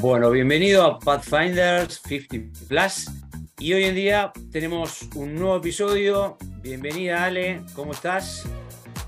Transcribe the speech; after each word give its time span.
Bueno, 0.00 0.30
bienvenido 0.30 0.84
a 0.84 0.98
Pathfinders 1.00 2.00
50 2.06 2.66
Plus. 2.68 3.10
Y 3.58 3.72
hoy 3.72 3.84
en 3.84 3.96
día 3.96 4.32
tenemos 4.52 5.08
un 5.16 5.34
nuevo 5.34 5.56
episodio. 5.56 6.36
Bienvenida 6.62 7.24
Ale, 7.24 7.62
¿cómo 7.74 7.90
estás? 7.90 8.44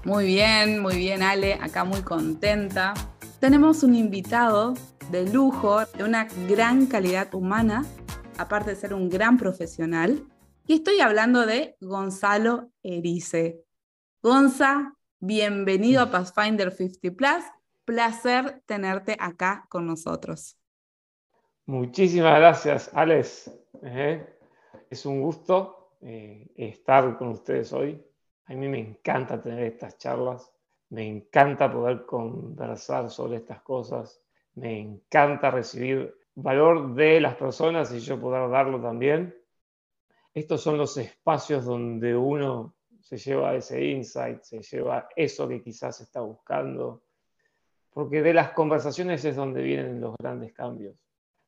Muy 0.04 0.26
bien, 0.26 0.80
muy 0.80 0.96
bien 0.96 1.22
Ale, 1.22 1.54
acá 1.54 1.84
muy 1.84 2.02
contenta. 2.02 2.94
Tenemos 3.38 3.84
un 3.84 3.94
invitado 3.94 4.74
de 5.12 5.30
lujo, 5.30 5.84
de 5.96 6.02
una 6.02 6.26
gran 6.48 6.86
calidad 6.86 7.32
humana, 7.34 7.84
aparte 8.36 8.70
de 8.70 8.76
ser 8.76 8.92
un 8.92 9.08
gran 9.08 9.38
profesional. 9.38 10.24
Y 10.70 10.74
estoy 10.74 11.00
hablando 11.00 11.46
de 11.46 11.76
Gonzalo 11.80 12.70
Erice. 12.84 13.64
Gonza, 14.22 14.94
bienvenido 15.18 16.00
a 16.00 16.12
Pathfinder 16.12 16.70
50 16.70 17.10
Plus. 17.16 17.44
Placer 17.84 18.62
tenerte 18.66 19.16
acá 19.18 19.66
con 19.68 19.84
nosotros. 19.84 20.56
Muchísimas 21.66 22.38
gracias, 22.38 22.88
Alex. 22.94 23.52
Eh, 23.82 24.24
es 24.88 25.04
un 25.06 25.20
gusto 25.20 25.96
eh, 26.02 26.46
estar 26.54 27.18
con 27.18 27.30
ustedes 27.30 27.72
hoy. 27.72 28.00
A 28.44 28.54
mí 28.54 28.68
me 28.68 28.78
encanta 28.78 29.42
tener 29.42 29.64
estas 29.64 29.98
charlas, 29.98 30.52
me 30.90 31.04
encanta 31.04 31.68
poder 31.72 32.06
conversar 32.06 33.10
sobre 33.10 33.38
estas 33.38 33.60
cosas, 33.62 34.22
me 34.54 34.78
encanta 34.78 35.50
recibir 35.50 36.16
valor 36.36 36.94
de 36.94 37.20
las 37.20 37.34
personas 37.34 37.92
y 37.92 37.98
yo 37.98 38.20
poder 38.20 38.48
darlo 38.48 38.80
también. 38.80 39.39
Estos 40.32 40.62
son 40.62 40.78
los 40.78 40.96
espacios 40.96 41.64
donde 41.64 42.16
uno 42.16 42.76
se 43.00 43.16
lleva 43.16 43.54
ese 43.54 43.84
insight, 43.84 44.42
se 44.42 44.62
lleva 44.62 45.08
eso 45.16 45.48
que 45.48 45.62
quizás 45.62 46.00
está 46.00 46.20
buscando, 46.20 47.02
porque 47.92 48.22
de 48.22 48.32
las 48.32 48.52
conversaciones 48.52 49.24
es 49.24 49.34
donde 49.34 49.62
vienen 49.62 50.00
los 50.00 50.14
grandes 50.16 50.52
cambios. 50.52 50.94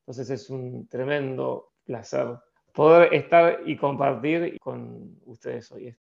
Entonces 0.00 0.30
es 0.30 0.50
un 0.50 0.88
tremendo 0.88 1.74
placer 1.84 2.36
poder 2.72 3.14
estar 3.14 3.60
y 3.66 3.76
compartir 3.76 4.58
con 4.58 5.20
ustedes 5.26 5.70
hoy. 5.70 5.94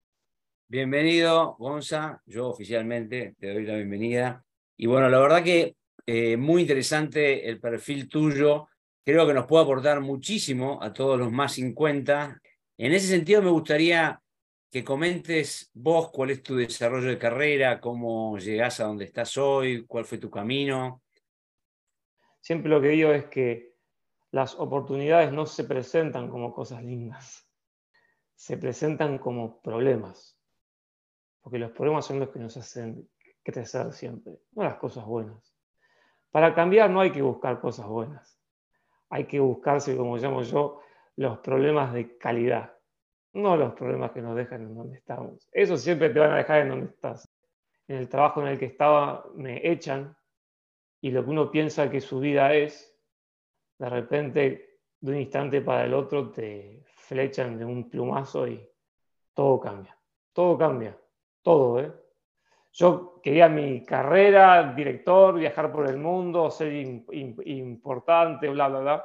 Bienvenido, 0.69 1.57
Gonza. 1.59 2.23
Yo 2.27 2.49
oficialmente 2.49 3.35
te 3.39 3.53
doy 3.55 3.65
la 3.65 3.77
bienvenida. 3.77 4.45
Y 4.77 4.87
bueno, 4.87 5.09
la 5.09 5.19
verdad 5.19 5.43
que 5.43 5.77
eh, 6.07 6.37
muy 6.37 6.63
interesante 6.63 7.49
el 7.49 7.59
perfil 7.59 8.09
tuyo. 8.09 8.69
Creo 9.05 9.27
que 9.27 9.35
nos 9.35 9.47
puede 9.47 9.65
aportar 9.65 10.01
muchísimo 10.01 10.79
a 10.83 10.93
todos 10.93 11.19
los 11.19 11.33
más 11.33 11.55
50. 11.55 12.41
En 12.81 12.93
ese 12.93 13.09
sentido, 13.09 13.43
me 13.43 13.51
gustaría 13.51 14.23
que 14.71 14.85
comentes 14.85 15.69
vos 15.75 16.13
cuál 16.13 16.31
es 16.31 16.45
tu 16.45 16.55
desarrollo 16.55 17.09
de 17.09 17.19
carrera, 17.19 17.81
cómo 17.81 18.39
llegás 18.39 18.79
a 18.79 18.85
donde 18.85 19.05
estás 19.05 19.37
hoy, 19.37 19.85
cuál 19.85 20.05
fue 20.05 20.19
tu 20.19 20.31
camino. 20.31 21.03
Siempre 22.41 22.71
lo 22.71 22.81
que 22.81 22.91
digo 22.91 23.11
es 23.11 23.25
que 23.27 23.75
las 24.31 24.55
oportunidades 24.55 25.33
no 25.33 25.45
se 25.45 25.65
presentan 25.65 26.31
como 26.31 26.55
cosas 26.55 26.85
lindas, 26.85 27.49
se 28.37 28.57
presentan 28.57 29.19
como 29.19 29.61
problemas, 29.61 30.39
porque 31.41 31.59
los 31.59 31.73
problemas 31.73 32.07
son 32.07 32.21
los 32.21 32.29
que 32.29 32.39
nos 32.39 32.57
hacen 32.57 33.11
crecer 33.43 33.93
siempre, 33.93 34.35
no 34.53 34.63
las 34.63 34.77
cosas 34.77 35.05
buenas. 35.05 35.53
Para 36.31 36.55
cambiar 36.55 36.91
no 36.91 37.01
hay 37.01 37.11
que 37.11 37.23
buscar 37.23 37.61
cosas 37.61 37.89
buenas, 37.89 38.41
hay 39.09 39.27
que 39.27 39.41
buscarse, 39.41 39.97
como 39.97 40.17
llamo 40.17 40.43
yo, 40.43 40.81
los 41.19 41.39
problemas 41.39 41.93
de 41.93 42.17
calidad, 42.17 42.73
no 43.33 43.57
los 43.57 43.75
problemas 43.75 44.13
que 44.13 44.23
nos 44.23 44.37
dejan 44.37 44.63
en 44.63 44.75
donde 44.77 44.99
estamos. 44.99 45.49
Eso 45.51 45.77
siempre 45.77 46.11
te 46.11 46.21
van 46.21 46.31
a 46.31 46.37
dejar 46.37 46.61
en 46.61 46.69
donde 46.69 46.87
estás. 46.87 47.29
En 47.89 47.97
el 47.97 48.09
trabajo 48.09 48.41
en 48.41 48.49
el 48.49 48.59
que 48.59 48.67
estaba 48.67 49.25
me 49.35 49.69
echan 49.69 50.17
y 51.01 51.11
lo 51.11 51.25
que 51.25 51.31
uno 51.31 51.51
piensa 51.51 51.91
que 51.91 52.01
su 52.01 52.21
vida 52.21 52.55
es, 52.55 52.97
de 53.79 53.89
repente, 53.89 54.79
de 55.01 55.11
un 55.11 55.19
instante 55.19 55.61
para 55.61 55.87
el 55.87 55.95
otro, 55.95 56.31
te 56.31 56.85
flechan 56.87 57.59
de 57.59 57.65
un 57.65 57.91
plumazo 57.91 58.47
y 58.47 58.65
todo 59.35 59.59
cambia. 59.59 59.99
Todo 60.33 60.57
cambia. 60.57 60.97
Todo, 61.43 61.81
¿eh? 61.81 61.93
Yo 62.75 63.21
quería 63.21 63.49
mi 63.49 63.85
carrera, 63.85 64.73
director, 64.73 65.35
viajar 65.35 65.73
por 65.73 65.91
el 65.91 65.97
mundo, 65.97 66.49
ser 66.49 66.73
importante, 66.73 68.49
bla, 68.51 68.69
bla, 68.69 68.79
bla. 68.79 69.05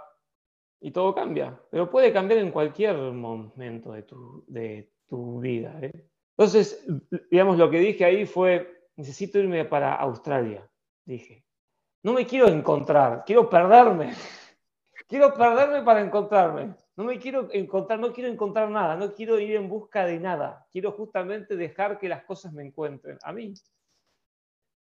Y 0.83 0.91
todo 0.91 1.15
cambia. 1.15 1.57
Pero 1.71 1.89
puede 1.89 2.11
cambiar 2.11 2.41
en 2.41 2.51
cualquier 2.51 2.97
momento 2.97 3.93
de 3.93 4.03
tu, 4.03 4.43
de 4.47 4.91
tu 5.07 5.39
vida. 5.39 5.79
¿eh? 5.81 6.09
Entonces, 6.37 6.85
digamos, 7.31 7.57
lo 7.57 7.69
que 7.69 7.79
dije 7.79 8.03
ahí 8.03 8.25
fue, 8.25 8.89
necesito 8.97 9.39
irme 9.39 9.63
para 9.63 9.95
Australia, 9.95 10.69
dije. 11.05 11.45
No 12.03 12.11
me 12.11 12.27
quiero 12.27 12.49
encontrar, 12.49 13.23
quiero 13.25 13.49
perderme. 13.49 14.13
Quiero 15.07 15.33
perderme 15.33 15.83
para 15.83 16.01
encontrarme. 16.01 16.75
No 16.95 17.03
me 17.03 17.19
quiero 17.19 17.47
encontrar, 17.51 17.99
no 17.99 18.11
quiero 18.13 18.31
encontrar 18.31 18.69
nada, 18.69 18.95
no 18.95 19.13
quiero 19.13 19.37
ir 19.37 19.55
en 19.55 19.69
busca 19.69 20.05
de 20.05 20.19
nada. 20.19 20.65
Quiero 20.71 20.91
justamente 20.93 21.55
dejar 21.55 21.99
que 21.99 22.09
las 22.09 22.23
cosas 22.23 22.53
me 22.53 22.65
encuentren 22.65 23.19
a 23.21 23.31
mí. 23.31 23.53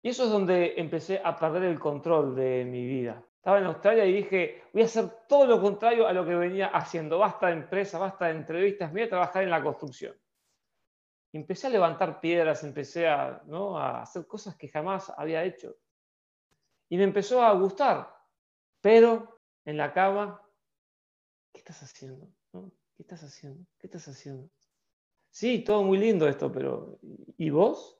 Y 0.02 0.08
eso 0.08 0.24
es 0.24 0.30
donde 0.30 0.74
empecé 0.76 1.20
a 1.24 1.36
perder 1.36 1.64
el 1.64 1.80
control 1.80 2.36
de 2.36 2.64
mi 2.64 2.86
vida. 2.86 3.24
Estaba 3.40 3.58
en 3.58 3.64
Australia 3.64 4.04
y 4.04 4.12
dije, 4.12 4.64
voy 4.70 4.82
a 4.82 4.84
hacer 4.84 5.08
todo 5.26 5.46
lo 5.46 5.62
contrario 5.62 6.06
a 6.06 6.12
lo 6.12 6.26
que 6.26 6.34
venía 6.34 6.66
haciendo. 6.66 7.18
Basta 7.18 7.46
de 7.46 7.54
empresa, 7.54 7.98
basta 7.98 8.26
de 8.26 8.32
entrevistas, 8.32 8.92
voy 8.92 9.00
a 9.00 9.08
trabajar 9.08 9.42
en 9.42 9.48
la 9.48 9.62
construcción. 9.62 10.14
Empecé 11.32 11.68
a 11.68 11.70
levantar 11.70 12.20
piedras, 12.20 12.62
empecé 12.64 13.08
a 13.08 13.40
hacer 14.02 14.26
cosas 14.26 14.56
que 14.56 14.68
jamás 14.68 15.10
había 15.16 15.42
hecho. 15.42 15.74
Y 16.90 16.98
me 16.98 17.04
empezó 17.04 17.42
a 17.42 17.54
gustar. 17.54 18.14
Pero 18.82 19.40
en 19.64 19.78
la 19.78 19.94
cama, 19.94 20.42
¿qué 21.50 21.60
estás 21.60 21.82
haciendo? 21.82 22.28
¿Qué 22.52 23.02
estás 23.02 23.22
haciendo? 23.22 23.64
¿Qué 23.78 23.86
estás 23.86 24.06
haciendo? 24.06 24.50
Sí, 25.30 25.64
todo 25.64 25.82
muy 25.82 25.96
lindo 25.96 26.28
esto, 26.28 26.52
pero 26.52 26.98
¿y 27.38 27.48
vos? 27.48 27.99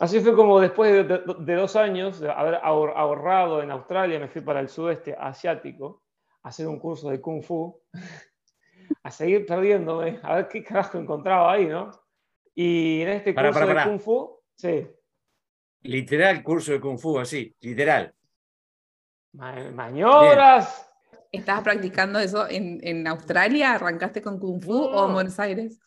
Así 0.00 0.18
fue 0.20 0.34
como 0.34 0.58
después 0.58 1.06
de, 1.06 1.54
dos 1.56 1.76
años 1.76 2.20
de 2.20 2.30
haber 2.30 2.54
ahorrado 2.54 3.62
en 3.62 3.70
Australia, 3.70 4.18
me 4.18 4.28
fui 4.28 4.40
para 4.40 4.60
el 4.60 4.70
sudeste 4.70 5.14
asiático 5.14 6.02
a 6.42 6.48
hacer 6.48 6.66
un 6.66 6.78
curso 6.78 7.10
de 7.10 7.20
Kung 7.20 7.42
Fu, 7.42 7.82
a 9.02 9.10
seguir 9.10 9.44
perdiéndome, 9.44 10.18
a 10.22 10.36
ver 10.36 10.48
qué 10.48 10.64
carajo 10.64 10.96
encontraba 10.96 11.52
ahí, 11.52 11.66
¿no? 11.66 11.90
Y 12.54 13.02
en 13.02 13.08
este 13.10 13.34
curso 13.34 13.66
de 13.66 13.84
Kung 13.84 14.00
Fu, 14.00 14.40
sí. 14.54 14.88
Literal 15.82 16.42
curso 16.42 16.72
de 16.72 16.80
Kung 16.80 16.98
Fu, 16.98 17.18
así, 17.18 17.54
literal. 17.60 18.14
Maniobras. 19.32 20.90
¿Estabas 21.30 21.62
practicando 21.62 22.18
eso 22.18 22.46
en, 22.48 23.06
Australia? 23.06 23.74
¿Arrancaste 23.74 24.22
con 24.22 24.38
Kung 24.38 24.62
Fu 24.62 24.82
o 24.82 25.06
en 25.06 25.12
Buenos 25.12 25.38
Aires? 25.38 25.78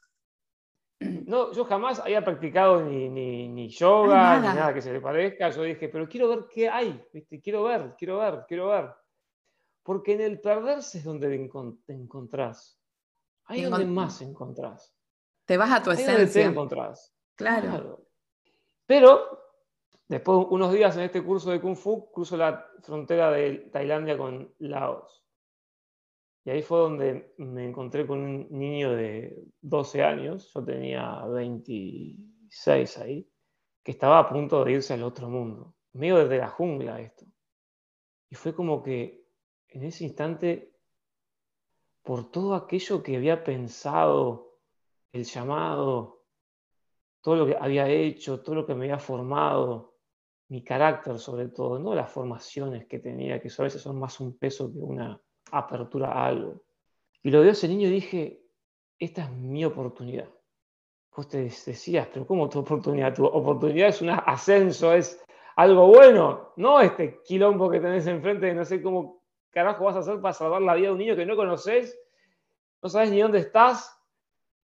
No, 1.26 1.52
yo 1.54 1.66
jamás 1.66 2.00
había 2.00 2.24
practicado 2.24 2.81
ni, 2.81 3.68
yoga, 3.70 4.40
ni 4.40 4.48
nada 4.48 4.74
que 4.74 4.81
se 4.81 4.92
le 4.92 5.02
parezca. 5.02 5.50
Yo 5.50 5.64
dije, 5.64 5.90
pero 5.90 6.08
quiero 6.08 6.30
ver 6.30 6.46
qué 6.54 6.70
hay, 6.70 7.04
quiero 7.42 7.64
ver, 7.64 7.96
quiero 7.98 8.20
ver, 8.20 8.46
quiero 8.48 8.70
ver. 8.70 8.94
Porque 9.84 10.14
en 10.14 10.22
el 10.22 10.40
perderse 10.40 11.00
es 11.00 11.03
donde 11.03 11.28
te 11.86 11.94
encontrás. 11.94 12.80
Ahí 13.46 13.64
es 13.64 13.70
donde 13.70 13.86
más 13.86 14.22
encontrás. 14.22 14.96
Te 15.46 15.58
vas 15.58 15.72
a 15.72 15.84
tu 15.84 15.92
esencia. 15.92 16.44
te 16.44 16.48
encontrás. 16.50 17.14
claro. 17.36 18.06
Pero 18.86 19.44
Después, 20.08 20.48
unos 20.50 20.72
días 20.72 20.96
en 20.98 21.03
este 21.03 21.24
curso 21.24 21.50
de 21.50 21.62
Kung 21.62 21.76
Fu, 21.76 22.12
cruzo 22.12 22.38
la 22.38 22.68
frontera 22.82 23.32
de 23.32 23.70
Tailandia 23.72 24.18
con 24.18 24.53
Laos. 24.59 25.22
Y 26.46 26.50
ahí 26.50 26.62
fue 26.62 26.80
donde 26.80 27.34
me 27.38 27.66
encontré 27.66 28.06
con 28.06 28.20
un 28.20 28.48
niño 28.52 28.92
de 28.92 29.46
12 29.62 30.04
años, 30.04 30.52
yo 30.54 30.64
tenía 30.64 31.26
26 31.26 32.97
ahí, 32.97 33.29
que 33.82 33.91
estaba 33.91 34.20
a 34.20 34.28
punto 34.28 34.64
de 34.64 34.73
irse 34.73 34.94
al 34.94 35.03
otro 35.03 35.29
mundo, 35.29 35.76
medio 35.94 36.17
desde 36.17 36.40
la 36.40 36.50
jungla 36.50 37.00
esto. 37.00 37.26
Y 38.29 38.35
fue 38.35 38.53
como 38.53 38.84
que 38.84 39.26
en 39.70 39.84
ese 39.84 40.03
instante, 40.03 40.76
por 42.02 42.29
todo 42.29 42.56
aquello 42.56 43.02
que 43.02 43.16
había 43.16 43.44
pensado, 43.44 44.59
el 45.14 45.23
llamado, 45.23 46.26
todo 47.22 47.35
lo 47.38 47.46
que 47.46 47.56
había 47.56 47.88
hecho, 47.88 48.41
todo 48.41 48.56
lo 48.56 48.66
que 48.66 48.76
me 48.76 48.85
había 48.85 49.00
formado, 49.00 49.96
mi 50.50 50.62
carácter 50.62 51.17
sobre 51.20 51.47
todo, 51.47 51.79
no 51.79 51.96
las 51.96 52.12
formaciones 52.12 52.85
que 52.85 53.00
tenía, 53.00 53.40
que 53.40 53.50
a 53.58 53.64
veces 53.64 53.82
son 53.82 53.97
más 53.97 54.20
un 54.20 54.38
peso 54.38 54.72
que 54.72 54.79
una 54.79 55.22
apertura 55.51 56.11
a 56.11 56.28
algo. 56.28 56.61
Y 57.22 57.31
lo 57.31 57.41
veo 57.41 57.51
ese 57.51 57.67
niño 57.67 57.87
y 57.87 57.91
dije, 57.91 58.43
esta 58.99 59.23
es 59.23 59.31
mi 59.31 59.63
oportunidad. 59.66 60.29
Vos 61.16 61.28
te 61.28 61.43
decías, 61.43 62.07
pero 62.11 62.25
¿cómo 62.25 62.49
tu 62.49 62.59
oportunidad? 62.59 63.13
Tu 63.13 63.25
oportunidad 63.25 63.90
es 63.90 64.01
un 64.01 64.09
ascenso, 64.09 64.93
es 64.93 65.23
algo 65.55 65.87
bueno, 65.87 66.53
no 66.55 66.81
este 66.81 67.22
quilombo 67.23 67.69
que 67.69 67.79
tenés 67.79 68.07
enfrente 68.07 68.47
de 68.47 68.55
no 68.55 68.66
sé 68.66 68.81
cómo 68.81 69.22
carajo 69.51 69.85
vas 69.85 69.95
a 69.95 69.99
hacer 69.99 70.19
para 70.19 70.34
salvar 70.34 70.61
la 70.63 70.73
vida 70.73 70.87
de 70.87 70.93
un 70.93 70.97
niño 70.97 71.16
que 71.16 71.25
no 71.25 71.35
conoces, 71.35 71.99
no 72.81 72.90
sabes 72.90 73.11
ni 73.11 73.22
dónde 73.22 73.40
estás, 73.40 73.95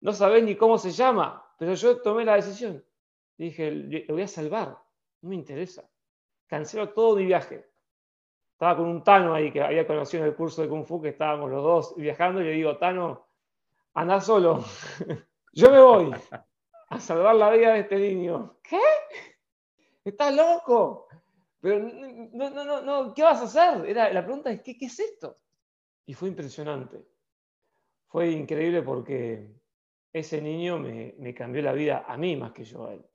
no 0.01 0.11
sabes 0.11 0.43
ni 0.43 0.55
cómo 0.55 0.77
se 0.77 0.91
llama. 0.91 1.45
pero 1.57 1.73
yo 1.75 2.01
tomé 2.01 2.25
la 2.25 2.35
decisión. 2.35 2.83
Dije, 3.37 3.71
le 3.71 4.05
voy 4.09 4.21
a 4.21 4.27
salvar, 4.27 4.77
no 5.21 5.29
me 5.29 5.35
interesa. 5.35 5.89
Cancelo 6.47 6.89
todo 6.89 7.15
mi 7.15 7.25
viaje. 7.25 7.65
Estaba 8.63 8.77
con 8.77 8.87
un 8.87 9.03
Tano 9.03 9.33
ahí 9.33 9.51
que 9.51 9.61
había 9.61 9.85
conocido 9.85 10.23
en 10.23 10.29
el 10.29 10.37
curso 10.37 10.61
de 10.61 10.69
Kung 10.69 10.85
Fu, 10.85 11.01
que 11.01 11.09
estábamos 11.09 11.51
los 11.51 11.61
dos 11.61 11.95
viajando, 11.97 12.39
y 12.39 12.45
le 12.45 12.51
digo, 12.51 12.77
Tano, 12.77 13.27
anda 13.93 14.21
solo. 14.21 14.63
Yo 15.51 15.69
me 15.69 15.81
voy 15.81 16.15
a 16.87 16.97
salvar 16.97 17.35
la 17.35 17.51
vida 17.51 17.73
de 17.73 17.81
este 17.81 17.97
niño. 17.97 18.59
¿Qué? 18.63 18.79
¿Estás 20.05 20.33
loco? 20.33 21.09
Pero 21.59 21.89
no, 22.31 22.49
no, 22.51 22.63
no, 22.63 22.81
no, 22.81 23.13
¿qué 23.13 23.23
vas 23.23 23.41
a 23.41 23.43
hacer? 23.43 23.85
Era, 23.85 24.13
la 24.13 24.23
pregunta 24.23 24.49
es, 24.49 24.61
¿qué, 24.61 24.77
¿qué 24.77 24.85
es 24.85 24.97
esto? 24.97 25.39
Y 26.05 26.13
fue 26.13 26.29
impresionante. 26.29 27.05
Fue 28.07 28.29
increíble 28.29 28.81
porque 28.81 29.45
ese 30.13 30.41
niño 30.41 30.79
me, 30.79 31.15
me, 31.17 31.33
cambió 31.33 31.61
la 31.63 31.73
vida 31.73 32.05
a 32.07 32.15
mí 32.15 32.37
más 32.37 32.53
que 32.53 32.63
yo 32.63 32.87
a 32.87 32.93
él. 32.93 33.05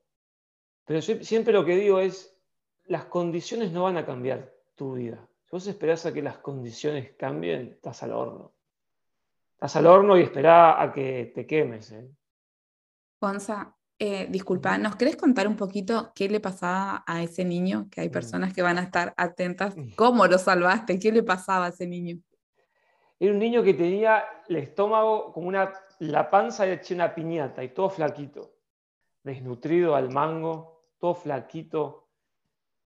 Pero 0.85 0.99
yo 0.99 1.23
siempre 1.23 1.53
lo 1.53 1.65
que 1.65 1.75
digo 1.75 1.99
es, 1.99 2.39
las 2.85 3.05
condiciones 3.05 3.71
no 3.71 3.85
van 3.85 3.97
a 3.97 4.05
cambiar 4.05 4.53
tu 4.75 4.93
vida. 4.93 5.27
Si 5.49 5.55
vos 5.55 5.65
esperás 5.65 6.05
a 6.05 6.13
que 6.13 6.21
las 6.21 6.37
condiciones 6.37 7.13
cambien, 7.17 7.69
estás 7.71 8.03
al 8.03 8.13
horno. 8.13 8.53
Estás 9.53 9.77
al 9.77 9.87
horno 9.87 10.15
y 10.15 10.21
esperá 10.21 10.79
a 10.79 10.93
que 10.93 11.31
te 11.33 11.47
quemes. 11.47 11.91
¿eh? 11.91 12.07
Gonza, 13.19 13.75
eh, 13.97 14.27
disculpa, 14.29 14.77
¿nos 14.77 14.95
querés 14.95 15.15
contar 15.15 15.47
un 15.47 15.55
poquito 15.55 16.11
qué 16.13 16.29
le 16.29 16.39
pasaba 16.39 17.03
a 17.07 17.23
ese 17.23 17.43
niño? 17.45 17.87
Que 17.89 18.01
hay 18.01 18.09
mm. 18.09 18.11
personas 18.11 18.53
que 18.53 18.61
van 18.61 18.77
a 18.77 18.83
estar 18.83 19.15
atentas. 19.17 19.75
Mm. 19.75 19.95
¿Cómo 19.95 20.27
lo 20.27 20.37
salvaste? 20.37 20.99
¿Qué 20.99 21.11
le 21.11 21.23
pasaba 21.23 21.65
a 21.65 21.69
ese 21.69 21.87
niño? 21.87 22.19
Era 23.19 23.33
un 23.33 23.39
niño 23.39 23.63
que 23.63 23.73
tenía 23.73 24.23
el 24.47 24.57
estómago 24.57 25.33
como 25.33 25.47
una, 25.47 25.73
la 25.97 26.29
panza 26.29 26.67
hecha 26.67 26.93
una 26.93 27.15
piñata 27.15 27.63
y 27.63 27.69
todo 27.69 27.89
flaquito, 27.89 28.53
desnutrido 29.23 29.95
al 29.95 30.11
mango, 30.11 30.83
todo 30.99 31.15
flaquito. 31.15 32.08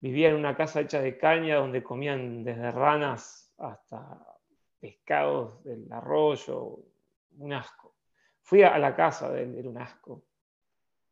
Vivía 0.03 0.29
en 0.29 0.35
una 0.35 0.55
casa 0.55 0.81
hecha 0.81 1.01
de 1.01 1.17
caña 1.17 1.55
donde 1.55 1.81
comían 1.81 2.44
desde 2.44 2.71
ranas 2.71 3.53
hasta 3.57 4.23
pescados 4.79 5.63
del 5.63 5.91
arroyo, 5.91 6.79
un 7.38 7.53
asco. 7.53 7.95
Fui 8.41 8.63
a 8.63 8.77
la 8.77 8.94
casa 8.94 9.31
de 9.31 9.59
era 9.59 9.69
un 9.69 9.77
asco. 9.77 10.25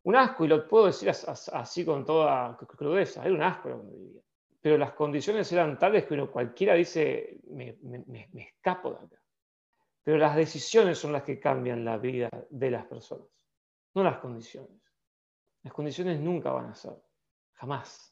Un 0.04 0.16
asco, 0.16 0.44
y 0.44 0.48
lo 0.48 0.68
puedo 0.68 0.86
decir 0.86 1.08
así 1.08 1.84
con 1.84 2.04
toda 2.04 2.56
crudeza, 2.56 3.24
era 3.24 3.34
un 3.34 3.42
asco 3.42 3.70
donde 3.70 3.96
vivía 3.96 4.22
pero 4.62 4.78
las 4.78 4.92
condiciones 4.92 5.50
eran 5.52 5.76
tales 5.76 6.06
que 6.06 6.14
uno 6.14 6.30
cualquiera 6.30 6.74
dice, 6.74 7.40
me, 7.50 7.76
escapo 8.34 8.92
de 8.92 9.06
acá. 9.06 9.22
Pero 10.04 10.18
las 10.18 10.36
decisiones 10.36 10.98
son 10.98 11.12
las 11.12 11.24
que 11.24 11.40
cambian 11.40 11.84
la 11.84 11.98
vida 11.98 12.30
de 12.48 12.70
las 12.70 12.86
personas, 12.86 13.26
no 13.94 14.04
las 14.04 14.18
condiciones. 14.18 14.80
Las 15.64 15.72
condiciones 15.72 16.20
nunca 16.20 16.52
van 16.52 16.66
a 16.66 16.74
ser, 16.76 16.94
jamás. 17.54 18.11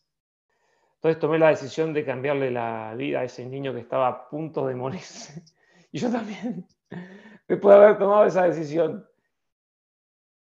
Entonces 1.00 1.18
tomé 1.18 1.38
la 1.38 1.48
decisión 1.48 1.94
de 1.94 2.04
cambiarle 2.04 2.50
la 2.50 2.94
vida 2.94 3.20
a 3.20 3.24
ese 3.24 3.46
niño 3.46 3.72
que 3.72 3.80
estaba 3.80 4.06
a 4.06 4.28
punto 4.28 4.66
de 4.66 4.74
morirse. 4.74 5.42
Y 5.92 5.98
yo 5.98 6.08
también, 6.08 6.68
después 7.48 7.74
de 7.74 7.82
haber 7.82 7.98
tomado 7.98 8.24
esa 8.24 8.44
decisión. 8.44 9.08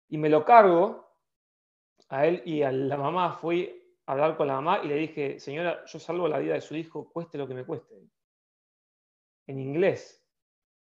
Y 0.08 0.18
me 0.18 0.28
lo 0.28 0.44
cargo 0.44 1.08
a 2.10 2.26
él 2.26 2.42
y 2.44 2.62
a 2.62 2.70
la 2.70 2.98
mamá. 2.98 3.32
Fui 3.32 3.80
hablar 4.04 4.36
con 4.36 4.48
la 4.48 4.54
mamá 4.56 4.80
y 4.84 4.88
le 4.88 4.96
dije, 4.96 5.40
señora, 5.40 5.82
yo 5.86 5.98
salvo 5.98 6.28
la 6.28 6.40
vida 6.40 6.54
de 6.54 6.60
su 6.60 6.76
hijo, 6.76 7.10
cueste 7.10 7.38
lo 7.38 7.48
que 7.48 7.54
me 7.54 7.64
cueste. 7.64 7.94
En 9.46 9.58
inglés, 9.58 10.28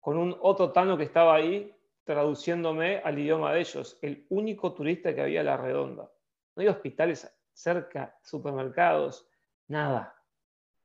con 0.01 0.17
un 0.19 0.37
otro 0.41 0.73
tano 0.73 0.97
que 0.97 1.05
estaba 1.05 1.37
ahí 1.37 1.73
traduciéndome 2.03 2.99
al 3.05 3.17
idioma 3.17 3.53
de 3.53 3.61
ellos, 3.61 3.97
el 4.03 4.27
único 4.31 4.73
turista 4.73 5.15
que 5.15 5.21
había 5.21 5.43
a 5.43 5.45
la 5.45 5.57
redonda. 5.57 6.11
No 6.57 6.63
hay 6.63 6.69
hospitales 6.69 7.33
cerca, 7.53 8.19
supermercados, 8.23 9.29
nada. 9.69 10.15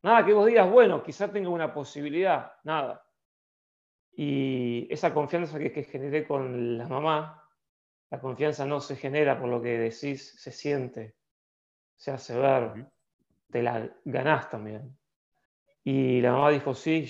Nada 0.02 0.26
que 0.26 0.34
vos 0.34 0.46
digas, 0.46 0.70
bueno, 0.70 1.04
quizá 1.04 1.32
tenga 1.32 1.50
una 1.50 1.74
posibilidad, 1.74 2.54
nada. 2.64 3.06
Y 4.16 4.88
esa 4.94 5.14
confianza 5.14 5.58
que, 5.58 5.72
que 5.72 5.84
generé 5.84 6.28
con 6.28 6.78
la 6.78 6.88
mamá, 6.88 7.50
la 8.12 8.20
confianza 8.20 8.66
no 8.66 8.80
se 8.80 8.96
genera 8.96 9.40
por 9.40 9.50
lo 9.50 9.62
que 9.62 9.78
decís, 9.78 10.36
se 10.40 10.52
siente 10.52 11.16
se 12.04 12.12
hace 12.12 12.38
ver, 12.38 12.86
te 13.50 13.62
la 13.62 13.90
ganás 14.04 14.50
también. 14.50 14.98
Y 15.86 16.20
la 16.20 16.34
mamá 16.34 16.50
dijo, 16.50 16.74
sí, 16.74 17.08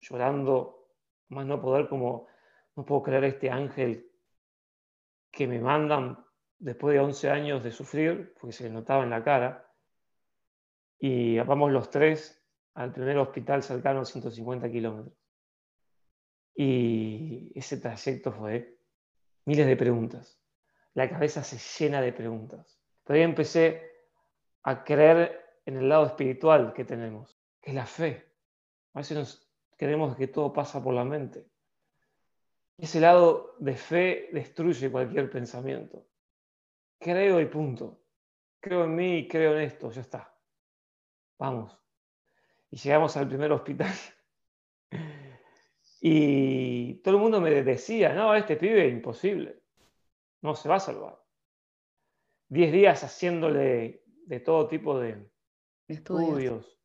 llorando, 0.00 0.88
más 1.28 1.46
no 1.46 1.60
poder, 1.60 1.88
como 1.88 2.26
no 2.74 2.84
puedo 2.84 3.04
creer 3.04 3.24
este 3.24 3.50
ángel 3.50 4.10
que 5.30 5.46
me 5.46 5.60
mandan 5.60 6.24
después 6.58 6.94
de 6.94 7.00
11 7.00 7.30
años 7.30 7.62
de 7.62 7.70
sufrir, 7.70 8.34
porque 8.40 8.52
se 8.52 8.64
le 8.64 8.70
notaba 8.70 9.04
en 9.04 9.10
la 9.10 9.22
cara. 9.22 9.69
Y 11.00 11.38
vamos 11.40 11.72
los 11.72 11.90
tres 11.90 12.40
al 12.74 12.92
primer 12.92 13.16
hospital 13.18 13.62
cercano 13.62 14.00
a 14.00 14.04
150 14.04 14.70
kilómetros. 14.70 15.14
Y 16.54 17.50
ese 17.54 17.78
trayecto 17.78 18.32
fue 18.32 18.78
miles 19.46 19.66
de 19.66 19.76
preguntas. 19.76 20.38
La 20.94 21.08
cabeza 21.08 21.42
se 21.42 21.58
llena 21.58 22.00
de 22.00 22.12
preguntas. 22.12 22.80
Ahí 23.06 23.22
empecé 23.22 23.90
a 24.62 24.84
creer 24.84 25.60
en 25.66 25.78
el 25.78 25.88
lado 25.88 26.06
espiritual 26.06 26.72
que 26.72 26.84
tenemos, 26.84 27.36
que 27.60 27.70
es 27.70 27.74
la 27.74 27.86
fe. 27.86 28.32
A 28.94 29.00
veces 29.00 29.16
nos 29.16 29.52
creemos 29.76 30.16
que 30.16 30.28
todo 30.28 30.52
pasa 30.52 30.82
por 30.82 30.94
la 30.94 31.04
mente. 31.04 31.44
Ese 32.78 33.00
lado 33.00 33.56
de 33.58 33.74
fe 33.74 34.28
destruye 34.32 34.90
cualquier 34.90 35.28
pensamiento. 35.28 36.06
Creo 37.00 37.40
y 37.40 37.46
punto. 37.46 38.00
Creo 38.60 38.84
en 38.84 38.94
mí 38.94 39.26
creo 39.26 39.56
en 39.56 39.62
esto, 39.62 39.90
ya 39.90 40.02
está. 40.02 40.29
Vamos. 41.40 41.74
Y 42.70 42.76
llegamos 42.76 43.16
al 43.16 43.26
primer 43.26 43.50
hospital. 43.50 43.92
y 46.02 46.96
todo 46.96 47.14
el 47.14 47.20
mundo 47.20 47.40
me 47.40 47.62
decía, 47.62 48.12
no, 48.12 48.34
este 48.34 48.56
pibe 48.56 48.86
imposible. 48.88 49.62
No 50.42 50.54
se 50.54 50.68
va 50.68 50.76
a 50.76 50.80
salvar. 50.80 51.18
Diez 52.46 52.70
días 52.72 53.02
haciéndole 53.02 54.04
de 54.26 54.40
todo 54.40 54.68
tipo 54.68 55.00
de 55.00 55.30
estudios. 55.88 56.78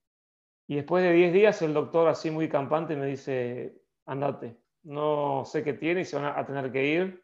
Y 0.67 0.77
después 0.77 1.03
de 1.03 1.11
10 1.11 1.33
días 1.33 1.61
el 1.61 1.73
doctor 1.73 2.07
así 2.07 2.31
muy 2.31 2.49
campante 2.49 2.95
me 2.95 3.05
dice, 3.05 3.83
andate, 4.05 4.57
no 4.83 5.43
sé 5.45 5.63
qué 5.63 5.73
tiene 5.73 6.01
y 6.01 6.05
se 6.05 6.15
van 6.15 6.25
a 6.25 6.45
tener 6.45 6.71
que 6.71 6.85
ir. 6.85 7.23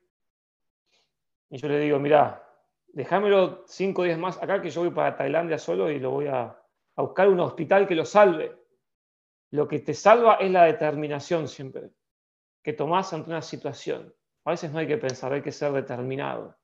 Y 1.49 1.57
yo 1.57 1.67
le 1.69 1.79
digo, 1.79 1.97
mira, 1.97 2.47
déjamelo 2.89 3.63
5 3.65 4.03
días 4.03 4.19
más 4.19 4.41
acá 4.43 4.61
que 4.61 4.69
yo 4.69 4.81
voy 4.81 4.91
para 4.91 5.15
Tailandia 5.15 5.57
solo 5.57 5.89
y 5.89 6.00
lo 6.00 6.11
voy 6.11 6.27
a, 6.27 6.61
a 7.01 7.05
buscar 7.05 7.27
un 7.27 7.39
hospital 7.39 7.88
que 7.88 7.96
lo 7.96 8.05
salve. 8.05 8.55
Lo 9.51 9.67
que 9.67 9.79
te 9.79 9.93
salva 9.93 10.36
es 10.36 10.50
la 10.50 10.65
determinación 10.65 11.48
siempre, 11.48 11.91
que 12.62 12.74
tomás 12.74 13.12
ante 13.12 13.29
una 13.29 13.41
situación. 13.41 14.13
A 14.46 14.51
veces 14.51 14.72
no 14.72 14.79
hay 14.79 14.88
que 14.88 14.98
pensar, 14.98 15.34
hay 15.34 15.41
que 15.41 15.51
ser 15.51 15.72
determinado. 15.74 16.58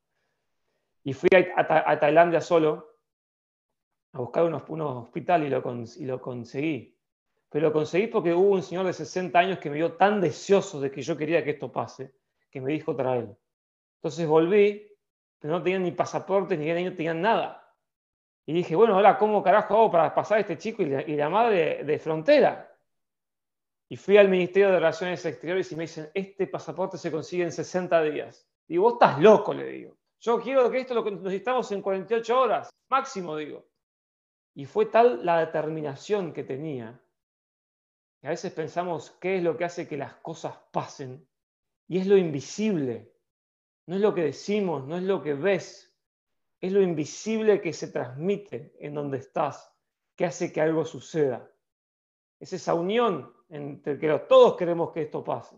Y 1.03 1.13
fui 1.13 1.29
a 1.55 1.99
Tailandia 1.99 2.41
solo 2.41 2.97
a 4.13 4.19
buscar 4.19 4.45
un, 4.45 4.81
hospital 4.81 5.43
y 5.43 5.49
lo, 5.49 6.21
conseguí. 6.21 6.97
Pero 7.49 7.67
lo 7.67 7.73
conseguí 7.73 8.07
porque 8.07 8.33
hubo 8.33 8.49
un 8.49 8.63
señor 8.63 8.85
de 8.85 8.93
60 8.93 9.37
años 9.37 9.59
que 9.59 9.69
me 9.69 9.75
vio 9.75 9.93
tan 9.93 10.21
deseoso 10.21 10.79
de 10.79 10.91
que 10.91 11.01
yo 11.01 11.17
quería 11.17 11.43
que 11.43 11.51
esto 11.51 11.71
pase, 11.71 12.13
que 12.49 12.61
me 12.61 12.73
dijo 12.73 12.95
traerlo. 12.95 13.37
Entonces 13.97 14.27
volví, 14.27 14.91
pero 15.39 15.53
no 15.53 15.63
tenían 15.63 15.83
ni 15.83 15.91
pasaporte, 15.91 16.57
ni 16.57 16.71
no 16.83 16.95
tenían 16.95 17.21
nada. 17.21 17.66
Y 18.49 18.53
dije, 18.53 18.77
bueno, 18.77 18.95
ahora, 18.95 19.17
¿cómo 19.17 19.43
carajo 19.43 19.75
hago 19.75 19.91
para 19.91 20.15
pasar 20.15 20.37
a 20.37 20.41
este 20.41 20.57
chico 20.57 20.81
y 20.81 21.15
la, 21.17 21.29
madre 21.29 21.83
de, 21.83 21.99
frontera? 21.99 22.73
Y 23.89 23.97
fui 23.97 24.15
al 24.15 24.29
Ministerio 24.29 24.69
de 24.69 24.75
Relaciones 24.75 25.25
Exteriores 25.25 25.69
y 25.73 25.75
me 25.75 25.83
dicen, 25.83 26.09
este 26.13 26.47
pasaporte 26.47 26.97
se 26.97 27.11
consigue 27.11 27.43
en 27.43 27.51
60 27.51 28.01
días. 28.03 28.47
Y 28.69 28.77
vos 28.77 28.93
estás 28.93 29.19
loco, 29.19 29.53
le 29.53 29.65
digo. 29.65 29.97
Yo 30.21 30.39
quiero 30.39 30.71
que 30.71 30.79
esto 30.79 30.93
lo 30.93 31.03
necesitamos 31.03 31.69
en 31.73 31.81
48 31.81 32.39
horas, 32.39 32.69
máximo, 32.89 33.35
digo. 33.35 33.67
Y 34.55 34.63
fue 34.65 34.85
tal 34.85 35.25
la 35.25 35.39
determinación 35.39 36.31
que 36.31 36.45
tenía, 36.45 37.01
que 38.21 38.27
a 38.27 38.29
veces 38.29 38.53
pensamos 38.53 39.11
qué 39.19 39.37
es 39.37 39.43
lo 39.43 39.57
que 39.57 39.65
hace 39.65 39.89
que 39.89 39.97
las 39.97 40.15
cosas 40.15 40.57
pasen, 40.71 41.27
y 41.89 41.99
es 41.99 42.07
lo 42.07 42.15
invisible, 42.15 43.13
no 43.87 43.95
es 43.95 44.01
lo 44.01 44.13
que 44.15 44.23
decimos, 44.23 44.87
no 44.87 44.95
es 44.95 45.03
lo 45.03 45.21
que 45.21 45.33
ves, 45.33 45.86
es 46.67 46.73
lo 46.73 46.81
invisible 46.81 47.61
que 47.61 47.73
se 47.73 47.87
transmite 47.89 48.75
en 48.79 48.93
donde 48.93 49.17
estás, 49.17 49.73
que 50.15 50.25
hace 50.25 50.51
que 50.51 50.61
algo 50.61 50.85
suceda. 50.85 51.49
Es 52.39 52.53
esa 52.53 52.73
unión 52.73 53.33
entre 53.49 53.97
que 53.97 54.19
todos 54.27 54.55
queremos 54.55 54.91
que 54.91 55.03
esto 55.03 55.23
pase. 55.23 55.55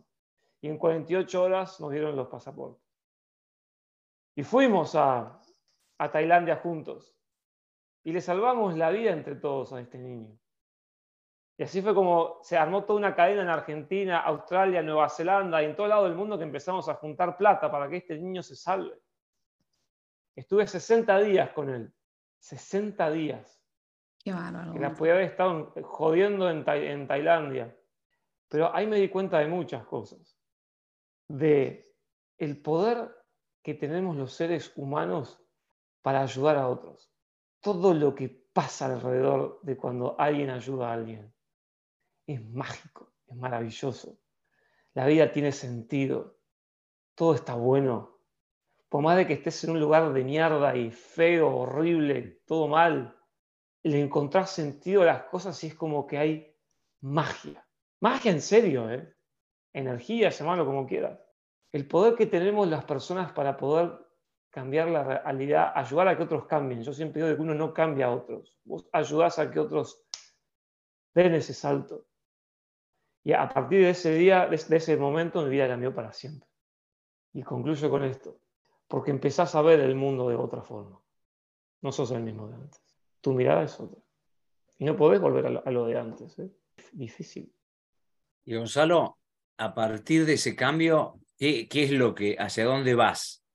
Y 0.62 0.68
en 0.68 0.78
48 0.78 1.42
horas 1.42 1.80
nos 1.80 1.92
dieron 1.92 2.16
los 2.16 2.28
pasaportes. 2.28 2.84
Y 4.36 4.44
fuimos 4.44 4.96
a, 4.96 5.42
a 5.98 6.12
Tailandia 6.12 6.58
juntos 6.58 7.16
y 8.04 8.12
le 8.12 8.22
salvamos 8.22 8.78
la 8.78 8.90
vida 8.90 9.12
entre 9.12 9.36
todos 9.36 9.74
a 9.74 9.82
este 9.82 9.98
niño. 9.98 10.38
Y 11.58 11.64
así 11.64 11.82
fue 11.82 11.94
como 11.94 12.40
se 12.42 12.58
armó 12.58 12.86
toda 12.86 13.00
una 13.00 13.16
cadena 13.16 13.42
en 13.42 13.50
Argentina, 13.50 14.22
Australia, 14.22 14.82
Nueva 14.82 15.10
Zelanda 15.10 15.62
y 15.62 15.66
en 15.66 15.76
todo 15.76 15.88
lado 15.88 16.06
del 16.06 16.16
mundo 16.16 16.38
que 16.38 16.46
empezamos 16.46 16.88
a 16.88 16.96
juntar 16.96 17.36
plata 17.36 17.70
para 17.70 17.90
que 17.90 17.98
este 17.98 18.18
niño 18.18 18.42
se 18.42 18.56
salve. 18.56 18.98
Estuve 20.40 20.66
60 20.66 21.20
días 21.20 21.50
con 21.52 21.70
él. 21.70 21.94
60 22.40 23.12
días. 23.12 23.62
Qué 24.24 24.32
bárbaro. 24.32 24.72
Que 24.72 24.80
la 24.80 24.94
podía 24.94 25.14
haber 25.14 25.26
estado 25.26 25.74
jodiendo 25.84 26.50
en, 26.50 26.64
en 26.66 27.08
Tailandia. 27.08 27.78
Pero 28.48 28.74
ahí 28.74 28.88
me 28.88 28.98
di 28.98 29.10
cuenta 29.10 29.40
de 29.40 29.48
muchas 29.48 29.86
cosas. 29.86 30.40
De 31.28 31.94
el 32.38 32.62
poder 32.62 33.14
que 33.62 33.74
tenemos 33.74 34.16
los 34.16 34.32
seres 34.32 34.72
humanos 34.78 35.44
para 36.02 36.22
ayudar 36.22 36.56
a 36.56 36.70
otros. 36.70 37.12
Todo 37.60 37.94
lo 37.94 38.16
que 38.16 38.30
pasa 38.30 38.86
alrededor 38.86 39.60
de 39.62 39.76
cuando 39.76 40.16
alguien 40.18 40.52
ayuda 40.52 40.90
a 40.90 40.94
alguien 40.94 41.34
es 42.26 42.42
mágico, 42.46 43.12
es 43.28 43.36
maravilloso. 43.36 44.18
La 44.94 45.06
vida 45.06 45.34
tiene 45.34 45.52
sentido, 45.52 46.38
todo 47.14 47.36
está 47.36 47.56
bueno. 47.56 48.19
Por 48.90 49.04
más 49.04 49.18
de 49.18 49.28
que 49.28 49.34
estés 49.34 49.64
en 49.64 49.72
un 49.72 49.80
lugar 49.80 50.12
de 50.12 50.24
mierda 50.24 50.76
y 50.76 50.92
feo, 50.92 51.56
horrible, 51.56 52.42
todo 52.46 52.68
mal, 52.68 53.16
le 53.84 54.02
encontrás 54.02 54.50
sentido 54.50 55.04
a 55.04 55.06
las 55.06 55.24
cosas 55.24 55.64
y 55.64 55.68
es 55.68 55.76
como 55.76 56.08
que 56.08 56.18
hay 56.18 56.56
magia. 57.02 57.66
Magia 58.02 58.32
en 58.32 58.42
serio, 58.42 58.90
¿eh? 58.92 59.14
Energía, 59.74 60.30
llamarlo 60.30 60.66
como 60.66 60.88
quieras. 60.88 61.20
El 61.72 61.88
poder 61.88 62.16
que 62.16 62.26
tenemos 62.26 62.68
las 62.68 62.84
personas 62.86 63.32
para 63.32 63.56
poder 63.56 63.92
cambiar 64.50 64.90
la 64.90 65.04
realidad, 65.04 65.72
ayudar 65.76 66.08
a 66.08 66.18
que 66.18 66.24
otros 66.24 66.46
cambien. 66.46 66.82
Yo 66.82 66.92
siempre 66.92 67.24
digo 67.24 67.36
que 67.36 67.42
uno 67.44 67.54
no 67.54 67.74
cambia 67.74 68.08
a 68.08 68.12
otros. 68.12 68.58
Vos 68.64 68.90
ayudás 68.92 69.38
a 69.38 69.52
que 69.52 69.60
otros 69.60 70.04
den 71.14 71.36
ese 71.36 71.54
salto. 71.54 72.08
Y 73.24 73.34
a 73.34 73.48
partir 73.48 73.82
de 73.82 73.92
ese 73.92 74.14
día, 74.14 74.48
de 74.48 74.56
ese 74.56 74.98
momento, 74.98 75.44
mi 75.44 75.50
vida 75.50 75.68
cambió 75.68 75.94
para 75.94 76.12
siempre. 76.12 76.50
Y 77.34 77.44
concluyo 77.44 77.90
con 77.90 78.04
esto. 78.04 78.40
Porque 78.90 79.12
empezás 79.12 79.56
a 79.56 79.62
ver 79.62 79.80
el 79.80 79.96
mundo 79.96 80.28
de 80.28 80.36
otra 80.36 80.62
forma. 80.62 81.00
No 81.82 81.94
sos 81.94 82.12
el 82.12 82.24
mismo 82.24 82.50
de 82.50 82.56
antes. 82.56 82.82
Tu 83.22 83.32
mirada 83.34 83.64
es 83.64 83.80
otra. 83.80 84.02
Y 84.78 84.84
no 84.84 84.98
podés 84.98 85.22
volver 85.22 85.46
a 85.46 85.72
lo, 85.72 85.86
de 85.86 85.98
antes. 85.98 86.38
¿eh? 86.40 86.50
Difícil. 86.92 87.54
Y 88.46 88.56
Gonzalo, 88.56 89.20
a 89.58 89.74
partir 89.74 90.26
de 90.26 90.34
ese 90.34 90.56
cambio, 90.56 91.22
¿qué, 91.38 91.68
qué 91.70 91.84
es 91.84 91.92
lo 91.92 92.16
que, 92.16 92.36
hacia 92.38 92.66
dónde 92.66 92.96
vas? 92.96 93.46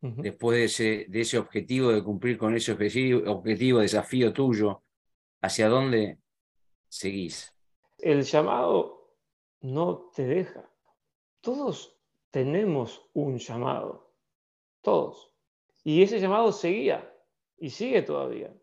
Después 0.00 0.56
de 0.56 0.64
ese, 0.64 1.06
de 1.08 1.20
ese 1.22 1.36
objetivo, 1.36 1.90
de 1.90 2.04
cumplir 2.04 2.38
con 2.38 2.54
ese 2.54 2.70
objetivo, 2.70 3.28
objetivo, 3.28 3.80
desafío 3.80 4.32
tuyo, 4.32 4.84
¿hacia 5.42 5.68
dónde 5.68 6.18
seguís? 6.88 7.52
El 7.98 8.22
llamado 8.22 9.16
no 9.62 10.10
te 10.14 10.24
deja. 10.24 10.70
Todos 11.40 11.98
tenemos 12.30 13.08
un 13.14 13.38
llamado. 13.38 14.05
Todos. 14.86 15.32
Y 15.82 16.00
ese 16.00 16.20
llamado 16.20 16.52
seguía 16.52 17.12
y 17.58 17.70
sigue 17.70 18.02
todavía. 18.02 18.54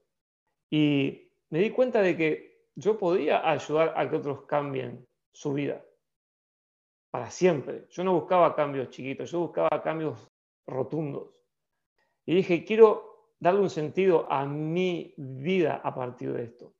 Y 0.70 1.30
me 1.50 1.60
di 1.60 1.70
cuenta 1.72 2.02
de 2.02 2.16
que 2.16 2.70
yo 2.76 2.98
podía 2.98 3.50
ayudar 3.50 3.94
a 3.98 4.10
que 4.10 4.16
otros 4.16 4.44
cambien 4.44 5.06
su 5.34 5.52
vida 5.52 5.84
para 7.12 7.30
siempre. 7.30 7.88
Yo 7.90 8.06
no 8.06 8.14
buscaba 8.14 8.56
cambios 8.56 8.90
chiquitos, 8.90 9.32
yo 9.32 9.42
buscaba 9.42 9.84
cambios 9.84 10.32
rotundos. 10.66 11.28
Y 12.26 12.36
dije, 12.36 12.64
quiero 12.64 13.34
darle 13.38 13.60
un 13.60 13.70
sentido 13.70 14.26
a 14.32 14.46
mi 14.46 15.14
vida 15.18 15.82
a 15.84 15.94
partir 15.94 16.32
de 16.32 16.44
esto. 16.44 16.74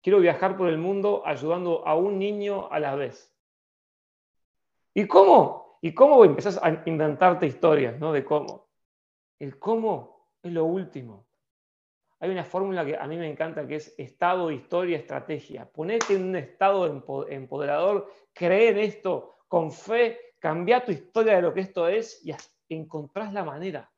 Quiero 0.00 0.20
viajar 0.20 0.56
por 0.56 0.68
el 0.68 0.78
mundo 0.78 1.24
ayudando 1.26 1.84
a 1.84 1.96
un 1.96 2.16
niño 2.16 2.68
a 2.70 2.78
la 2.78 2.94
vez. 2.94 3.36
¿Y 4.94 5.08
cómo? 5.08 5.80
¿Y 5.82 5.92
cómo 5.94 6.24
empezás 6.24 6.60
a 6.62 6.84
inventarte 6.86 7.44
historias, 7.44 7.98
¿no? 7.98 8.12
De 8.12 8.24
cómo. 8.24 8.67
El 9.38 9.58
cómo 9.58 10.32
es 10.42 10.52
lo 10.52 10.64
último. 10.64 11.26
Hay 12.20 12.30
una 12.30 12.44
fórmula 12.44 12.84
que 12.84 12.96
a 12.96 13.06
mí 13.06 13.16
me 13.16 13.30
encanta 13.30 13.66
que 13.66 13.76
es 13.76 13.94
estado, 13.96 14.50
historia, 14.50 14.98
estrategia. 14.98 15.70
Ponete 15.70 16.14
en 16.14 16.24
un 16.24 16.36
estado 16.36 16.86
empoderador, 17.28 18.12
cree 18.32 18.70
en 18.70 18.78
esto, 18.78 19.36
con 19.46 19.70
fe, 19.70 20.34
cambia 20.40 20.84
tu 20.84 20.90
historia 20.90 21.36
de 21.36 21.42
lo 21.42 21.54
que 21.54 21.60
esto 21.60 21.86
es 21.86 22.24
y 22.24 22.34
encontrás 22.68 23.32
la 23.32 23.44
manera. 23.44 23.92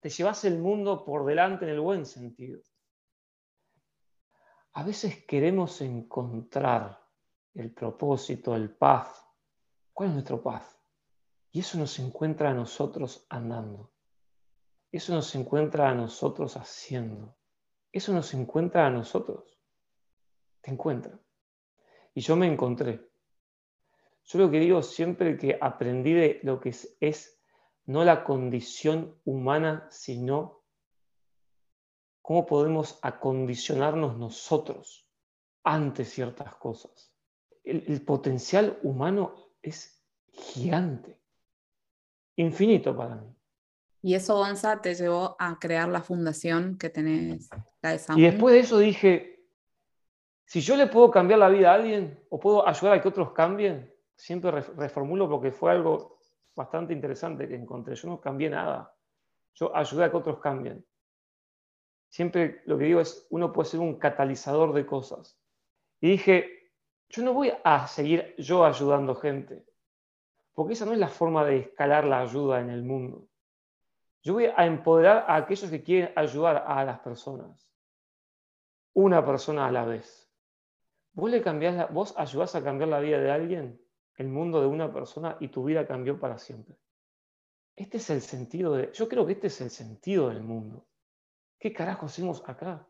Te 0.00 0.10
llevas 0.10 0.44
el 0.44 0.58
mundo 0.58 1.04
por 1.04 1.24
delante 1.24 1.64
en 1.64 1.72
el 1.72 1.80
buen 1.80 2.04
sentido. 2.04 2.60
A 4.72 4.84
veces 4.84 5.24
queremos 5.26 5.80
encontrar 5.80 7.02
el 7.54 7.72
propósito, 7.72 8.54
el 8.54 8.70
paz. 8.70 9.26
¿Cuál 9.92 10.10
es 10.10 10.14
nuestro 10.14 10.42
paz? 10.42 10.78
Y 11.50 11.60
eso 11.60 11.78
nos 11.78 11.98
encuentra 11.98 12.50
a 12.50 12.54
nosotros 12.54 13.26
andando. 13.28 13.90
Eso 14.92 15.14
nos 15.14 15.34
encuentra 15.34 15.88
a 15.88 15.94
nosotros 15.94 16.56
haciendo. 16.56 17.36
Eso 17.92 18.12
nos 18.12 18.34
encuentra 18.34 18.86
a 18.86 18.90
nosotros. 18.90 19.60
Te 20.60 20.70
encuentra. 20.72 21.18
Y 22.14 22.20
yo 22.20 22.36
me 22.36 22.46
encontré. 22.46 23.08
Yo 24.24 24.38
lo 24.38 24.50
que 24.50 24.60
digo 24.60 24.82
siempre 24.82 25.36
que 25.36 25.58
aprendí 25.60 26.12
de 26.12 26.40
lo 26.42 26.60
que 26.60 26.74
es, 27.00 27.40
no 27.86 28.04
la 28.04 28.24
condición 28.24 29.16
humana, 29.24 29.88
sino 29.90 30.64
cómo 32.20 32.46
podemos 32.46 32.98
acondicionarnos 33.02 34.18
nosotros 34.18 35.08
ante 35.64 36.04
ciertas 36.04 36.54
cosas. 36.56 37.12
El 37.62 38.02
potencial 38.04 38.78
humano 38.82 39.34
es 39.62 40.04
gigante, 40.32 41.20
infinito 42.36 42.96
para 42.96 43.16
mí. 43.16 43.39
Y 44.02 44.14
eso, 44.14 44.36
Gonza, 44.36 44.80
te 44.80 44.94
llevó 44.94 45.36
a 45.38 45.58
crear 45.58 45.88
la 45.88 46.02
fundación 46.02 46.78
que 46.78 46.88
tenés, 46.88 47.50
la 47.82 47.90
de 47.90 48.00
Y 48.16 48.22
después 48.22 48.54
de 48.54 48.60
eso 48.60 48.78
dije, 48.78 49.46
si 50.46 50.60
yo 50.60 50.76
le 50.76 50.86
puedo 50.86 51.10
cambiar 51.10 51.38
la 51.38 51.48
vida 51.48 51.70
a 51.70 51.74
alguien 51.74 52.18
o 52.30 52.40
puedo 52.40 52.66
ayudar 52.66 52.98
a 52.98 53.02
que 53.02 53.08
otros 53.08 53.32
cambien, 53.32 53.94
siempre 54.16 54.50
reformulo 54.50 55.28
porque 55.28 55.52
fue 55.52 55.70
algo 55.70 56.18
bastante 56.56 56.92
interesante 56.92 57.46
que 57.46 57.54
encontré. 57.54 57.94
Yo 57.94 58.08
no 58.08 58.20
cambié 58.20 58.50
nada. 58.50 58.94
Yo 59.54 59.74
ayudé 59.76 60.04
a 60.04 60.10
que 60.10 60.16
otros 60.16 60.40
cambien. 60.40 60.84
Siempre 62.08 62.62
lo 62.66 62.76
que 62.76 62.84
digo 62.84 63.00
es, 63.00 63.26
uno 63.30 63.52
puede 63.52 63.68
ser 63.68 63.80
un 63.80 63.98
catalizador 63.98 64.72
de 64.72 64.84
cosas. 64.84 65.38
Y 66.00 66.10
dije, 66.10 66.72
yo 67.08 67.22
no 67.22 67.32
voy 67.32 67.52
a 67.62 67.86
seguir 67.86 68.34
yo 68.38 68.64
ayudando 68.64 69.14
gente, 69.14 69.64
porque 70.52 70.72
esa 70.72 70.84
no 70.84 70.92
es 70.92 70.98
la 70.98 71.08
forma 71.08 71.44
de 71.44 71.58
escalar 71.58 72.04
la 72.04 72.20
ayuda 72.20 72.60
en 72.60 72.70
el 72.70 72.82
mundo. 72.82 73.29
Yo 74.22 74.34
voy 74.34 74.46
a 74.46 74.66
empoderar 74.66 75.24
a 75.26 75.36
aquellos 75.36 75.70
que 75.70 75.82
quieren 75.82 76.12
ayudar 76.16 76.64
a 76.66 76.84
las 76.84 77.00
personas. 77.00 77.72
Una 78.92 79.24
persona 79.24 79.66
a 79.66 79.72
la 79.72 79.84
vez. 79.84 80.30
¿Vos, 81.12 81.30
le 81.30 81.42
cambiás 81.42 81.92
¿Vos 81.92 82.14
ayudás 82.16 82.54
a 82.54 82.62
cambiar 82.62 82.88
la 82.88 83.00
vida 83.00 83.18
de 83.18 83.30
alguien, 83.30 83.80
el 84.16 84.28
mundo 84.28 84.60
de 84.60 84.66
una 84.66 84.92
persona, 84.92 85.36
y 85.40 85.48
tu 85.48 85.64
vida 85.64 85.86
cambió 85.86 86.18
para 86.20 86.38
siempre? 86.38 86.76
Este 87.74 87.96
es 87.96 88.10
el 88.10 88.20
sentido 88.20 88.74
de... 88.74 88.92
Yo 88.92 89.08
creo 89.08 89.24
que 89.24 89.32
este 89.32 89.46
es 89.46 89.60
el 89.62 89.70
sentido 89.70 90.28
del 90.28 90.42
mundo. 90.42 90.86
¿Qué 91.58 91.72
carajo 91.72 92.06
hacemos 92.06 92.42
acá? 92.46 92.86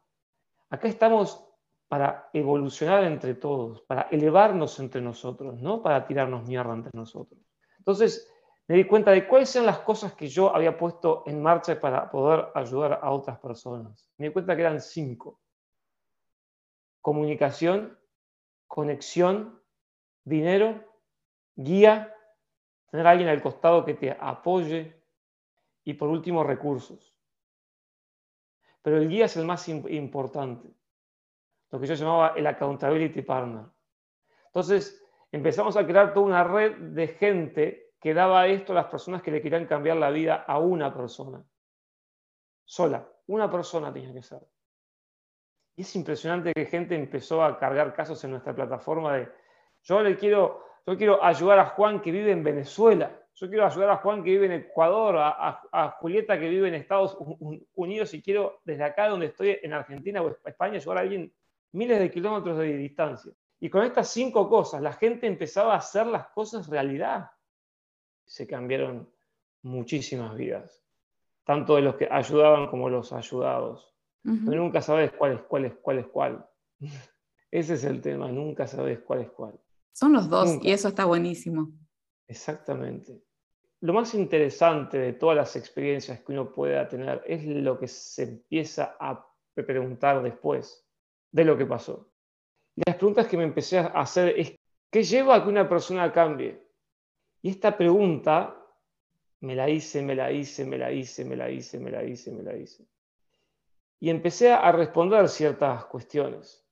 Acá 0.69 0.89
estamos 0.89 1.47
para 1.89 2.31
evolucionar 2.33 3.05
entre 3.05 3.35
todos, 3.35 3.83
para 3.83 4.03
elevarnos 4.11 4.79
entre 4.79 5.01
nosotros, 5.01 5.61
no 5.61 5.83
para 5.83 6.07
tirarnos 6.07 6.47
mierda 6.47 6.73
entre 6.73 6.93
nosotros. 6.95 7.41
Entonces, 7.79 8.29
me 8.71 8.77
di 8.77 8.85
cuenta 8.85 9.11
de 9.11 9.27
cuáles 9.27 9.53
eran 9.57 9.67
las 9.67 9.81
cosas 9.81 10.13
que 10.13 10.29
yo 10.29 10.55
había 10.55 10.79
puesto 10.79 11.25
en 11.27 11.43
marcha 11.43 11.81
para 11.81 12.09
poder 12.09 12.53
ayudar 12.55 13.01
a 13.03 13.11
otras 13.11 13.37
personas. 13.41 14.09
Me 14.17 14.29
di 14.29 14.33
cuenta 14.33 14.55
que 14.55 14.63
eran 14.63 14.81
cinco. 14.81 15.41
Comunicación, 17.01 17.99
conexión, 18.69 19.61
dinero, 20.23 20.85
guía, 21.57 22.15
tener 22.93 23.09
a 23.09 23.11
alguien 23.11 23.29
al 23.29 23.43
costado 23.43 23.85
que 23.85 23.95
te 23.95 24.13
apoye 24.13 25.03
y 25.83 25.95
por 25.95 26.09
último 26.09 26.45
recursos. 26.45 27.13
Pero 28.83 28.99
el 28.99 29.09
guía 29.09 29.25
es 29.25 29.37
el 29.37 29.47
más 29.47 29.69
importante, 29.69 30.73
lo 31.73 31.81
que 31.81 31.89
yo 31.89 31.95
llamaba 31.95 32.35
el 32.37 32.47
accountability 32.47 33.23
partner. 33.23 33.65
Entonces 34.47 35.05
empezamos 35.33 35.77
a 35.77 35.85
crear 35.85 36.15
toda 36.15 36.27
una 36.27 36.45
red 36.45 36.77
de 36.77 37.09
gente 37.09 37.90
que 38.01 38.15
daba 38.15 38.47
esto 38.47 38.73
a 38.73 38.77
las 38.77 38.87
personas 38.87 39.23
que 39.23 39.31
le 39.31 39.43
querían 39.43 39.67
cambiar 39.67 39.99
la 39.99 40.11
vida 40.11 40.45
a 40.47 40.59
una 40.59 40.93
persona. 40.93 41.45
Sola, 42.65 43.07
una 43.27 43.51
persona 43.51 43.93
tenía 43.93 44.13
que 44.13 44.23
ser. 44.23 44.41
Y 45.77 45.83
es 45.83 45.97
impresionante 45.97 46.53
que 46.55 46.67
gente 46.67 46.95
empezó 46.95 47.45
a 47.45 47.59
cargar 47.59 47.93
casos 47.93 48.23
en 48.25 48.31
nuestra 48.31 48.55
plataforma 48.55 49.17
de, 49.17 49.29
yo 49.83 50.03
le 50.03 50.17
quiero, 50.17 50.65
yo 50.87 50.97
quiero 50.97 51.23
ayudar 51.23 51.59
a 51.59 51.67
Juan 51.67 52.01
que 52.01 52.11
vive 52.11 52.33
en 52.33 52.43
Venezuela, 52.43 53.17
yo 53.35 53.49
quiero 53.49 53.67
ayudar 53.67 53.91
a 53.91 53.97
Juan 53.97 54.23
que 54.25 54.31
vive 54.31 54.47
en 54.47 54.53
Ecuador, 54.53 55.17
a, 55.19 55.63
a 55.71 55.91
Julieta 55.93 56.39
que 56.39 56.49
vive 56.49 56.69
en 56.69 56.75
Estados 56.75 57.17
Unidos 57.75 58.13
y 58.15 58.23
quiero 58.23 58.61
desde 58.65 58.85
acá 58.85 59.09
donde 59.09 59.27
estoy 59.27 59.59
en 59.63 59.73
Argentina 59.73 60.23
o 60.23 60.37
España 60.45 60.77
ayudar 60.77 60.99
a 60.99 61.01
alguien 61.03 61.33
miles 61.73 61.99
de 61.99 62.11
kilómetros 62.11 62.59
de 62.59 62.77
distancia. 62.77 63.33
Y 63.61 63.69
con 63.69 63.85
estas 63.85 64.09
cinco 64.11 64.49
cosas, 64.49 64.81
la 64.81 64.93
gente 64.93 65.27
empezaba 65.27 65.75
a 65.75 65.79
hacer 65.79 66.07
las 66.07 66.29
cosas 66.29 66.67
realidad 66.67 67.31
se 68.31 68.47
cambiaron 68.47 69.11
muchísimas 69.63 70.37
vidas. 70.37 70.81
tanto 71.43 71.75
de 71.75 71.83
los 71.83 71.97
que 71.97 72.07
ayudaban 72.09 72.69
como 72.69 72.89
los 72.89 73.13
ayudados. 73.13 73.93
Pero 74.23 74.63
nunca 74.63 74.81
sabes 74.81 75.11
cuál 75.11 75.33
es 75.33 75.41
cuál 75.43 75.65
es 75.65 75.75
cuál 75.83 75.99
es 75.99 76.07
cuál. 76.07 76.47
Ese 77.51 77.75
es 77.75 77.83
el 77.83 78.01
tema, 78.01 78.31
nunca 78.31 78.69
sabes 78.69 79.01
cuál 79.01 79.23
es 79.23 79.31
cuál. 79.31 79.59
Son 79.91 80.13
los 80.13 80.29
dos 80.29 80.59
y 80.63 80.71
eso 80.71 80.87
está 80.87 81.07
buenísimo. 81.07 81.73
Exactamente. 82.29 83.21
Lo 83.81 83.93
más 83.93 84.15
interesante 84.15 84.99
de 84.99 85.15
todas 85.15 85.37
las 85.37 85.57
experiencias 85.57 86.21
que 86.21 86.31
uno 86.31 86.53
pueda 86.53 86.87
tener 86.87 87.25
es 87.27 87.45
lo 87.45 87.77
que 87.81 87.89
se 87.89 88.23
empieza 88.23 88.97
a 89.01 89.27
preguntar 89.55 90.23
después 90.23 90.87
de 91.33 91.45
lo 91.45 91.59
que 91.59 91.67
pasó. 91.67 92.13
Y 92.77 92.83
las 92.87 92.95
preguntas 92.95 93.27
que 93.27 93.37
me 93.37 93.45
empecé 93.45 93.79
a 93.79 93.87
hacer 93.87 94.39
es, 94.39 94.55
¿qué 94.89 95.03
lleva 95.03 95.35
a 95.35 95.43
que 95.43 95.49
una 95.49 95.69
persona 95.69 96.13
cambie? 96.13 96.70
Y 97.43 97.51
esta 97.51 97.77
pregunta 97.77 98.57
me 99.41 99.55
la 99.55 99.69
hice, 99.69 100.03
me 100.03 100.15
la 100.15 100.31
hice, 100.31 100.65
me 100.65 100.77
la 100.77 100.93
hice, 100.93 101.25
me 101.25 101.37
la 101.37 101.51
hice, 101.51 101.79
me 101.79 101.91
la 101.91 102.05
hice, 102.05 102.33
me 102.33 102.43
la 102.43 102.57
hice. 102.57 102.85
Y 103.99 104.11
empecé 104.11 104.53
a 104.53 104.71
responder 104.73 105.29
ciertas 105.29 105.85
cuestiones. 105.87 106.67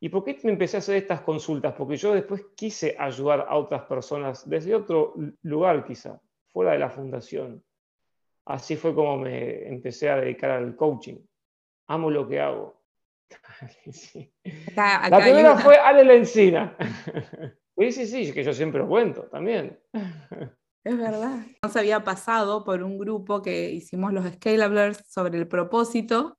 ¿Y 0.00 0.10
por 0.10 0.24
qué 0.24 0.38
me 0.44 0.52
empecé 0.52 0.76
a 0.76 0.80
hacer 0.80 0.96
estas 0.96 1.22
consultas? 1.22 1.74
Porque 1.74 1.96
yo 1.96 2.12
después 2.12 2.44
quise 2.54 2.94
ayudar 2.98 3.46
a 3.48 3.56
otras 3.56 3.82
personas 3.82 4.48
desde 4.48 4.74
otro 4.74 5.14
lugar 5.42 5.84
quizá, 5.84 6.20
fuera 6.52 6.72
de 6.72 6.78
la 6.78 6.90
fundación. 6.90 7.64
Así 8.44 8.76
fue 8.76 8.94
como 8.94 9.16
me 9.18 9.66
empecé 9.66 10.10
a 10.10 10.16
dedicar 10.16 10.50
al 10.50 10.76
coaching. 10.76 11.16
Amo 11.86 12.10
lo 12.10 12.28
que 12.28 12.40
hago. 12.40 12.82
la 14.76 15.18
primera 15.22 15.56
fue 15.56 15.76
Ale 15.76 16.04
Lencina. 16.04 16.76
sí, 17.76 17.92
sí, 17.92 18.06
sí, 18.06 18.32
que 18.32 18.44
yo 18.44 18.52
siempre 18.52 18.80
lo 18.80 18.88
cuento 18.88 19.22
también. 19.24 19.78
Es 20.84 20.98
verdad. 20.98 21.46
Nos 21.62 21.76
había 21.76 22.04
pasado 22.04 22.62
por 22.62 22.82
un 22.82 22.98
grupo 22.98 23.40
que 23.40 23.70
hicimos 23.70 24.12
los 24.12 24.30
Scalablers 24.30 25.02
sobre 25.08 25.38
el 25.38 25.48
propósito 25.48 26.36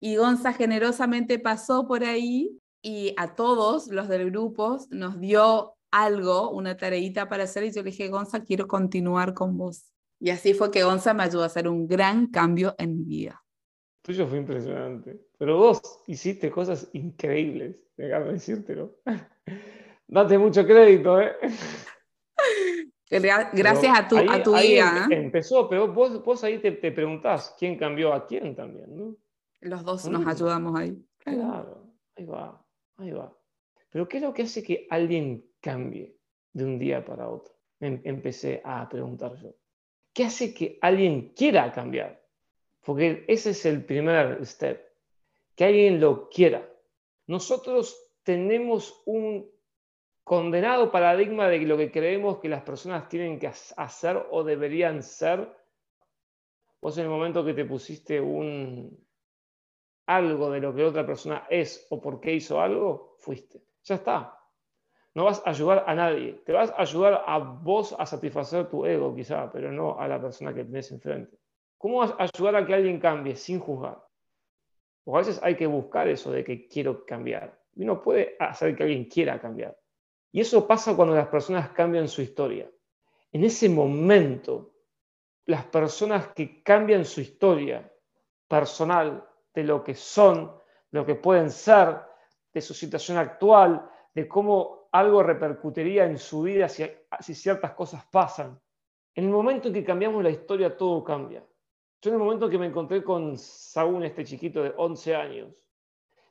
y 0.00 0.16
Gonza 0.16 0.52
generosamente 0.52 1.38
pasó 1.38 1.86
por 1.86 2.02
ahí 2.02 2.58
y 2.82 3.14
a 3.16 3.36
todos 3.36 3.86
los 3.86 4.08
del 4.08 4.32
grupo 4.32 4.78
nos 4.90 5.20
dio 5.20 5.76
algo, 5.92 6.50
una 6.50 6.76
tareita 6.76 7.28
para 7.28 7.44
hacer 7.44 7.64
y 7.64 7.72
yo 7.72 7.82
le 7.82 7.90
dije, 7.90 8.08
Gonza, 8.08 8.42
quiero 8.42 8.66
continuar 8.66 9.32
con 9.32 9.56
vos. 9.56 9.92
Y 10.20 10.30
así 10.30 10.54
fue 10.54 10.72
que 10.72 10.82
Gonza 10.82 11.14
me 11.14 11.22
ayudó 11.22 11.44
a 11.44 11.46
hacer 11.46 11.68
un 11.68 11.86
gran 11.86 12.26
cambio 12.26 12.74
en 12.78 12.96
mi 12.96 13.04
vida. 13.04 13.44
Tuyo 14.02 14.26
fue 14.26 14.38
impresionante, 14.38 15.20
pero 15.38 15.56
vos 15.56 15.80
hiciste 16.08 16.50
cosas 16.50 16.88
increíbles, 16.92 17.76
déjame 17.96 18.32
decírtelo. 18.32 18.96
Date 20.08 20.38
mucho 20.38 20.66
crédito, 20.66 21.20
¿eh? 21.20 21.36
Gracias 23.10 23.98
a 23.98 24.08
tu, 24.08 24.16
a 24.16 24.42
tu 24.42 24.54
guía. 24.54 25.06
¿eh? 25.10 25.14
Empezó, 25.16 25.68
pero 25.68 25.92
vos, 25.92 26.22
vos 26.24 26.44
ahí 26.44 26.58
te, 26.58 26.72
te, 26.72 26.92
preguntás 26.92 27.54
quién 27.58 27.76
cambió 27.76 28.12
a 28.12 28.26
quién 28.26 28.54
también, 28.54 28.96
¿no? 28.96 29.16
Los 29.60 29.84
dos 29.84 30.08
nos 30.08 30.26
ayudamos 30.26 30.78
ahí. 30.78 31.04
Claro, 31.18 31.92
ahí 32.16 32.24
va, 32.24 32.64
ahí 32.96 33.10
va. 33.10 33.34
Pero 33.90 34.08
¿qué 34.08 34.18
es 34.18 34.22
lo 34.22 34.32
que 34.32 34.42
hace 34.42 34.62
que 34.62 34.86
alguien 34.90 35.44
cambie 35.60 36.16
de 36.52 36.64
un 36.64 36.78
día 36.78 37.04
para 37.04 37.28
otro? 37.28 37.54
Em, 37.80 38.00
empecé 38.04 38.60
a 38.64 38.88
preguntar 38.88 39.34
yo. 39.36 39.54
¿Qué 40.12 40.24
hace 40.24 40.54
que 40.54 40.78
alguien 40.80 41.32
quiera 41.34 41.72
cambiar? 41.72 42.22
Porque 42.84 43.24
ese 43.28 43.50
es 43.50 43.66
el 43.66 43.84
primer 43.84 44.44
step, 44.46 44.82
que 45.54 45.64
alguien 45.64 46.00
lo 46.00 46.28
quiera. 46.28 46.66
Nosotros 47.26 48.10
tenemos 48.22 49.02
un 49.06 49.50
condenado 50.28 50.92
paradigma 50.92 51.48
de 51.48 51.58
lo 51.60 51.78
que 51.78 51.90
creemos 51.90 52.36
que 52.36 52.50
las 52.50 52.60
personas 52.60 53.08
tienen 53.08 53.38
que 53.38 53.46
hacer 53.46 54.26
o 54.30 54.44
deberían 54.44 55.02
ser, 55.02 55.50
vos 56.82 56.98
en 56.98 57.04
el 57.04 57.10
momento 57.10 57.42
que 57.42 57.54
te 57.54 57.64
pusiste 57.64 58.20
un 58.20 58.94
algo 60.06 60.50
de 60.50 60.60
lo 60.60 60.74
que 60.74 60.84
otra 60.84 61.06
persona 61.06 61.46
es 61.48 61.86
o 61.88 61.98
por 61.98 62.20
qué 62.20 62.34
hizo 62.34 62.60
algo, 62.60 63.14
fuiste. 63.16 63.62
Ya 63.84 63.94
está. 63.94 64.38
No 65.14 65.24
vas 65.24 65.42
a 65.46 65.48
ayudar 65.48 65.84
a 65.86 65.94
nadie. 65.94 66.34
Te 66.44 66.52
vas 66.52 66.70
a 66.72 66.82
ayudar 66.82 67.24
a 67.26 67.38
vos 67.38 67.96
a 67.98 68.04
satisfacer 68.04 68.68
tu 68.68 68.84
ego, 68.84 69.14
quizá, 69.14 69.50
pero 69.50 69.72
no 69.72 69.98
a 69.98 70.06
la 70.08 70.20
persona 70.20 70.52
que 70.52 70.64
tenés 70.64 70.92
enfrente. 70.92 71.38
¿Cómo 71.78 72.00
vas 72.00 72.14
a 72.18 72.24
ayudar 72.24 72.56
a 72.56 72.66
que 72.66 72.74
alguien 72.74 73.00
cambie 73.00 73.34
sin 73.34 73.60
juzgar? 73.60 73.98
Porque 75.04 75.16
a 75.16 75.24
veces 75.26 75.40
hay 75.42 75.56
que 75.56 75.66
buscar 75.66 76.06
eso 76.06 76.30
de 76.30 76.44
que 76.44 76.68
quiero 76.68 77.06
cambiar. 77.06 77.58
Y 77.74 77.84
uno 77.84 78.02
puede 78.02 78.36
hacer 78.38 78.76
que 78.76 78.82
alguien 78.82 79.06
quiera 79.06 79.40
cambiar. 79.40 79.74
Y 80.32 80.40
eso 80.40 80.66
pasa 80.66 80.94
cuando 80.94 81.14
las 81.14 81.28
personas 81.28 81.70
cambian 81.70 82.08
su 82.08 82.22
historia. 82.22 82.70
En 83.32 83.44
ese 83.44 83.68
momento, 83.68 84.74
las 85.46 85.64
personas 85.64 86.28
que 86.28 86.62
cambian 86.62 87.04
su 87.04 87.20
historia 87.20 87.90
personal, 88.46 89.26
de 89.54 89.64
lo 89.64 89.82
que 89.82 89.94
son, 89.94 90.46
de 90.90 90.98
lo 90.98 91.06
que 91.06 91.14
pueden 91.14 91.50
ser, 91.50 91.98
de 92.52 92.60
su 92.60 92.74
situación 92.74 93.18
actual, 93.18 93.90
de 94.14 94.28
cómo 94.28 94.88
algo 94.92 95.22
repercutiría 95.22 96.04
en 96.04 96.18
su 96.18 96.42
vida 96.42 96.68
si, 96.68 97.34
ciertas 97.34 97.72
cosas 97.72 98.04
pasan. 98.10 98.60
En 99.14 99.24
el 99.24 99.30
momento 99.30 99.68
en 99.68 99.74
que 99.74 99.84
cambiamos 99.84 100.22
la 100.22 100.30
historia, 100.30 100.76
todo 100.76 101.02
cambia. 101.02 101.44
Yo 102.00 102.10
en 102.10 102.14
el 102.14 102.22
momento 102.22 102.44
en 102.44 102.50
que 102.50 102.58
me 102.58 102.66
encontré 102.66 103.02
con 103.02 103.36
Saúl, 103.36 104.04
este 104.04 104.24
chiquito 104.24 104.62
de 104.62 104.72
11 104.76 105.16
años, 105.16 105.64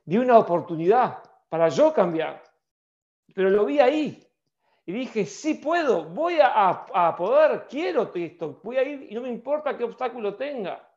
vi 0.04 0.16
una 0.16 0.38
oportunidad 0.38 1.22
para 1.48 1.68
yo 1.68 1.92
cambiar 1.92 2.42
pero 3.34 3.50
lo 3.50 3.64
vi 3.64 3.80
ahí. 3.80 4.24
Y 4.86 4.92
dije, 4.92 5.26
sí 5.26 5.54
puedo, 5.54 6.04
voy 6.04 6.38
a, 6.40 7.14
poder, 7.16 7.66
quiero 7.68 8.10
esto, 8.14 8.60
voy 8.62 8.78
a 8.78 8.82
ir 8.82 9.06
y 9.10 9.14
no 9.14 9.20
me 9.20 9.28
importa 9.28 9.76
qué 9.76 9.84
obstáculo 9.84 10.34
tenga. 10.34 10.90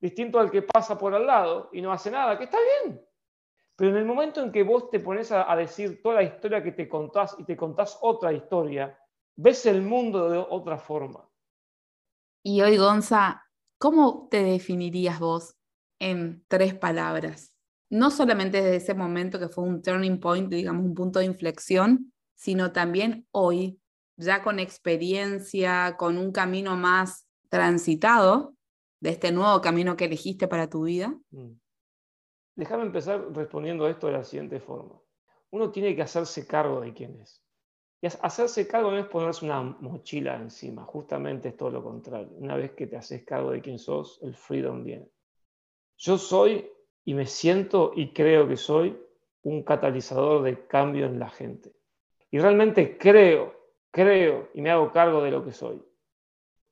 Distinto 0.00 0.40
al 0.40 0.50
que 0.50 0.62
pasa 0.62 0.98
por 0.98 1.14
al 1.14 1.26
lado 1.26 1.70
y 1.72 1.80
no 1.80 1.92
hace 1.92 2.10
nada, 2.10 2.36
que 2.36 2.44
está 2.44 2.58
bien. 2.84 3.00
Pero 3.76 3.90
en 3.90 3.98
el 3.98 4.04
momento 4.04 4.42
en 4.42 4.50
que 4.50 4.62
vos 4.64 4.90
te 4.90 5.00
pones 5.00 5.30
a, 5.30 5.50
a 5.50 5.54
decir 5.54 6.02
toda 6.02 6.16
la 6.16 6.22
historia 6.24 6.62
que 6.62 6.72
te 6.72 6.88
contás 6.88 7.36
y 7.38 7.44
te 7.44 7.56
contás 7.56 7.96
otra 8.00 8.32
historia, 8.32 8.98
ves 9.36 9.66
el 9.66 9.82
mundo 9.82 10.28
de 10.28 10.38
otra 10.38 10.76
forma. 10.76 11.28
Y 12.42 12.60
hoy, 12.62 12.76
Gonza, 12.76 13.44
¿cómo 13.78 14.28
te 14.30 14.42
definirías 14.42 15.20
vos 15.20 15.56
en 15.98 16.44
tres 16.48 16.74
palabras? 16.74 17.55
No 17.90 18.10
solamente 18.10 18.62
desde 18.62 18.76
ese 18.76 18.94
momento 18.94 19.38
que 19.38 19.48
fue 19.48 19.64
un 19.64 19.82
turning 19.82 20.18
point, 20.18 20.48
digamos, 20.48 20.84
un 20.84 20.94
punto 20.94 21.18
de 21.18 21.26
inflexión, 21.26 22.12
sino 22.34 22.72
también 22.72 23.26
hoy, 23.30 23.80
ya 24.16 24.42
con 24.42 24.58
experiencia, 24.58 25.96
con 25.96 26.18
un 26.18 26.32
camino 26.32 26.76
más 26.76 27.26
transitado 27.48 28.54
de 29.00 29.10
este 29.10 29.32
nuevo 29.32 29.60
camino 29.60 29.96
que 29.96 30.06
elegiste 30.06 30.48
para 30.48 30.68
tu 30.68 30.84
vida? 30.84 31.16
Mm. 31.30 31.52
Déjame 32.56 32.84
empezar 32.84 33.32
respondiendo 33.34 33.86
esto 33.86 34.06
de 34.06 34.14
la 34.14 34.24
siguiente 34.24 34.60
forma. 34.60 34.98
Uno 35.50 35.70
tiene 35.70 35.94
que 35.94 36.02
hacerse 36.02 36.46
cargo 36.46 36.80
de 36.80 36.92
quién 36.94 37.20
es. 37.20 37.42
Y 38.00 38.06
hacerse 38.06 38.66
cargo 38.66 38.90
no 38.90 38.98
es 38.98 39.06
ponerse 39.06 39.44
una 39.44 39.62
mochila 39.62 40.36
encima, 40.36 40.84
justamente 40.84 41.48
es 41.48 41.56
todo 41.56 41.70
lo 41.70 41.82
contrario. 41.82 42.30
Una 42.32 42.56
vez 42.56 42.72
que 42.72 42.86
te 42.86 42.96
haces 42.96 43.24
cargo 43.24 43.50
de 43.50 43.60
quién 43.60 43.78
sos, 43.78 44.18
el 44.22 44.34
freedom 44.34 44.84
viene. 44.84 45.08
Yo 45.98 46.18
soy 46.18 46.70
y 47.06 47.14
me 47.14 47.24
siento 47.24 47.92
y 47.94 48.12
creo 48.12 48.48
que 48.48 48.56
soy 48.56 49.00
un 49.42 49.62
catalizador 49.62 50.42
de 50.42 50.66
cambio 50.66 51.06
en 51.06 51.20
la 51.20 51.30
gente. 51.30 51.72
Y 52.32 52.38
realmente 52.40 52.98
creo, 52.98 53.54
creo 53.92 54.50
y 54.52 54.60
me 54.60 54.70
hago 54.70 54.90
cargo 54.90 55.22
de 55.22 55.30
lo 55.30 55.44
que 55.44 55.52
soy. 55.52 55.80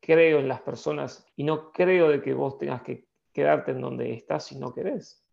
Creo 0.01 0.41
en 0.41 0.49
las 0.49 0.61
personas 0.61 1.25
y 1.37 1.45
no 1.45 1.71
creo 1.71 2.09
de 2.09 2.21
que 2.21 2.35
vos 2.35 2.59
tengas 2.59 2.83
que 2.83 3.07
quedarte 3.33 3.71
en 3.71 3.81
donde 3.81 4.13
estás 4.13 4.47
si 4.47 4.59
no 4.59 4.75
querés. 4.75 5.25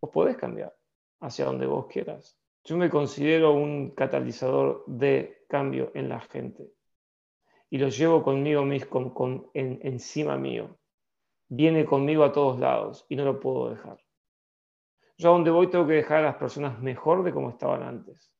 Vos 0.00 0.10
podés 0.10 0.36
cambiar 0.36 0.76
hacia 1.20 1.44
donde 1.44 1.66
vos 1.66 1.86
quieras. 1.86 2.36
Yo 2.64 2.76
me 2.76 2.90
considero 2.90 3.52
un 3.52 3.92
catalizador 3.92 4.82
de 4.88 5.44
cambio 5.48 5.92
en 5.94 6.08
la 6.08 6.20
gente 6.20 6.68
y 7.70 7.78
lo 7.78 7.88
llevo 7.90 8.24
conmigo 8.24 8.64
mismo, 8.64 9.14
con, 9.14 9.50
encima 9.54 10.36
mío. 10.36 10.76
Viene 11.48 11.84
conmigo 11.84 12.24
a 12.24 12.32
todos 12.32 12.58
lados 12.58 13.06
y 13.08 13.14
no 13.14 13.24
lo 13.24 13.38
puedo 13.38 13.70
dejar. 13.70 13.98
Yo 15.18 15.30
a 15.30 15.32
donde 15.32 15.50
voy 15.50 15.68
tengo 15.68 15.86
que 15.86 15.94
dejar 15.94 16.18
a 16.18 16.28
las 16.28 16.36
personas 16.36 16.78
mejor 16.80 17.24
de 17.24 17.32
como 17.32 17.50
estaban 17.50 17.82
antes. 17.82 18.32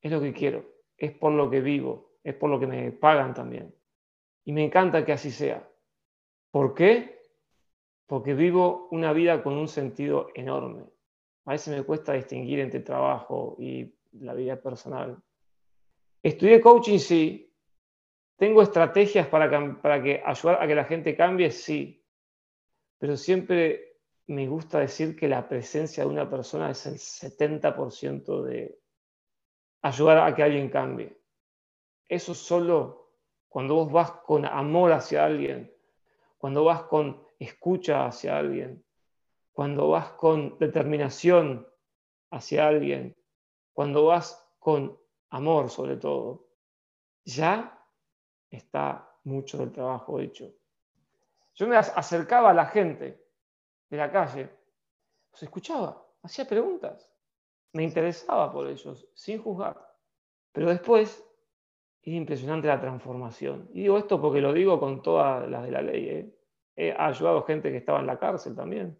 Es 0.00 0.12
lo 0.12 0.20
que 0.20 0.32
quiero, 0.32 0.64
es 0.96 1.12
por 1.12 1.32
lo 1.32 1.50
que 1.50 1.60
vivo, 1.60 2.12
es 2.22 2.34
por 2.34 2.50
lo 2.50 2.60
que 2.60 2.68
me 2.68 2.92
pagan 2.92 3.34
también. 3.34 3.74
Y 4.44 4.52
me 4.52 4.64
encanta 4.64 5.04
que 5.04 5.12
así 5.12 5.32
sea. 5.32 5.68
¿Por 6.52 6.74
qué? 6.74 7.20
Porque 8.06 8.34
vivo 8.34 8.88
una 8.92 9.12
vida 9.12 9.42
con 9.42 9.54
un 9.54 9.66
sentido 9.66 10.28
enorme. 10.34 10.84
A 11.46 11.52
veces 11.52 11.76
me 11.76 11.82
cuesta 11.82 12.12
distinguir 12.12 12.60
entre 12.60 12.80
trabajo 12.80 13.56
y 13.58 13.92
la 14.12 14.34
vida 14.34 14.60
personal. 14.60 15.20
Estudié 16.22 16.60
coaching, 16.60 16.98
sí. 16.98 17.52
Tengo 18.36 18.62
estrategias 18.62 19.26
para, 19.26 19.80
para 19.80 20.02
que 20.02 20.22
ayudar 20.24 20.62
a 20.62 20.66
que 20.66 20.74
la 20.74 20.84
gente 20.84 21.16
cambie, 21.16 21.50
sí. 21.50 22.04
Pero 22.98 23.16
siempre 23.16 23.91
me 24.26 24.46
gusta 24.46 24.80
decir 24.80 25.16
que 25.16 25.28
la 25.28 25.48
presencia 25.48 26.04
de 26.04 26.10
una 26.10 26.28
persona 26.28 26.70
es 26.70 26.86
el 26.86 26.94
70% 26.94 28.42
de 28.42 28.78
ayudar 29.82 30.18
a 30.18 30.34
que 30.34 30.42
alguien 30.42 30.70
cambie. 30.70 31.18
Eso 32.08 32.34
solo 32.34 33.10
cuando 33.48 33.74
vos 33.74 33.92
vas 33.92 34.10
con 34.24 34.44
amor 34.44 34.92
hacia 34.92 35.24
alguien, 35.24 35.72
cuando 36.38 36.64
vas 36.64 36.84
con 36.84 37.26
escucha 37.38 38.06
hacia 38.06 38.38
alguien, 38.38 38.84
cuando 39.52 39.90
vas 39.90 40.12
con 40.12 40.58
determinación 40.58 41.66
hacia 42.30 42.68
alguien, 42.68 43.16
cuando 43.72 44.06
vas 44.06 44.48
con 44.58 44.98
amor 45.30 45.68
sobre 45.68 45.96
todo, 45.96 46.48
ya 47.24 47.86
está 48.50 49.08
mucho 49.24 49.58
del 49.58 49.72
trabajo 49.72 50.20
hecho. 50.20 50.52
Yo 51.54 51.66
me 51.66 51.76
acercaba 51.76 52.50
a 52.50 52.54
la 52.54 52.66
gente 52.66 53.21
de 53.92 53.98
la 53.98 54.10
calle, 54.10 54.48
los 55.30 55.42
escuchaba, 55.42 56.02
hacía 56.22 56.46
preguntas, 56.46 57.12
me 57.74 57.82
interesaba 57.82 58.50
por 58.50 58.66
ellos, 58.66 59.06
sin 59.12 59.42
juzgar. 59.42 59.76
Pero 60.50 60.70
después 60.70 61.22
es 62.00 62.12
impresionante 62.14 62.68
la 62.68 62.80
transformación. 62.80 63.68
Y 63.74 63.82
digo 63.82 63.98
esto 63.98 64.18
porque 64.18 64.40
lo 64.40 64.54
digo 64.54 64.80
con 64.80 65.02
todas 65.02 65.46
las 65.46 65.64
de 65.64 65.70
la 65.70 65.82
ley. 65.82 66.08
¿eh? 66.08 66.38
He 66.74 66.92
ayudado 66.92 67.42
gente 67.42 67.70
que 67.70 67.76
estaba 67.76 68.00
en 68.00 68.06
la 68.06 68.18
cárcel 68.18 68.56
también. 68.56 68.98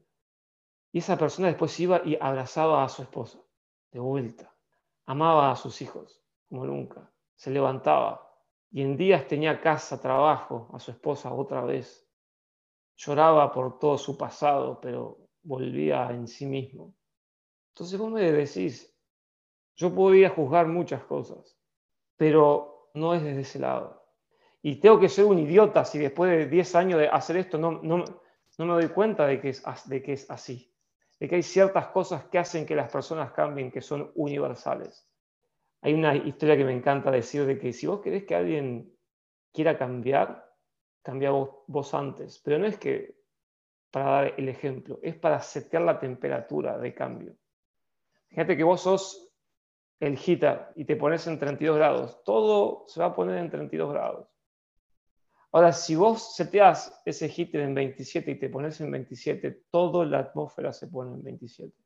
Y 0.92 0.98
esa 0.98 1.16
persona 1.16 1.48
después 1.48 1.80
iba 1.80 2.02
y 2.04 2.18
abrazaba 2.20 2.84
a 2.84 2.88
su 2.90 3.00
esposa, 3.00 3.38
de 3.92 3.98
vuelta. 3.98 4.54
Amaba 5.06 5.50
a 5.50 5.56
sus 5.56 5.80
hijos, 5.80 6.22
como 6.50 6.66
nunca. 6.66 7.10
Se 7.34 7.50
levantaba. 7.50 8.30
Y 8.70 8.82
en 8.82 8.98
días 8.98 9.26
tenía 9.26 9.58
casa, 9.58 10.02
trabajo, 10.02 10.68
a 10.74 10.78
su 10.78 10.90
esposa 10.90 11.32
otra 11.32 11.62
vez. 11.62 12.01
Lloraba 12.96 13.52
por 13.52 13.78
todo 13.78 13.98
su 13.98 14.16
pasado, 14.16 14.80
pero 14.80 15.18
volvía 15.42 16.10
en 16.10 16.28
sí 16.28 16.46
mismo. 16.46 16.94
Entonces 17.70 17.98
vos 17.98 18.10
me 18.10 18.30
decís, 18.30 18.94
yo 19.76 19.94
podría 19.94 20.30
juzgar 20.30 20.66
muchas 20.66 21.02
cosas, 21.04 21.58
pero 22.16 22.90
no 22.94 23.14
es 23.14 23.22
desde 23.22 23.40
ese 23.40 23.58
lado. 23.58 24.04
Y 24.62 24.76
tengo 24.76 25.00
que 25.00 25.08
ser 25.08 25.24
un 25.24 25.38
idiota 25.38 25.84
si 25.84 25.98
después 25.98 26.30
de 26.30 26.46
10 26.46 26.74
años 26.76 27.00
de 27.00 27.08
hacer 27.08 27.36
esto 27.36 27.58
no, 27.58 27.72
no, 27.82 28.04
no 28.58 28.66
me 28.66 28.74
doy 28.74 28.88
cuenta 28.88 29.26
de 29.26 29.40
que, 29.40 29.48
es, 29.48 29.62
de 29.86 30.02
que 30.02 30.12
es 30.12 30.30
así 30.30 30.72
de 31.22 31.28
que 31.28 31.36
hay 31.36 31.44
ciertas 31.44 31.86
cosas 31.86 32.24
que 32.24 32.38
hacen 32.40 32.66
que 32.66 32.74
las 32.74 32.90
personas 32.90 33.30
cambien, 33.30 33.70
que 33.70 33.80
son 33.80 34.10
universales. 34.16 35.08
Hay 35.80 35.94
una 35.94 36.16
historia 36.16 36.56
que 36.56 36.64
me 36.64 36.72
encanta 36.72 37.12
decir 37.12 37.46
de 37.46 37.60
que 37.60 37.72
si 37.72 37.86
vos 37.86 38.00
querés 38.00 38.24
que 38.24 38.34
alguien 38.34 38.92
quiera 39.52 39.78
cambiar, 39.78 40.51
cambia 41.02 41.30
vos, 41.30 41.94
antes. 41.94 42.40
Pero 42.44 42.58
no 42.58 42.66
es 42.66 42.78
que 42.78 43.16
para 43.90 44.10
dar 44.10 44.34
el 44.38 44.48
ejemplo, 44.48 44.98
es 45.02 45.16
para 45.16 45.40
setear 45.40 45.82
la 45.82 46.00
temperatura 46.00 46.78
de 46.78 46.94
cambio. 46.94 47.36
Fíjate 48.28 48.56
que 48.56 48.64
vos 48.64 48.80
sos 48.80 49.30
el 50.00 50.16
heater 50.16 50.68
y 50.74 50.84
te 50.84 50.96
pones 50.96 51.26
en 51.26 51.38
32 51.38 51.76
grados, 51.76 52.24
todo 52.24 52.84
se 52.88 53.00
va 53.00 53.06
a 53.06 53.14
poner 53.14 53.38
en 53.38 53.50
32 53.50 53.92
grados. 53.92 54.28
Ahora, 55.52 55.72
si 55.72 55.94
vos 55.94 56.34
seteás 56.34 57.02
ese 57.04 57.28
heater 57.28 57.60
en 57.60 57.74
27 57.74 58.30
y 58.30 58.38
te 58.38 58.48
pones 58.48 58.80
en 58.80 58.90
27, 58.90 59.64
toda 59.70 60.06
la 60.06 60.20
atmósfera 60.20 60.72
se 60.72 60.86
pone 60.86 61.12
en 61.12 61.22
27. 61.22 61.76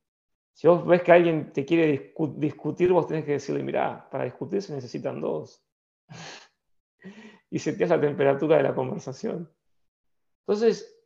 Si 0.52 0.68
vos 0.68 0.86
ves 0.86 1.02
que 1.02 1.12
alguien 1.12 1.52
te 1.52 1.66
quiere 1.66 2.14
discutir, 2.36 2.92
vos 2.92 3.08
tenés 3.08 3.24
que 3.24 3.32
decirle, 3.32 3.62
mira, 3.64 4.08
para 4.08 4.24
discutir 4.24 4.62
se 4.62 4.72
necesitan 4.72 5.20
dos. 5.20 5.62
y 7.50 7.58
seteás 7.58 7.90
la 7.90 8.00
temperatura 8.00 8.56
de 8.56 8.62
la 8.62 8.74
conversación. 8.74 9.50
Entonces, 10.40 10.96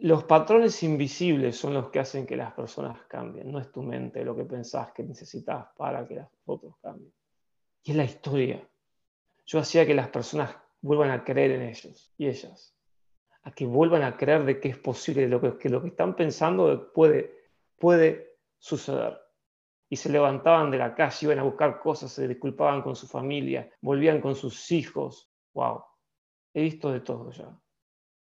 los 0.00 0.24
patrones 0.24 0.82
invisibles 0.82 1.56
son 1.56 1.74
los 1.74 1.90
que 1.90 2.00
hacen 2.00 2.26
que 2.26 2.36
las 2.36 2.52
personas 2.52 3.00
cambien. 3.08 3.50
No 3.50 3.58
es 3.58 3.70
tu 3.70 3.82
mente 3.82 4.24
lo 4.24 4.36
que 4.36 4.44
pensás 4.44 4.92
que 4.92 5.02
necesitas 5.02 5.66
para 5.76 6.06
que 6.06 6.16
los 6.16 6.28
otros 6.46 6.76
cambien. 6.80 7.12
Y 7.82 7.90
es 7.90 7.96
la 7.96 8.04
historia. 8.04 8.66
Yo 9.46 9.58
hacía 9.58 9.86
que 9.86 9.94
las 9.94 10.08
personas 10.08 10.54
vuelvan 10.80 11.10
a 11.10 11.24
creer 11.24 11.52
en 11.52 11.62
ellos 11.62 12.14
y 12.16 12.28
ellas, 12.28 12.74
a 13.42 13.52
que 13.52 13.66
vuelvan 13.66 14.02
a 14.02 14.16
creer 14.16 14.44
de 14.44 14.60
que 14.60 14.68
es 14.68 14.78
posible, 14.78 15.28
lo 15.28 15.40
que, 15.40 15.58
que 15.58 15.68
lo 15.68 15.82
que 15.82 15.88
están 15.88 16.14
pensando 16.14 16.92
puede, 16.92 17.34
puede 17.78 18.36
suceder. 18.58 19.18
Y 19.92 19.96
se 19.96 20.08
levantaban 20.08 20.70
de 20.70 20.78
la 20.78 20.94
calle, 20.94 21.26
iban 21.26 21.40
a 21.40 21.42
buscar 21.42 21.80
cosas, 21.80 22.12
se 22.12 22.28
disculpaban 22.28 22.80
con 22.80 22.94
su 22.94 23.08
familia, 23.08 23.68
volvían 23.80 24.20
con 24.20 24.36
sus 24.36 24.70
hijos. 24.70 25.28
¡Wow! 25.52 25.82
He 26.54 26.62
visto 26.62 26.92
de 26.92 27.00
todo 27.00 27.32
ya. 27.32 27.60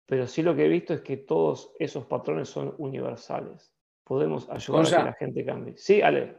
Pero 0.06 0.26
sí 0.26 0.42
lo 0.42 0.56
que 0.56 0.66
he 0.66 0.70
visto 0.70 0.94
es 0.94 1.02
que 1.02 1.18
todos 1.18 1.74
esos 1.78 2.06
patrones 2.06 2.48
son 2.48 2.74
universales. 2.78 3.74
Podemos 4.06 4.50
ayudar 4.50 4.86
a 4.86 4.90
que 4.90 5.04
la 5.04 5.14
gente 5.14 5.46
cambie. 5.46 5.78
Sí, 5.78 6.02
Ale. 6.02 6.38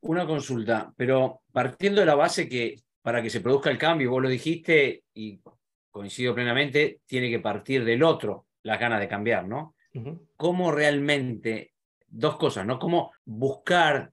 Una 0.00 0.26
consulta, 0.26 0.92
pero 0.96 1.42
partiendo 1.52 2.00
de 2.00 2.06
la 2.06 2.16
base 2.16 2.48
que 2.48 2.74
para 3.00 3.22
que 3.22 3.30
se 3.30 3.40
produzca 3.40 3.70
el 3.70 3.78
cambio, 3.78 4.10
vos 4.10 4.22
lo 4.22 4.28
dijiste 4.28 5.04
y 5.14 5.40
coincido 5.90 6.34
plenamente, 6.34 7.00
tiene 7.06 7.30
que 7.30 7.38
partir 7.38 7.84
del 7.84 8.02
otro 8.02 8.46
las 8.64 8.78
ganas 8.78 9.00
de 9.00 9.08
cambiar, 9.08 9.46
¿no? 9.46 9.76
¿Cómo 10.36 10.70
realmente, 10.70 11.72
dos 12.06 12.36
cosas, 12.36 12.66
¿no? 12.66 12.78
¿Cómo 12.78 13.12
buscar 13.24 14.12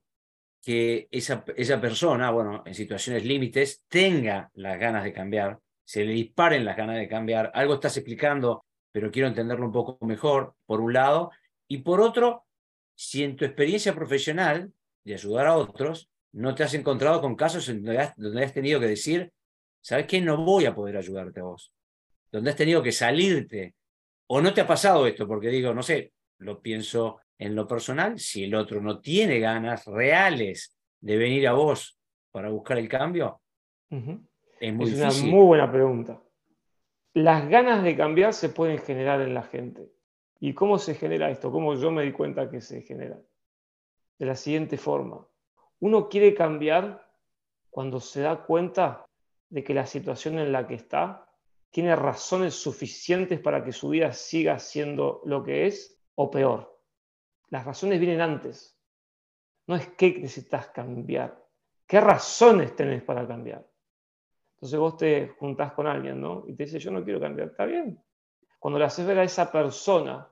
que 0.65 1.07
esa, 1.11 1.45
esa 1.55 1.79
persona, 1.79 2.31
bueno, 2.31 2.63
en 2.65 2.73
situaciones 2.73 3.23
límites, 3.23 3.83
tenga 3.87 4.49
las 4.55 4.79
ganas 4.79 5.03
de 5.03 5.13
cambiar, 5.13 5.59
se 5.83 6.03
le 6.03 6.13
disparen 6.13 6.65
las 6.65 6.75
ganas 6.75 6.97
de 6.97 7.07
cambiar? 7.07 7.51
Algo 7.53 7.75
estás 7.75 7.95
explicando, 7.97 8.65
pero 8.91 9.11
quiero 9.11 9.27
entenderlo 9.27 9.67
un 9.67 9.71
poco 9.71 10.03
mejor, 10.03 10.55
por 10.65 10.81
un 10.81 10.93
lado, 10.93 11.29
y 11.67 11.77
por 11.77 12.01
otro, 12.01 12.45
si 12.95 13.23
en 13.23 13.35
tu 13.35 13.45
experiencia 13.45 13.93
profesional 13.93 14.73
de 15.03 15.13
ayudar 15.13 15.45
a 15.45 15.55
otros, 15.55 16.09
no 16.31 16.55
te 16.55 16.63
has 16.63 16.73
encontrado 16.73 17.21
con 17.21 17.35
casos 17.35 17.69
en 17.69 17.83
donde 17.83 18.43
has, 18.43 18.53
tenido 18.53 18.79
que 18.79 18.87
decir, 18.87 19.31
¿sabes 19.81 20.07
qué? 20.07 20.19
No 20.19 20.43
voy 20.43 20.65
a 20.65 20.73
poder 20.73 20.97
ayudarte 20.97 21.41
a 21.41 21.43
vos. 21.43 21.71
Donde 22.31 22.49
has 22.49 22.55
tenido 22.55 22.81
que 22.81 22.91
salirte. 22.91 23.75
O 24.27 24.41
no 24.41 24.51
te 24.51 24.61
ha 24.61 24.67
pasado 24.67 25.05
esto, 25.05 25.27
porque 25.27 25.49
digo, 25.49 25.75
no 25.75 25.83
sé, 25.83 26.11
lo 26.39 26.59
pienso 26.59 27.19
en 27.37 27.55
lo 27.55 27.67
personal, 27.67 28.19
si 28.19 28.45
el 28.45 28.55
otro 28.55 28.81
no 28.81 28.99
tiene 28.99 29.39
ganas 29.39 29.85
reales 29.85 30.75
de 30.99 31.17
venir 31.17 31.47
a 31.47 31.53
vos 31.53 31.97
para 32.31 32.49
buscar 32.49 32.77
el 32.77 32.87
cambio, 32.87 33.41
es 33.89 34.73
muy 34.73 34.89
es 34.89 34.95
una 34.95 35.31
muy 35.31 35.45
buena 35.45 35.71
pregunta. 35.71 36.21
Las 37.13 37.47
ganas 37.47 37.83
de 37.83 37.95
cambiar 37.95 38.33
se 38.33 38.49
pueden 38.49 38.77
generar 38.79 39.21
en 39.21 39.33
la 39.33 39.43
gente. 39.43 39.89
¿Y 40.39 40.53
cómo 40.53 40.77
se 40.77 40.95
genera 40.95 41.29
esto? 41.29 41.51
¿Cómo 41.51 41.75
yo 41.75 41.91
me 41.91 42.03
di 42.03 42.11
cuenta 42.11 42.49
que 42.49 42.61
se 42.61 42.81
genera? 42.81 43.17
De 44.17 44.25
la 44.25 44.35
siguiente 44.35 44.77
forma. 44.77 45.25
Uno 45.79 46.09
quiere 46.09 46.33
cambiar 46.33 47.09
cuando 47.69 47.99
se 47.99 48.21
da 48.21 48.43
cuenta 48.43 49.05
de 49.49 49.63
que 49.63 49.73
la 49.73 49.85
situación 49.85 50.39
en 50.39 50.51
la 50.51 50.67
que 50.67 50.75
está 50.75 51.29
tiene 51.71 51.95
razones 51.95 52.53
suficientes 52.53 53.39
para 53.39 53.63
que 53.63 53.71
su 53.71 53.89
vida 53.89 54.13
siga 54.13 54.59
siendo 54.59 55.21
lo 55.25 55.43
que 55.43 55.67
es 55.67 56.01
o 56.15 56.31
peor. 56.31 56.74
Las 57.49 57.65
razones 57.65 57.99
vienen 57.99 58.21
antes. 58.21 58.79
No 59.67 59.75
es 59.75 59.87
qué 59.89 60.19
necesitas 60.19 60.67
cambiar, 60.67 61.43
qué 61.87 61.99
razones 61.99 62.75
tenés 62.75 63.01
para 63.03 63.27
cambiar. 63.27 63.65
Entonces 64.55 64.79
vos 64.79 64.97
te 64.97 65.29
juntás 65.39 65.73
con 65.73 65.87
alguien, 65.87 66.21
¿no? 66.21 66.43
Y 66.47 66.53
te 66.53 66.63
dice, 66.63 66.79
yo 66.79 66.91
no 66.91 67.03
quiero 67.03 67.19
cambiar. 67.19 67.49
Está 67.49 67.65
bien. 67.65 68.01
Cuando 68.59 68.79
le 68.79 68.85
haces 68.85 69.05
ver 69.05 69.19
a 69.19 69.23
esa 69.23 69.51
persona 69.51 70.27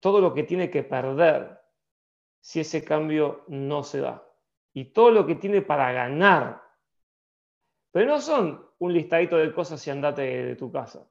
todo 0.00 0.20
lo 0.20 0.32
que 0.32 0.44
tiene 0.44 0.70
que 0.70 0.82
perder 0.82 1.60
si 2.40 2.60
ese 2.60 2.84
cambio 2.84 3.44
no 3.48 3.82
se 3.82 4.00
da 4.00 4.26
y 4.76 4.84
todo 4.84 5.10
lo 5.10 5.26
que 5.26 5.36
tiene 5.36 5.62
para 5.62 5.90
ganar. 5.90 6.62
Pero 7.90 8.06
no 8.08 8.20
son 8.20 8.62
un 8.78 8.92
listadito 8.92 9.38
de 9.38 9.50
cosas 9.54 9.84
y 9.86 9.90
andate 9.90 10.20
de 10.20 10.54
tu 10.54 10.70
casa, 10.70 11.08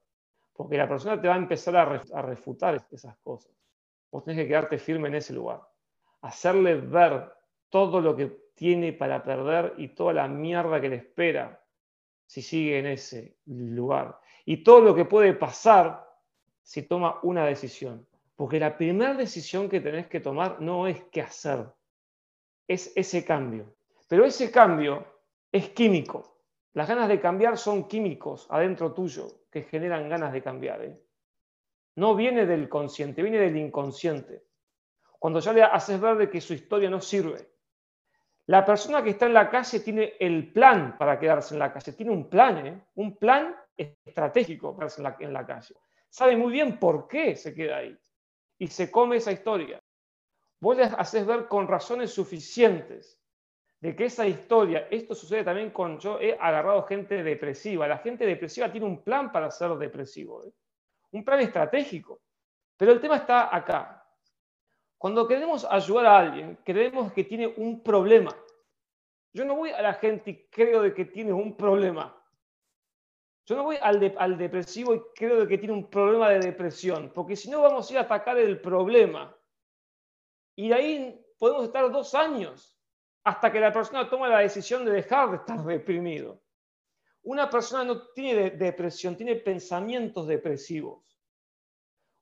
porque 0.54 0.78
la 0.78 0.88
persona 0.88 1.20
te 1.20 1.28
va 1.28 1.34
a 1.34 1.40
empezar 1.40 1.76
a, 1.76 2.22
refutar 2.22 2.86
esas 2.92 3.18
cosas. 3.18 3.52
Vos 4.16 4.24
tenés 4.24 4.44
que 4.44 4.48
quedarte 4.48 4.78
firme 4.78 5.10
en 5.10 5.16
ese 5.16 5.34
lugar, 5.34 5.62
hacerle 6.22 6.76
ver 6.76 7.34
todo 7.68 8.00
lo 8.00 8.16
que 8.16 8.28
tiene 8.56 8.94
para 8.94 9.22
perder 9.22 9.74
y 9.76 9.90
toda 9.90 10.14
la 10.14 10.26
mierda 10.30 10.80
que 10.80 10.88
le 10.88 10.96
espera 10.96 11.62
si 12.26 12.42
sigue 12.42 12.80
en 12.80 12.86
ese 12.86 13.36
lugar. 13.46 14.18
Y 14.46 14.64
todo 14.64 14.80
lo 14.80 14.96
que 14.96 15.04
puede 15.04 15.34
pasar 15.34 16.10
si 16.62 16.84
toma 16.84 17.20
una 17.24 17.46
decisión. 17.46 18.08
Porque 18.38 18.58
la 18.58 18.78
primera 18.78 19.16
decisión 19.16 19.68
que 19.68 19.82
tenés 19.82 20.08
que 20.08 20.22
tomar 20.22 20.62
no 20.62 20.88
es 20.88 21.04
qué 21.12 21.22
hacer, 21.22 21.66
es 22.70 22.94
ese 22.96 23.26
cambio. 23.26 23.76
Pero 24.08 24.24
ese 24.24 24.50
cambio 24.50 25.06
es 25.52 25.72
químico. 25.72 26.40
Las 26.72 26.88
ganas 26.88 27.10
de 27.10 27.20
cambiar 27.20 27.58
son 27.58 27.86
químicos 27.86 28.48
adentro 28.50 28.94
tuyo 28.94 29.28
que 29.52 29.64
generan 29.64 30.08
ganas 30.08 30.32
de 30.32 30.42
cambiar. 30.42 30.86
¿eh? 30.86 31.05
No 31.96 32.16
viene 32.16 32.46
del 32.46 32.70
consciente, 32.70 33.22
viene 33.22 33.40
del 33.40 33.58
inconsciente. 33.58 34.44
Cuando 35.20 35.40
ya 35.40 35.54
le 35.54 35.64
haces 35.64 36.00
ver 36.00 36.18
de 36.18 36.30
que 36.30 36.42
su 36.42 36.54
historia 36.54 36.90
no 36.90 37.02
sirve. 37.02 37.50
La 38.48 38.64
persona 38.64 39.02
que 39.04 39.12
está 39.12 39.26
en 39.26 39.34
la 39.34 39.50
calle 39.50 39.80
tiene 39.80 40.14
el 40.20 40.52
plan 40.52 40.98
para 40.98 41.20
quedarse 41.20 41.56
en 41.56 41.60
la 41.60 41.74
calle. 41.74 41.94
Tiene 41.94 42.12
un 42.12 42.30
plan, 42.30 42.68
¿eh? 42.68 42.86
un 42.96 43.18
plan 43.18 43.56
estratégico 43.76 44.76
para 44.76 44.88
quedarse 44.88 45.02
en 45.02 45.34
la, 45.34 45.42
en 45.42 45.46
calle. 45.46 45.76
Sabe 46.10 46.36
muy 46.38 46.52
bien 46.52 46.80
por 46.80 47.08
qué 47.08 47.36
se 47.36 47.54
queda 47.54 47.78
ahí. 47.78 47.98
Y 48.60 48.68
se 48.68 48.92
come 48.92 49.18
esa 49.18 49.32
historia 49.32 49.82
vos 50.66 50.78
les 50.78 50.92
haces 50.94 51.26
ver 51.26 51.48
con 51.48 51.68
razones 51.68 52.12
suficientes 52.12 53.22
de 53.80 53.96
que 53.96 54.06
esa 54.06 54.26
historia, 54.26 54.88
esto 54.90 55.14
sucede 55.14 55.44
también 55.44 55.70
con, 55.70 56.00
yo 56.00 56.20
he 56.20 56.34
agarrado 56.40 56.82
gente 56.84 57.22
depresiva, 57.22 57.88
la 57.88 58.00
gente 58.00 58.26
depresiva 58.26 58.72
tiene 58.72 58.88
un 58.88 59.04
plan 59.04 59.32
para 59.32 59.52
ser 59.52 59.72
depresivo, 59.76 60.44
¿eh? 60.44 60.52
Un 61.12 61.24
plan 61.24 61.40
estratégico. 61.40 62.22
Pero 62.78 62.92
el 62.92 63.00
tema 63.00 63.18
está 63.18 63.56
acá. 63.56 64.06
Cuando 64.98 65.28
queremos 65.28 65.66
ayudar 65.70 66.06
a 66.06 66.20
alguien, 66.20 66.60
creemos 66.64 67.12
que 67.14 67.24
tiene 67.24 67.48
un 67.48 67.82
problema. 67.84 68.36
Yo 69.34 69.46
no 69.46 69.56
voy 69.56 69.72
a 69.72 69.82
la 69.82 69.94
gente 69.94 70.32
y 70.32 70.48
creo 70.48 70.82
de 70.82 70.94
que 70.94 71.06
tiene 71.06 71.34
un 71.34 71.56
problema. 71.56 72.16
Yo 73.46 73.56
no 73.56 73.64
voy 73.64 73.78
al, 73.82 74.16
al 74.18 74.38
depresivo 74.38 74.96
y 74.96 75.02
creo 75.14 75.42
de 75.42 75.48
que 75.48 75.58
tiene 75.58 75.74
un 75.74 75.90
problema 75.90 76.30
de 76.30 76.40
depresión, 76.40 77.12
porque 77.14 77.36
si 77.36 77.50
no 77.50 77.62
vamos 77.62 77.90
a 77.90 77.94
ir 77.94 78.00
a 78.00 78.04
atacar 78.04 78.38
el 78.38 78.60
problema. 78.60 79.38
Y 80.56 80.70
de 80.70 80.74
ahí 80.74 81.26
podemos 81.38 81.66
estar 81.66 81.92
dos 81.92 82.16
años 82.16 82.76
hasta 83.24 83.52
que 83.52 83.60
la 83.60 83.74
persona 83.74 84.10
toma 84.10 84.30
la 84.30 84.40
decisión 84.40 84.86
de 84.86 84.92
dejar 84.92 85.30
de 85.32 85.38
estar 85.38 85.60
deprimido. 85.66 86.42
Una 87.26 87.50
persona 87.50 87.84
no 87.84 88.10
tiene 88.10 88.52
depresión, 88.52 89.18
tiene 89.18 89.36
pensamientos 89.36 90.28
depresivos. 90.28 91.04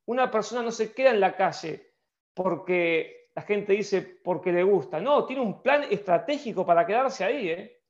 Una 0.05 0.31
persona 0.31 0.61
no 0.61 0.71
se 0.71 0.93
queda 0.93 1.11
en 1.11 1.19
la 1.19 1.35
calle 1.35 1.93
porque 2.33 3.29
la 3.35 3.41
gente 3.41 3.73
dice 3.73 4.01
porque 4.01 4.53
le 4.53 4.63
gusta. 4.63 5.01
No, 5.01 5.25
tiene 5.25 5.41
un 5.41 5.61
plan 5.61 5.83
estratégico 5.89 6.65
para 6.65 6.85
quedarse 6.85 7.25
ahí. 7.25 7.49
¿eh? 7.49 7.81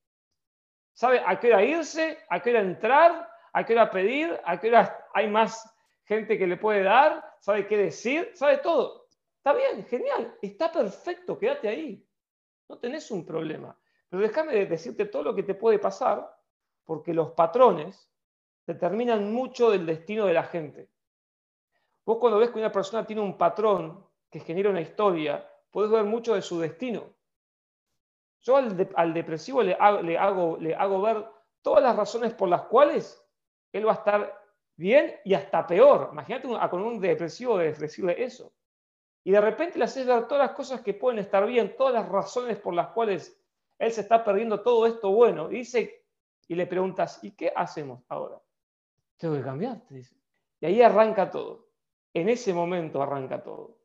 Sabe 0.94 1.22
a 1.24 1.40
qué 1.40 1.50
hora 1.50 1.64
irse, 1.64 2.18
a 2.30 2.40
qué 2.42 2.50
hora 2.50 2.62
entrar, 2.62 3.30
a 3.54 3.64
qué 3.64 3.74
hora 3.74 3.92
pedir, 3.92 4.40
a 4.44 4.60
qué 4.60 4.70
hora 4.70 5.08
hay 5.14 5.28
más 5.30 5.72
gente 6.06 6.38
que 6.38 6.48
le 6.48 6.58
puede 6.58 6.82
dar, 6.82 7.24
sabe 7.40 7.68
qué 7.68 7.78
decir, 7.78 8.32
sabe 8.34 8.58
todo. 8.58 9.08
Está 9.38 9.54
bien, 9.54 9.86
genial, 9.86 10.36
está 10.42 10.72
perfecto, 10.72 11.38
quédate 11.38 11.68
ahí. 11.68 12.08
No 12.68 12.80
tenés 12.80 13.12
un 13.12 13.24
problema. 13.24 13.78
Pero 14.10 14.24
déjame 14.24 14.66
decirte 14.66 15.06
todo 15.06 15.22
lo 15.22 15.36
que 15.36 15.44
te 15.44 15.54
puede 15.54 15.78
pasar, 15.78 16.28
porque 16.86 17.14
los 17.14 17.32
patrones 17.32 18.10
determinan 18.66 19.34
mucho 19.34 19.70
del 19.72 19.86
destino 19.86 20.26
de 20.26 20.34
la 20.34 20.44
gente. 20.44 20.90
Vos 22.06 22.18
cuando 22.20 22.40
ves 22.40 22.50
que 22.50 22.60
una 22.60 22.72
persona 22.72 23.06
tiene 23.06 23.22
un 23.22 23.38
patrón 23.38 24.06
que 24.30 24.40
genera 24.40 24.70
una 24.70 24.82
historia, 24.82 25.50
puedes 25.72 25.92
ver 25.92 26.04
mucho 26.04 26.36
de 26.36 26.42
su 26.42 26.60
destino. 26.60 27.14
Yo 28.42 28.58
al, 28.58 29.14
depresivo 29.14 29.64
le 29.64 29.74
hago, 29.74 30.58
le 30.58 30.76
hago 30.76 31.02
ver 31.02 31.26
todas 31.62 31.82
las 31.82 31.96
razones 31.96 32.34
por 32.34 32.50
las 32.50 32.64
cuales 32.64 33.24
él 33.72 33.88
va 33.88 33.92
a 33.92 33.96
estar 33.96 34.44
bien 34.76 35.16
y 35.24 35.34
hasta 35.34 35.66
peor. 35.66 36.10
Imagínate 36.12 36.48
con 36.70 36.82
un 36.82 37.00
depresivo 37.00 37.58
decirle 37.58 38.22
eso. 38.22 38.54
Y 39.24 39.32
de 39.32 39.40
repente 39.40 39.78
le 39.78 39.86
haces 39.86 40.06
ver 40.06 40.28
todas 40.28 40.48
las 40.48 40.56
cosas 40.56 40.82
que 40.82 40.94
pueden 40.94 41.20
estar 41.20 41.46
bien, 41.46 41.76
todas 41.78 41.94
las 41.94 42.10
razones 42.10 42.58
por 42.58 42.74
las 42.74 42.88
cuales 42.90 43.40
él 43.80 43.92
se 43.92 44.02
está 44.02 44.24
perdiendo 44.24 44.62
todo 44.62 44.86
esto 44.86 45.12
bueno. 45.12 45.50
Y 45.50 45.60
dice, 45.60 46.03
y 46.54 46.56
le 46.56 46.68
preguntas, 46.68 47.20
¿y 47.24 47.32
qué 47.32 47.52
hacemos 47.56 48.04
ahora? 48.08 48.42
Tengo 49.18 49.36
que 49.36 49.44
cambiar, 49.44 49.82
te 49.82 49.96
dice. 49.96 50.16
Y 50.62 50.66
ahí 50.66 50.82
arranca 50.82 51.30
todo. 51.30 51.70
En 52.14 52.30
ese 52.30 52.54
momento 52.54 53.02
arranca 53.02 53.44
todo. 53.44 53.80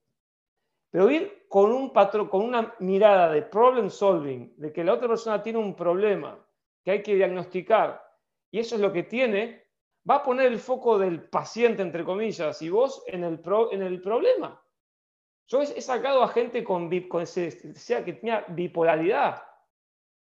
Pero 0.90 1.10
ir 1.10 1.46
con 1.48 1.72
un 1.72 1.92
patrón, 1.92 2.28
con 2.28 2.42
una 2.42 2.74
mirada 2.78 3.30
de 3.32 3.42
problem 3.42 3.90
solving, 3.90 4.54
de 4.56 4.72
que 4.72 4.84
la 4.84 4.94
otra 4.94 5.08
persona 5.08 5.42
tiene 5.42 5.58
un 5.58 5.74
problema 5.74 6.38
que 6.84 6.92
hay 6.92 7.02
que 7.02 7.14
diagnosticar, 7.14 8.02
y 8.50 8.60
eso 8.60 8.76
es 8.76 8.80
lo 8.80 8.92
que 8.92 9.02
tiene, 9.02 9.64
va 10.08 10.16
a 10.16 10.22
poner 10.22 10.46
el 10.46 10.58
foco 10.58 10.98
del 10.98 11.28
paciente, 11.28 11.82
entre 11.82 12.04
comillas, 12.04 12.62
y 12.62 12.70
vos 12.70 13.02
en 13.06 13.24
el, 13.24 13.42
en 13.72 13.82
el 13.82 14.00
problema. 14.00 14.62
Yo 15.46 15.62
he 15.62 15.80
sacado 15.80 16.22
a 16.22 16.28
gente 16.28 16.62
con, 16.62 16.90
con 17.08 17.26
sea 17.26 18.04
que 18.04 18.12
tenía 18.12 18.44
bipolaridad. 18.48 19.42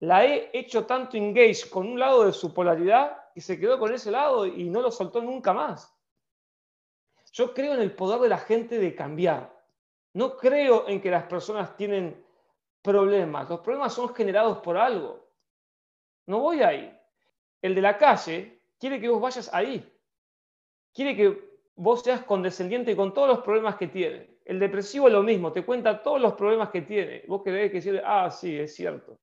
La 0.01 0.25
he 0.25 0.51
hecho 0.53 0.87
tanto 0.87 1.17
engage 1.17 1.69
con 1.69 1.87
un 1.87 1.99
lado 1.99 2.25
de 2.25 2.33
su 2.33 2.55
polaridad 2.55 3.19
que 3.35 3.41
se 3.41 3.59
quedó 3.59 3.79
con 3.79 3.93
ese 3.93 4.11
lado 4.11 4.47
y 4.47 4.69
no 4.69 4.81
lo 4.81 4.91
soltó 4.91 5.21
nunca 5.21 5.53
más. 5.53 5.93
Yo 7.33 7.53
creo 7.53 7.75
en 7.75 7.81
el 7.81 7.95
poder 7.95 8.21
de 8.21 8.29
la 8.29 8.39
gente 8.39 8.79
de 8.79 8.95
cambiar. 8.95 9.53
No 10.15 10.37
creo 10.37 10.89
en 10.89 11.01
que 11.01 11.11
las 11.11 11.25
personas 11.25 11.77
tienen 11.77 12.25
problemas. 12.83 13.49
Los 13.49 13.61
problemas 13.61 13.93
son 13.93 14.15
generados 14.15 14.59
por 14.59 14.77
algo. 14.77 15.29
No 16.27 16.41
voy 16.41 16.63
ahí. 16.63 16.97
El 17.61 17.75
de 17.75 17.83
la 17.83 17.99
calle 17.99 18.63
quiere 18.79 19.01
que 19.01 19.09
vos 19.09 19.21
vayas 19.21 19.53
ahí. 19.53 19.93
Quiere 20.95 21.17
que 21.17 21.61
vos 21.75 22.03
seas 22.03 22.23
condescendiente 22.25 22.97
con 22.97 23.13
todos 23.13 23.29
los 23.29 23.39
problemas 23.41 23.77
que 23.77 23.89
tiene. 23.89 24.39
El 24.45 24.59
depresivo 24.59 25.09
es 25.09 25.13
lo 25.13 25.23
mismo, 25.23 25.53
te 25.53 25.65
cuenta 25.65 26.03
todos 26.03 26.21
los 26.21 26.35
problemas 26.35 26.71
que 26.71 26.83
tiene. 26.83 27.25
Vos 27.29 27.43
querés 27.43 27.71
que 27.71 27.77
decirle, 27.77 28.03
ah, 28.05 28.31
sí, 28.31 28.59
es 28.59 28.75
cierto. 28.75 29.19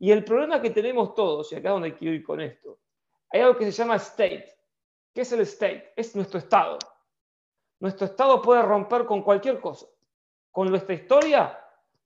Y 0.00 0.10
el 0.12 0.24
problema 0.24 0.62
que 0.62 0.70
tenemos 0.70 1.14
todos, 1.14 1.52
y 1.52 1.56
acá 1.56 1.68
es 1.68 1.74
donde 1.74 1.94
quiero 1.94 2.14
ir 2.14 2.24
con 2.24 2.40
esto, 2.40 2.80
hay 3.30 3.42
algo 3.42 3.58
que 3.58 3.66
se 3.66 3.72
llama 3.72 3.96
state. 3.96 4.50
¿Qué 5.14 5.20
es 5.20 5.32
el 5.32 5.40
state? 5.40 5.92
Es 5.94 6.16
nuestro 6.16 6.38
estado. 6.38 6.78
Nuestro 7.80 8.06
estado 8.06 8.40
puede 8.40 8.62
romper 8.62 9.04
con 9.04 9.22
cualquier 9.22 9.60
cosa. 9.60 9.86
Con 10.50 10.70
nuestra 10.70 10.94
historia, 10.94 11.60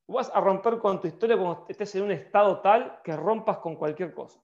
vas 0.09 0.29
a 0.35 0.41
romper 0.41 0.79
con 0.79 1.01
tu 1.01 1.07
historia 1.07 1.37
cuando 1.37 1.67
estés 1.69 1.95
en 1.95 2.03
un 2.03 2.11
estado 2.11 2.61
tal 2.61 3.01
que 3.05 3.17
rompas 3.17 3.59
con 3.59 3.77
cualquier 3.77 4.13
cosa. 4.13 4.43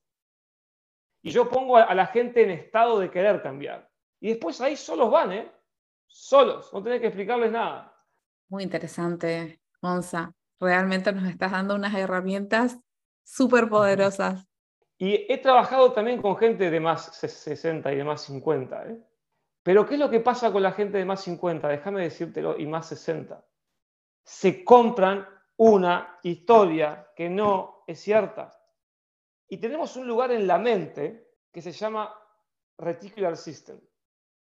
Y 1.21 1.31
yo 1.31 1.49
pongo 1.49 1.77
a 1.77 1.93
la 1.93 2.07
gente 2.07 2.45
en 2.45 2.51
estado 2.51 3.01
de 3.01 3.11
querer 3.11 3.43
cambiar. 3.43 3.91
Y 4.21 4.29
después 4.29 4.61
ahí 4.61 4.77
solos 4.77 5.11
van, 5.11 5.33
¿eh? 5.33 5.53
Solos, 6.07 6.73
no 6.73 6.83
tenés 6.85 7.01
que 7.01 7.09
explicarles 7.09 7.51
nada. 7.51 7.93
Muy 8.49 8.63
interesante, 8.63 9.61
Monza. 9.83 10.33
Realmente 10.61 11.13
nos 11.13 11.29
estás 11.29 11.51
dando 11.51 11.75
unas 11.75 11.95
herramientas 11.95 12.79
súper 13.23 13.69
poderosas. 13.69 14.47
Y 14.99 15.27
he 15.33 15.39
trabajado 15.39 15.93
también 15.93 16.21
con 16.21 16.37
gente 16.37 16.71
de 16.71 16.81
más 16.81 17.17
60 17.17 17.93
y 17.93 17.97
de 17.97 18.05
más 18.05 18.23
50. 18.23 18.87
¿eh? 18.89 19.03
Pero 19.63 19.87
¿qué 19.87 19.95
es 19.95 20.01
lo 20.01 20.11
que 20.11 20.21
pasa 20.21 20.53
con 20.53 20.63
la 20.63 20.73
gente 20.73 20.99
de 20.99 21.05
más 21.05 21.23
50? 21.23 21.69
Déjame 21.69 22.03
decírtelo, 22.03 22.59
y 22.59 22.67
más 22.67 22.89
60. 22.89 23.45
Se 24.23 24.65
compran 24.65 25.27
una 25.57 26.19
historia 26.23 27.09
que 27.17 27.31
no 27.31 27.83
es 27.87 28.01
cierta. 28.01 28.53
Y 29.49 29.57
tenemos 29.59 29.97
un 29.97 30.07
lugar 30.07 30.33
en 30.33 30.47
la 30.47 30.59
mente 30.59 31.35
que 31.51 31.63
se 31.63 31.73
llama 31.73 32.15
Reticular 32.79 33.37
System. 33.37 33.81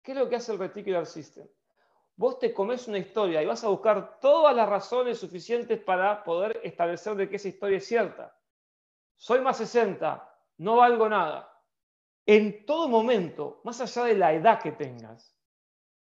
¿Qué 0.02 0.12
es 0.12 0.18
lo 0.18 0.28
que 0.28 0.36
hace 0.36 0.52
el 0.52 0.58
Reticular 0.58 1.06
System? 1.06 1.46
vos 2.18 2.40
te 2.40 2.52
comes 2.52 2.88
una 2.88 2.98
historia 2.98 3.40
y 3.40 3.46
vas 3.46 3.62
a 3.62 3.68
buscar 3.68 4.18
todas 4.20 4.54
las 4.54 4.68
razones 4.68 5.18
suficientes 5.18 5.80
para 5.80 6.24
poder 6.24 6.60
establecer 6.64 7.14
de 7.14 7.28
que 7.28 7.36
esa 7.36 7.46
historia 7.46 7.78
es 7.78 7.86
cierta. 7.86 8.36
Soy 9.18 9.40
más 9.40 9.56
60, 9.56 10.32
no 10.58 10.76
valgo 10.76 11.08
nada. 11.08 11.52
En 12.24 12.64
todo 12.64 12.88
momento, 12.88 13.60
más 13.64 13.80
allá 13.80 14.04
de 14.04 14.14
la 14.14 14.32
edad 14.32 14.62
que 14.62 14.70
tengas, 14.72 15.36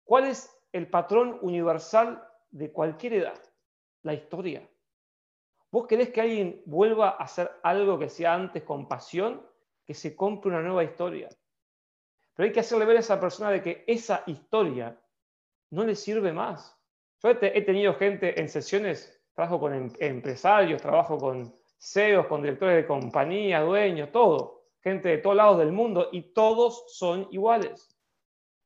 ¿cuál 0.05 0.27
es 0.27 0.55
el 0.73 0.91
patrón 0.91 1.39
universal 1.41 2.23
de 2.51 2.71
cualquier 2.71 3.15
edad? 3.15 3.43
La 4.03 4.13
historia. 4.13 4.69
¿Vos 5.71 5.87
querés 5.87 6.11
que 6.11 6.21
alguien 6.21 6.63
vuelva 6.67 7.11
a 7.11 7.23
hacer 7.23 7.51
algo 7.63 7.99
que 7.99 8.11
sea 8.11 8.35
antes 8.35 8.63
con 8.63 8.87
pasión? 8.87 9.47
Que 9.87 9.95
se 9.95 10.15
compre 10.15 10.51
una 10.51 10.63
nueva 10.63 10.85
historia. 10.85 11.31
Pero 12.35 12.47
hay 12.47 12.53
que 12.53 12.61
hacerle 12.61 12.85
ver 12.85 12.99
a 12.99 13.01
esa 13.01 13.19
persona 13.19 13.51
de 13.51 13.63
que 13.63 13.85
esa 13.87 14.23
historia 14.27 15.01
no 15.71 15.85
le 15.85 15.95
sirve 15.95 16.33
más. 16.33 16.79
Yo 17.23 17.31
he, 17.31 17.63
tenido 17.63 17.95
gente 17.95 18.39
en 18.39 18.49
sesiones, 18.51 19.23
trabajo 19.35 19.59
con 19.59 19.75
em, 19.75 19.93
empresarios, 19.99 20.81
trabajo 20.81 21.19
con 21.19 21.58
CEOs, 21.79 22.27
con 22.27 22.43
directores 22.43 22.77
de 22.77 22.87
compañía, 22.87 23.61
dueños, 23.61 24.11
todo, 24.13 24.65
gente 24.83 25.09
de 25.09 25.19
todos 25.19 25.37
lados 25.37 25.59
del 25.59 25.73
mundo 25.73 26.09
y 26.13 26.33
todos 26.33 26.85
son 26.89 27.29
iguales. 27.31 27.97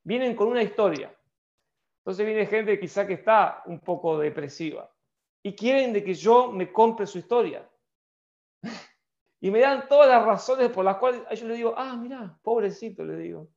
Vienen 0.04 0.34
con 0.34 0.48
una 0.48 0.62
historia. 0.62 1.14
Entonces 2.00 2.26
viene 2.26 2.46
gente 2.46 2.80
quizá 2.80 3.06
que 3.06 3.14
está 3.14 3.62
un 3.66 3.78
poco 3.78 4.18
depresiva 4.18 4.92
y 5.42 5.54
quieren 5.54 5.92
de 5.92 6.02
que 6.02 6.14
yo 6.14 6.50
me 6.50 6.72
compre 6.72 7.06
su 7.06 7.18
historia. 7.18 7.68
y 9.40 9.50
me 9.50 9.60
dan 9.60 9.88
todas 9.88 10.08
las 10.08 10.24
razones 10.24 10.70
por 10.70 10.84
las 10.84 10.96
cuales 10.96 11.22
ellos 11.30 11.48
les 11.48 11.56
digo, 11.58 11.74
ah, 11.76 11.96
mira, 11.96 12.38
pobrecito, 12.42 13.04
le 13.04 13.16
digo. 13.16 13.48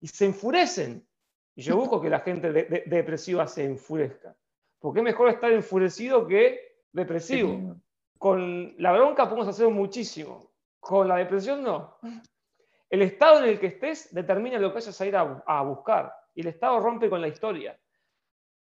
Y 0.00 0.08
se 0.08 0.26
enfurecen. 0.26 1.06
Y 1.54 1.62
yo 1.62 1.76
busco 1.76 2.00
que 2.00 2.08
la 2.08 2.20
gente 2.20 2.50
depresiva 2.86 3.46
se 3.46 3.64
enfurezca. 3.64 4.36
Porque 4.78 5.00
es 5.00 5.04
mejor 5.04 5.28
estar 5.28 5.52
enfurecido 5.52 6.26
que 6.26 6.78
depresivo. 6.92 7.76
Con 8.22 8.76
la 8.78 8.92
bronca 8.92 9.24
podemos 9.24 9.48
hacer 9.48 9.66
muchísimo. 9.66 10.52
Con 10.78 11.08
la 11.08 11.16
depresión 11.16 11.60
no. 11.60 11.98
El 12.88 13.02
estado 13.02 13.40
en 13.40 13.46
el 13.46 13.58
que 13.58 13.66
estés 13.66 14.14
determina 14.14 14.60
lo 14.60 14.68
que 14.68 14.74
vayas 14.74 15.00
a 15.00 15.06
ir 15.06 15.16
a, 15.16 15.62
buscar. 15.62 16.14
Y 16.32 16.42
el 16.42 16.46
estado 16.46 16.78
rompe 16.78 17.10
con 17.10 17.20
la 17.20 17.26
historia. 17.26 17.76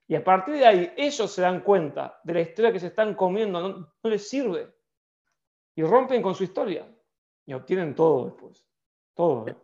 Y 0.09 0.17
a 0.17 0.25
partir 0.25 0.55
de 0.55 0.67
ahí, 0.67 0.93
ellos 0.97 1.31
se 1.31 1.43
dan 1.43 1.61
cuenta 1.61 2.19
de 2.25 2.35
la 2.35 2.41
historia 2.41 2.73
que 2.73 2.81
se 2.81 2.89
están 2.89 3.15
comiendo, 3.15 3.61
no, 4.03 4.11
les 4.11 4.29
sirve. 4.29 4.75
Y 5.77 5.85
rompen 5.85 6.23
con 6.23 6.35
su 6.35 6.43
historia. 6.43 6.93
Y 7.45 7.53
obtienen 7.53 7.95
todo 7.95 8.25
después. 8.25 8.67
Todo. 9.15 9.47
¿eh? 9.47 9.57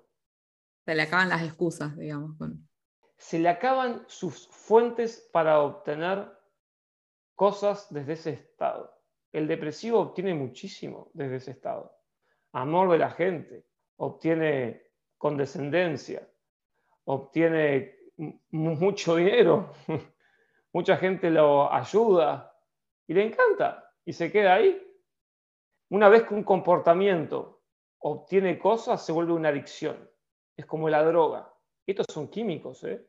Se 0.85 0.95
le 0.95 1.03
acaban 1.03 1.29
las 1.29 1.42
excusas, 1.42 1.97
digamos. 1.97 2.37
Se 3.16 3.40
le 3.40 3.49
acaban 3.49 4.05
sus 4.07 4.47
fuentes 4.47 5.29
para 5.33 5.59
obtener 5.59 6.33
cosas 7.35 7.92
desde 7.92 8.12
ese 8.12 8.31
estado. 8.31 9.02
El 9.33 9.49
depresivo 9.49 10.01
obtiene 10.01 10.35
muchísimo 10.35 11.11
desde 11.14 11.37
ese 11.37 11.51
estado. 11.53 11.97
Amor 12.53 12.92
de 12.92 12.99
la 12.99 13.11
gente, 13.11 13.64
obtiene 13.97 14.88
condescendencia, 15.16 16.29
obtiene 17.05 17.97
mucho 18.51 19.16
dinero, 19.16 19.73
mucha 20.73 20.97
gente 20.97 21.31
lo 21.31 21.73
ayuda 21.73 22.55
y 23.07 23.14
le 23.14 23.25
encanta 23.25 23.90
y 24.05 24.12
se 24.12 24.31
queda 24.31 24.55
ahí. 24.55 24.81
Una 25.88 26.09
vez 26.09 26.25
que 26.25 26.35
un 26.35 26.45
comportamiento 26.45 27.62
obtiene 27.99 28.59
cosas, 28.59 29.05
se 29.05 29.12
vuelve 29.12 29.33
una 29.33 29.51
adicción. 29.51 30.11
Es 30.57 30.66
como 30.66 30.88
la 30.88 31.03
droga. 31.03 31.53
Estos 31.87 32.07
son 32.12 32.29
químicos. 32.29 32.83
¿eh? 32.85 33.07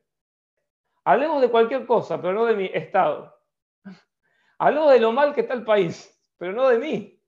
Hablemos 1.04 1.40
de 1.40 1.50
cualquier 1.50 1.86
cosa, 1.86 2.20
pero 2.20 2.32
no 2.32 2.44
de 2.44 2.54
mi 2.54 2.66
estado. 2.66 3.34
Hablemos 4.58 4.92
de 4.92 5.00
lo 5.00 5.12
mal 5.12 5.34
que 5.34 5.42
está 5.42 5.54
el 5.54 5.64
país, 5.64 6.13
pero 6.38 6.52
no 6.52 6.68
de 6.68 6.78
mí. 6.78 7.22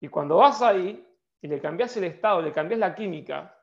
Y 0.00 0.08
cuando 0.08 0.36
vas 0.36 0.62
ahí 0.62 1.06
y 1.42 1.48
le 1.48 1.60
cambias 1.60 1.96
el 1.96 2.04
estado, 2.04 2.42
le 2.42 2.52
cambias 2.52 2.80
la 2.80 2.94
química, 2.94 3.60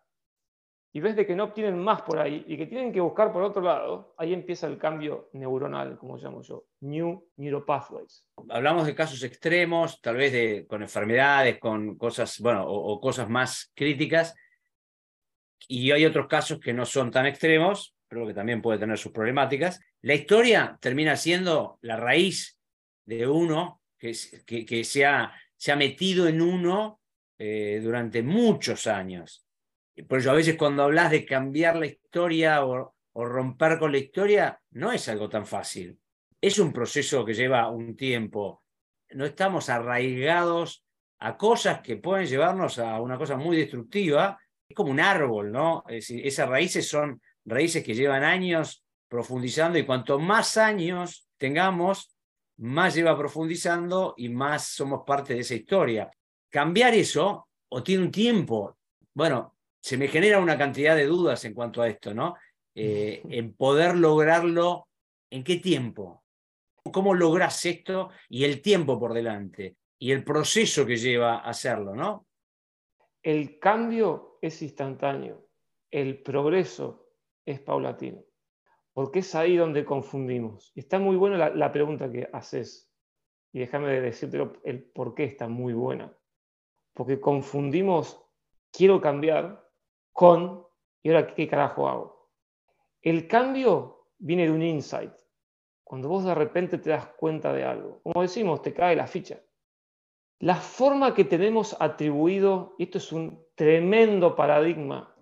y 0.97 0.99
ves 0.99 1.15
de 1.15 1.27
que 1.27 1.35
no 1.35 1.43
obtienen 1.43 1.77
más 1.77 2.01
por 2.01 2.17
ahí 2.17 2.43
y 2.47 2.57
que 2.57 2.65
tienen 2.65 2.91
que 2.91 2.99
buscar 2.99 3.31
por 3.31 3.43
otro 3.43 3.61
lado, 3.61 4.15
ahí 4.17 4.33
empieza 4.33 4.65
el 4.65 4.79
cambio 4.79 5.29
neuronal, 5.33 5.95
como 5.95 6.17
llamo 6.17 6.41
yo, 6.41 6.65
New 6.79 7.29
Neuropathways. 7.35 8.25
Hablamos 8.49 8.87
de 8.87 8.95
casos 8.95 9.21
extremos, 9.21 10.01
tal 10.01 10.15
vez 10.15 10.31
de, 10.31 10.65
con 10.65 10.81
enfermedades, 10.81 11.59
con 11.59 11.97
cosas, 11.97 12.39
bueno, 12.39 12.65
o, 12.67 12.99
cosas 12.99 13.29
más 13.29 13.71
críticas, 13.75 14.33
y 15.67 15.91
hay 15.91 16.03
otros 16.03 16.25
casos 16.25 16.59
que 16.59 16.73
no 16.73 16.83
son 16.83 17.11
tan 17.11 17.27
extremos, 17.27 17.95
pero 18.07 18.25
que 18.25 18.33
también 18.33 18.61
puede 18.61 18.79
tener 18.79 18.97
sus 18.97 19.11
problemáticas. 19.11 19.79
La 20.01 20.15
historia 20.15 20.79
termina 20.81 21.15
siendo 21.15 21.77
la 21.81 21.97
raíz 21.97 22.59
de 23.05 23.27
uno 23.27 23.76
que, 23.97 24.15
que, 24.45 24.65
que 24.65 24.83
se, 24.83 25.05
ha, 25.05 25.33
se, 25.55 25.71
ha, 25.71 25.75
metido 25.75 26.27
en 26.27 26.41
uno 26.41 27.01
eh, 27.37 27.79
durante 27.83 28.21
muchos 28.21 28.87
años 28.87 29.47
por 30.03 30.19
eso 30.19 30.31
a 30.31 30.35
veces 30.35 30.55
cuando 30.55 30.83
hablas 30.83 31.11
de 31.11 31.25
cambiar 31.25 31.75
la 31.75 31.87
historia 31.87 32.65
o, 32.65 32.93
romper 33.13 33.79
con 33.79 33.91
la 33.91 33.97
historia, 33.97 34.61
no 34.71 34.91
es 34.91 35.09
algo 35.09 35.27
tan 35.27 35.47
fácil. 35.47 35.97
Es 36.39 36.59
un 36.59 36.71
proceso 36.71 37.25
que 37.25 37.33
lleva 37.33 37.67
un 37.71 37.95
tiempo. 37.95 38.63
No 39.09 39.25
estamos 39.25 39.69
arraigados 39.69 40.85
a 41.17 41.35
cosas 41.35 41.81
que 41.81 41.97
pueden 41.97 42.27
llevarnos 42.27 42.77
a 42.77 43.01
una 43.01 43.17
cosa 43.17 43.35
muy 43.35 43.57
destructiva. 43.57 44.37
Es 44.69 44.75
como 44.75 44.91
un 44.91 44.99
árbol, 44.99 45.51
¿no? 45.51 45.83
esas 45.87 46.47
raíces 46.47 46.87
son 46.87 47.19
raíces 47.43 47.83
que 47.83 47.95
llevan 47.95 48.23
años 48.23 48.83
profundizando 49.07 49.79
y 49.79 49.85
cuanto 49.85 50.19
más 50.19 50.55
años 50.57 51.27
tengamos, 51.37 52.15
más 52.57 52.95
lleva 52.95 53.17
profundizando 53.17 54.13
y 54.17 54.29
más 54.29 54.67
somos 54.67 55.03
parte 55.05 55.33
de 55.33 55.41
esa 55.41 55.55
historia. 55.55 56.09
Cambiar 56.49 56.93
eso 56.93 57.47
o 57.69 57.83
tiene 57.83 58.03
un 58.03 58.11
tiempo. 58.11 58.77
Bueno, 59.13 59.55
se 59.79 59.97
me 59.97 60.07
genera 60.07 60.39
una 60.39 60.57
cantidad 60.57 60.95
de 60.95 61.05
dudas 61.05 61.43
en 61.45 61.53
cuanto 61.53 61.81
a 61.81 61.87
esto, 61.87 62.13
¿no? 62.13 62.35
Eh, 62.73 63.21
en 63.29 63.53
poder 63.53 63.95
lograrlo, 63.95 64.87
¿en 65.29 65.43
qué 65.43 65.57
tiempo? 65.57 66.23
¿Cómo 66.91 67.13
logras 67.13 67.65
esto 67.65 68.09
y 68.29 68.43
el 68.43 68.61
tiempo 68.61 68.99
por 68.99 69.13
delante? 69.13 69.77
Y 69.99 70.11
el 70.11 70.23
proceso 70.23 70.85
que 70.85 70.97
lleva 70.97 71.37
a 71.37 71.49
hacerlo, 71.49 71.95
¿no? 71.95 72.27
El 73.23 73.59
cambio 73.59 74.37
es 74.41 74.61
instantáneo, 74.61 75.49
el 75.89 76.21
progreso 76.21 77.09
es 77.45 77.59
paulatino, 77.59 78.23
porque 78.97 79.19
es 79.19 79.35
ahí 79.35 79.55
donde 79.55 79.85
confundimos. 79.85 80.71
Está 80.73 80.97
muy 80.97 81.17
buena 81.17 81.49
la, 81.49 81.71
pregunta 81.71 82.11
que 82.11 82.27
haces, 82.33 82.91
y 83.53 83.59
déjame 83.59 84.01
decirte 84.01 84.43
el 84.63 84.85
por 84.85 85.13
qué 85.13 85.25
está 85.25 85.47
muy 85.47 85.73
buena, 85.73 86.17
porque 86.95 87.21
confundimos 87.21 88.19
quiero 88.71 88.99
cambiar 88.99 89.69
con, 90.13 90.65
¿y 91.03 91.09
ahora 91.09 91.35
qué 91.35 91.47
carajo 91.47 91.87
hago? 91.87 92.31
El 93.03 93.27
cambio 93.27 94.07
viene 94.17 94.45
de 94.45 94.51
un 94.51 94.63
insight. 94.63 95.13
Cuando 95.83 96.09
vos 96.09 96.25
de 96.25 96.33
repente 96.33 96.79
te 96.79 96.89
das 96.89 97.05
cuenta 97.05 97.53
de 97.53 97.65
algo. 97.65 98.01
Como 98.01 98.23
decimos, 98.23 98.63
te 98.63 98.73
cae 98.73 98.95
la 98.95 99.05
ficha. 99.05 99.39
La 100.39 100.55
forma 100.55 101.13
que 101.13 101.23
tenemos 101.23 101.77
atribuido, 101.79 102.73
y 102.79 102.85
esto 102.85 102.97
es 102.97 103.11
un 103.11 103.45
tremendo 103.53 104.35
paradigma 104.35 105.15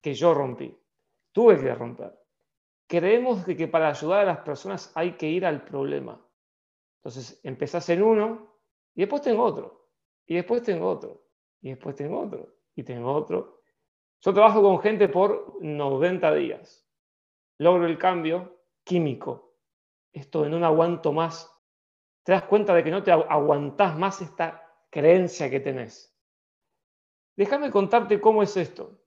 que 0.00 0.14
yo 0.14 0.34
rompí, 0.34 0.76
tuve 1.30 1.60
que 1.60 1.72
romper. 1.72 2.19
Creemos 2.90 3.44
que, 3.44 3.68
para 3.68 3.88
ayudar 3.88 4.22
a 4.22 4.24
las 4.24 4.38
personas 4.38 4.90
hay 4.96 5.12
que 5.12 5.28
ir 5.28 5.46
al 5.46 5.64
problema. 5.64 6.20
Entonces 6.96 7.40
empezás 7.44 7.88
en 7.88 8.02
uno 8.02 8.58
y 8.96 9.02
después 9.02 9.22
tengo 9.22 9.44
otro, 9.44 9.92
y 10.26 10.34
después 10.34 10.64
tengo 10.64 10.90
otro, 10.90 11.24
y 11.60 11.68
después 11.68 11.94
tengo 11.94 12.20
otro, 12.20 12.52
y 12.74 12.82
tengo 12.82 13.12
otro, 13.12 13.62
yo 14.20 14.34
trabajo 14.34 14.60
con 14.60 14.80
gente 14.80 15.08
por 15.08 15.62
90 15.62 16.34
días. 16.34 16.84
Logro 17.58 17.86
el 17.86 17.96
cambio 17.96 18.58
químico. 18.82 19.54
Esto 20.12 20.42
de 20.42 20.50
no 20.50 20.66
aguanto 20.66 21.12
más. 21.12 21.48
Te 22.24 22.32
das 22.32 22.42
cuenta 22.42 22.74
de 22.74 22.82
que 22.82 22.90
no 22.90 23.04
te 23.04 23.12
aguantás 23.12 23.96
más 23.96 24.20
esta 24.20 24.68
creencia 24.90 25.48
que 25.48 25.60
tenés. 25.60 26.12
Déjame 27.36 27.70
contarte 27.70 28.20
cómo 28.20 28.42
es 28.42 28.56
esto, 28.56 29.00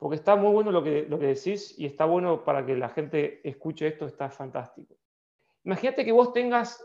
porque 0.00 0.16
está 0.16 0.34
muy 0.34 0.50
bueno 0.50 0.72
lo 0.72 0.82
que, 0.82 1.04
lo 1.06 1.18
que 1.18 1.26
decís 1.26 1.78
y 1.78 1.84
está 1.84 2.06
bueno 2.06 2.42
para 2.42 2.64
que 2.64 2.74
la 2.74 2.88
gente 2.88 3.46
escuche 3.46 3.86
esto, 3.86 4.06
está 4.06 4.30
fantástico. 4.30 4.94
Imagínate 5.62 6.06
que 6.06 6.10
vos 6.10 6.32
tengas 6.32 6.82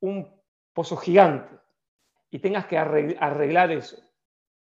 un 0.00 0.30
pozo 0.74 0.98
gigante 0.98 1.58
y 2.30 2.38
tengas 2.38 2.66
que 2.66 2.76
arreglar 2.76 3.72
eso. 3.72 3.96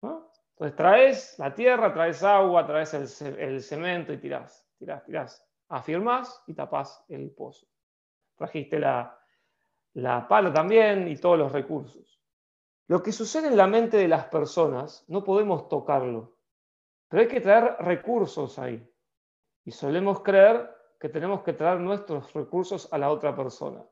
Entonces 0.03 0.77
traes 0.77 1.39
la 1.39 1.55
tierra, 1.55 1.93
traes 1.93 2.23
agua, 2.23 2.67
traes 2.67 2.95
el, 2.95 3.63
cemento 3.63 4.15
y 4.15 4.17
tirás, 4.17 4.67
tirás, 4.79 5.05
tirás. 5.05 5.47
Afirmás 5.69 6.43
y 6.47 6.55
tapás 6.55 7.05
el 7.11 7.31
pozo. 7.33 7.67
Trajiste 8.35 8.79
la, 8.79 9.21
la 9.93 10.27
pala 10.27 10.55
también 10.55 11.07
y 11.07 11.17
todos 11.17 11.39
los 11.39 11.53
recursos. 11.53 12.19
Lo 12.87 13.03
que 13.03 13.13
sucede 13.13 13.49
en 13.49 13.59
la 13.59 13.67
mente 13.67 13.99
de 13.99 14.09
las 14.09 14.25
personas 14.25 15.05
no 15.07 15.23
podemos 15.23 15.69
tocarlo, 15.69 16.38
pero 17.09 17.23
hay 17.23 17.29
que 17.29 17.41
traer 17.41 17.77
recursos 17.81 18.59
ahí. 18.59 18.87
Y 19.65 19.71
solemos 19.71 20.21
creer 20.23 20.71
que 21.01 21.09
tenemos 21.09 21.43
que 21.43 21.53
traer 21.53 21.81
nuestros 21.81 22.33
recursos 22.33 22.93
a 22.93 22.99
la 22.99 23.11
otra 23.11 23.35
persona. 23.35 23.85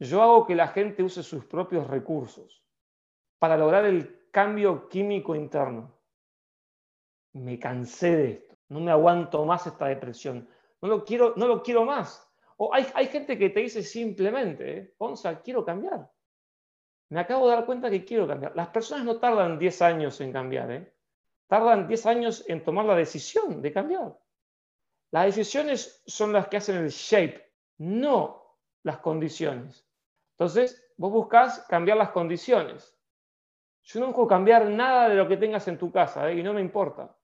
Yo 0.00 0.22
hago 0.22 0.46
que 0.46 0.54
la 0.54 0.68
gente 0.68 1.02
use 1.02 1.22
sus 1.22 1.44
propios 1.44 1.86
recursos 1.86 2.64
para 3.38 3.56
lograr 3.56 3.84
el 3.84 4.28
cambio 4.30 4.88
químico 4.88 5.34
interno. 5.34 5.98
Me 7.32 7.58
cansé 7.58 8.16
de 8.16 8.30
esto, 8.30 8.56
no 8.68 8.80
me 8.80 8.90
aguanto 8.90 9.44
más 9.44 9.66
esta 9.66 9.86
depresión, 9.86 10.48
no 10.80 10.88
lo 10.88 11.04
quiero, 11.04 11.34
no 11.36 11.46
lo 11.46 11.62
quiero 11.62 11.84
más. 11.84 12.24
O 12.56 12.72
hay, 12.72 12.86
hay 12.94 13.06
gente 13.06 13.38
que 13.38 13.50
te 13.50 13.60
dice 13.60 13.82
simplemente, 13.82 14.78
¿eh? 14.78 14.94
quiero 15.44 15.64
cambiar. 15.64 16.10
Me 17.10 17.20
acabo 17.20 17.48
de 17.48 17.54
dar 17.54 17.66
cuenta 17.66 17.90
que 17.90 18.04
quiero 18.04 18.26
cambiar. 18.26 18.54
Las 18.54 18.68
personas 18.68 19.04
no 19.04 19.18
tardan 19.18 19.58
10 19.58 19.82
años 19.82 20.20
en 20.20 20.32
cambiar, 20.32 20.70
¿eh? 20.70 20.97
Tardan 21.48 21.88
10 21.88 22.06
años 22.06 22.44
en 22.46 22.62
tomar 22.62 22.84
la 22.84 22.94
decisión 22.94 23.60
de 23.60 23.72
cambiar. 23.72 24.16
Las 25.10 25.24
decisiones 25.26 26.02
son 26.06 26.32
las 26.32 26.48
que 26.48 26.58
hacen 26.58 26.76
el 26.76 26.90
shape, 26.90 27.52
no 27.78 28.58
las 28.82 28.98
condiciones. 28.98 29.88
Entonces, 30.32 30.92
vos 30.96 31.10
buscás 31.10 31.64
cambiar 31.68 31.96
las 31.96 32.10
condiciones. 32.10 32.94
Yo 33.82 34.00
no 34.00 34.12
puedo 34.12 34.28
cambiar 34.28 34.68
nada 34.68 35.08
de 35.08 35.14
lo 35.14 35.26
que 35.26 35.38
tengas 35.38 35.66
en 35.66 35.78
tu 35.78 35.90
casa 35.90 36.30
¿eh? 36.30 36.38
y 36.38 36.42
no 36.42 36.52
me 36.52 36.60
importa. 36.60 37.16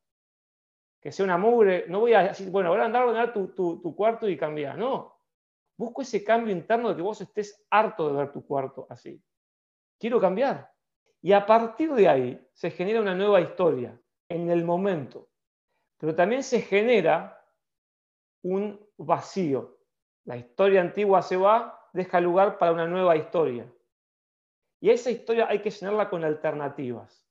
Que 1.00 1.12
sea 1.12 1.26
una 1.26 1.37
mugre, 1.37 1.84
no 1.88 2.00
voy 2.00 2.14
a 2.14 2.22
decir, 2.22 2.50
bueno, 2.50 2.70
voy 2.70 2.80
a 2.80 2.87
andar 2.87 3.02
a 3.02 3.06
ordenar 3.06 3.32
tu, 3.34 3.48
tu, 3.48 3.94
cuarto 3.94 4.26
y 4.26 4.38
cambiar. 4.38 4.78
No. 4.78 5.20
Busco 5.76 6.00
ese 6.00 6.24
cambio 6.24 6.54
interno 6.54 6.88
de 6.88 6.96
que 6.96 7.02
vos 7.02 7.20
estés 7.20 7.66
harto 7.68 8.08
de 8.08 8.16
ver 8.16 8.32
tu 8.32 8.46
cuarto 8.46 8.87
así. 8.88 9.22
Quiero 9.98 10.18
cambiar. 10.18 10.72
Y 11.20 11.32
a 11.32 11.44
partir 11.44 11.92
de 11.92 12.08
ahí 12.08 12.48
se 12.54 12.70
genera 12.70 13.02
una 13.02 13.14
nueva 13.14 13.42
historia 13.42 14.01
en 14.29 14.51
el 14.51 14.64
momento. 14.64 15.29
Pero 15.99 16.14
también 16.14 16.43
se 16.43 16.61
genera 16.61 17.45
un 18.43 18.81
vacío. 18.97 19.79
La 20.25 20.37
historia 20.37 20.81
antigua 20.81 21.22
se 21.22 21.37
va, 21.37 21.89
deja 21.93 22.20
lugar 22.20 22.59
para 22.59 22.72
una 22.72 22.87
nueva 22.87 23.16
historia. 23.16 23.70
Y 24.81 24.91
esa 24.91 25.11
historia 25.11 25.49
hay 25.49 25.62
que 25.62 25.70
llenarla 25.70 26.11
con 26.11 26.25
alternativas. 26.25 27.27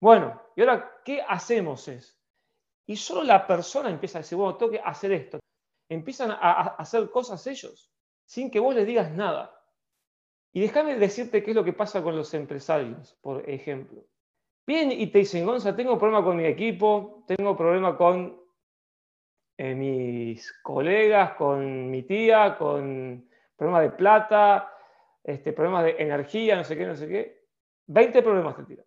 Bueno, 0.00 0.40
y 0.56 0.60
ahora, 0.60 1.00
¿qué 1.04 1.22
hacemos 1.26 1.88
es? 1.88 2.18
Y 2.86 2.96
solo 2.96 3.22
la 3.24 3.46
persona 3.46 3.90
empieza 3.90 4.18
a 4.18 4.22
decir, 4.22 4.38
bueno, 4.38 4.56
tengo 4.56 4.72
que 4.72 4.80
hacer 4.80 5.12
esto. 5.12 5.38
Empiezan 5.90 6.30
a, 6.30 6.76
hacer 6.78 7.10
cosas 7.10 7.46
ellos, 7.46 7.92
sin 8.24 8.50
que 8.50 8.60
vos 8.60 8.74
les 8.74 8.86
digas 8.86 9.10
nada. 9.10 9.54
Y 10.52 10.60
déjame 10.60 10.96
decirte 10.96 11.42
qué 11.42 11.50
es 11.50 11.56
lo 11.56 11.64
que 11.64 11.72
pasa 11.72 12.02
con 12.02 12.16
los 12.16 12.32
empresarios, 12.32 13.18
por 13.20 13.48
ejemplo. 13.48 14.06
Vienen 14.68 15.00
y 15.00 15.06
te 15.06 15.20
dicen, 15.20 15.46
Gonza, 15.46 15.74
tengo 15.74 15.98
problema 15.98 16.22
con 16.22 16.36
mi 16.36 16.44
equipo, 16.44 17.24
tengo 17.26 17.56
problema 17.56 17.96
con 17.96 18.38
eh, 19.56 19.74
mis 19.74 20.52
colegas, 20.62 21.32
con 21.36 21.90
mi 21.90 22.02
tía, 22.02 22.54
con 22.58 23.26
problema 23.56 23.80
de 23.80 23.92
plata, 23.92 24.70
este, 25.24 25.54
problemas 25.54 25.84
de 25.84 25.96
energía, 25.98 26.54
no 26.54 26.64
sé 26.64 26.76
qué, 26.76 26.84
no 26.84 26.94
sé 26.94 27.08
qué. 27.08 27.46
20 27.86 28.22
problemas 28.22 28.56
te 28.56 28.64
tiran. 28.64 28.84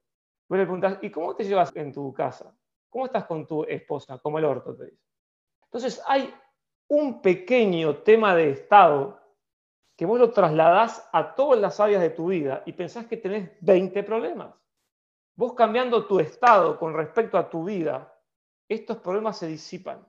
Vos 0.48 0.60
le 0.60 0.66
preguntas, 0.66 1.00
¿y 1.02 1.10
cómo 1.10 1.36
te 1.36 1.46
llevas 1.46 1.76
en 1.76 1.92
tu 1.92 2.14
casa? 2.14 2.56
¿Cómo 2.88 3.08
estás 3.08 3.26
con 3.26 3.48
tu 3.48 3.64
esposa? 3.64 4.20
Como 4.20 4.38
el 4.38 4.46
orto 4.46 4.76
te 4.76 4.86
dice. 4.86 5.04
Entonces 5.64 6.00
hay 6.06 6.32
un 6.90 7.24
pequeño 7.24 8.04
tema 8.04 8.36
de 8.36 8.52
estado 8.52 9.20
que 9.98 10.06
vos 10.06 10.20
lo 10.20 10.30
trasladás 10.30 11.10
a 11.12 11.34
todas 11.34 11.60
las 11.60 11.80
áreas 11.80 12.04
de 12.04 12.12
tu 12.12 12.28
vida 12.28 12.62
y 12.68 12.74
pensás 12.74 13.08
que 13.08 13.18
tenés 13.18 13.50
20 13.62 14.04
problemas. 14.04 14.61
Vos 15.42 15.56
cambiando 15.56 16.06
tu 16.06 16.20
estado 16.20 16.78
con 16.78 16.94
respecto 16.94 17.36
a 17.36 17.50
tu 17.50 17.64
vida, 17.64 18.16
estos 18.70 18.98
problemas 18.98 19.40
se 19.40 19.48
disipan. 19.48 20.08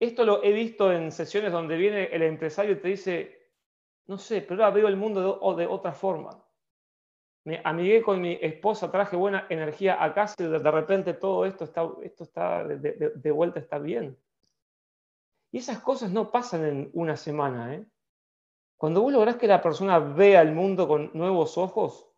Esto 0.00 0.24
lo 0.24 0.42
he 0.42 0.50
visto 0.50 0.90
en 0.90 1.12
sesiones 1.12 1.52
donde 1.52 1.76
viene 1.76 2.04
el 2.04 2.22
empresario 2.22 2.72
y 2.72 2.76
te 2.76 2.88
dice, 2.88 3.50
no 4.06 4.16
sé, 4.16 4.40
pero 4.40 4.64
ahora 4.64 4.74
veo 4.74 4.88
el 4.88 4.96
mundo 4.96 5.54
de, 5.56 5.66
otra 5.66 5.92
forma. 5.92 6.42
Me 7.44 7.60
amigué 7.64 8.00
con 8.02 8.18
mi 8.18 8.38
esposa, 8.40 8.90
traje 8.90 9.14
buena 9.14 9.46
energía 9.50 10.02
a 10.02 10.14
casa 10.14 10.34
y 10.38 10.44
de 10.44 10.70
repente 10.70 11.12
todo 11.12 11.44
esto 11.44 11.64
está, 11.64 11.86
esto 12.02 12.24
está 12.24 12.64
de, 12.64 13.30
vuelta, 13.32 13.60
está 13.60 13.78
bien. 13.78 14.18
Y 15.52 15.58
esas 15.58 15.80
cosas 15.80 16.10
no 16.10 16.30
pasan 16.30 16.64
en 16.64 16.90
una 16.94 17.18
semana. 17.18 17.74
¿eh? 17.74 17.84
Cuando 18.78 19.02
vos 19.02 19.12
lográs 19.12 19.36
que 19.36 19.48
la 19.48 19.60
persona 19.60 19.98
vea 19.98 20.40
el 20.40 20.52
mundo 20.52 20.88
con 20.88 21.10
nuevos 21.12 21.58
ojos, 21.58 22.08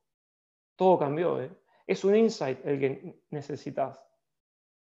todo 0.76 1.00
cambió. 1.00 1.42
¿eh? 1.42 1.50
Es 1.88 2.04
un 2.04 2.14
insight 2.14 2.64
el 2.64 2.78
que 2.78 3.22
necesitas 3.30 4.08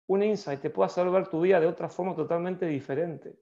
un 0.09 0.23
insight 0.23 0.61
te 0.61 0.71
puede 0.71 0.87
hacer 0.87 1.09
ver 1.11 1.29
tu 1.29 1.41
vida 1.41 1.61
de 1.61 1.67
otra 1.67 1.89
forma 1.89 2.15
totalmente 2.15 2.67
diferente. 2.67 3.41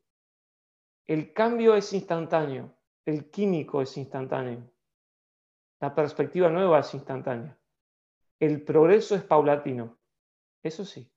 El 1.07 1.33
cambio 1.33 1.75
es 1.75 1.93
instantáneo, 1.93 2.75
el 3.05 3.31
químico 3.31 3.83
es 3.83 3.97
instantáneo, 3.99 4.73
la 5.81 5.95
perspectiva 5.95 6.49
nueva 6.49 6.81
es 6.81 6.95
instantánea, 6.95 7.59
el 8.41 8.63
progreso 8.63 9.15
es 9.15 9.23
paulatino, 9.23 9.99
eso 10.63 10.85
sí. 10.85 11.11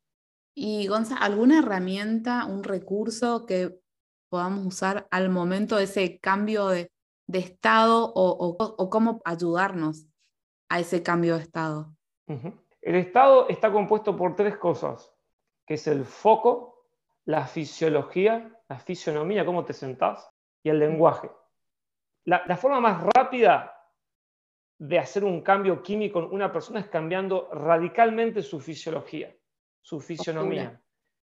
Y 0.54 0.88
Gonza, 0.88 1.16
¿alguna 1.16 1.60
herramienta, 1.60 2.46
un 2.46 2.64
recurso 2.64 3.46
que 3.46 3.80
podamos 4.30 4.66
usar 4.66 5.08
al 5.12 5.30
momento 5.30 5.78
de 5.78 5.86
ese 5.86 6.20
cambio 6.20 6.68
de, 6.68 6.92
estado 7.32 8.12
o, 8.14 8.90
cómo 8.90 9.22
ayudarnos 9.24 10.08
a 10.70 10.80
ese 10.80 11.04
cambio 11.04 11.38
de 11.38 11.44
estado? 11.44 11.97
El 12.28 12.96
estado 12.96 13.48
está 13.50 13.72
compuesto 13.72 14.16
por 14.16 14.36
tres 14.36 14.58
cosas 14.58 15.14
que 15.68 15.74
es 15.76 15.86
el 15.86 16.06
foco, 16.06 16.86
la 17.26 17.46
fisiología, 17.46 18.58
la 18.70 18.80
fisionomía, 18.80 19.46
cómo 19.46 19.66
te 19.66 19.74
sentás, 19.74 20.32
y 20.64 20.70
el 20.70 20.80
lenguaje. 20.80 21.30
La, 22.24 22.58
forma 22.58 22.80
más 22.80 23.04
rápida 23.16 23.74
de 24.78 24.98
hacer 24.98 25.24
un 25.24 25.42
cambio 25.42 25.84
químico 25.84 26.20
en 26.20 26.26
una 26.32 26.52
persona 26.52 26.80
es 26.80 26.88
cambiando 26.88 27.50
radicalmente 27.52 28.42
su 28.42 28.60
fisiología, 28.60 29.36
su 29.82 30.00
fisionomía, 30.00 30.82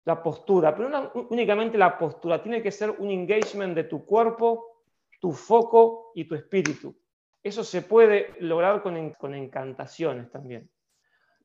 la 0.05 0.23
postura, 0.23 0.75
pero 0.75 0.89
no 0.89 1.11
únicamente 1.31 1.77
la 1.77 1.99
postura, 1.99 2.43
tiene 2.43 2.63
que 2.63 2.71
ser 2.71 2.91
un 2.91 3.11
engagement 3.11 3.75
de 3.75 3.85
tu 3.85 4.05
cuerpo, 4.05 4.85
tu 5.21 5.33
foco 5.33 6.13
y 6.15 6.25
tu 6.25 6.37
espíritu. 6.37 6.97
Eso 7.43 7.65
se 7.65 7.83
puede 7.83 8.35
lograr 8.41 8.83
con, 8.83 9.11
con 9.15 9.35
encantaciones 9.35 10.31
también. 10.31 10.71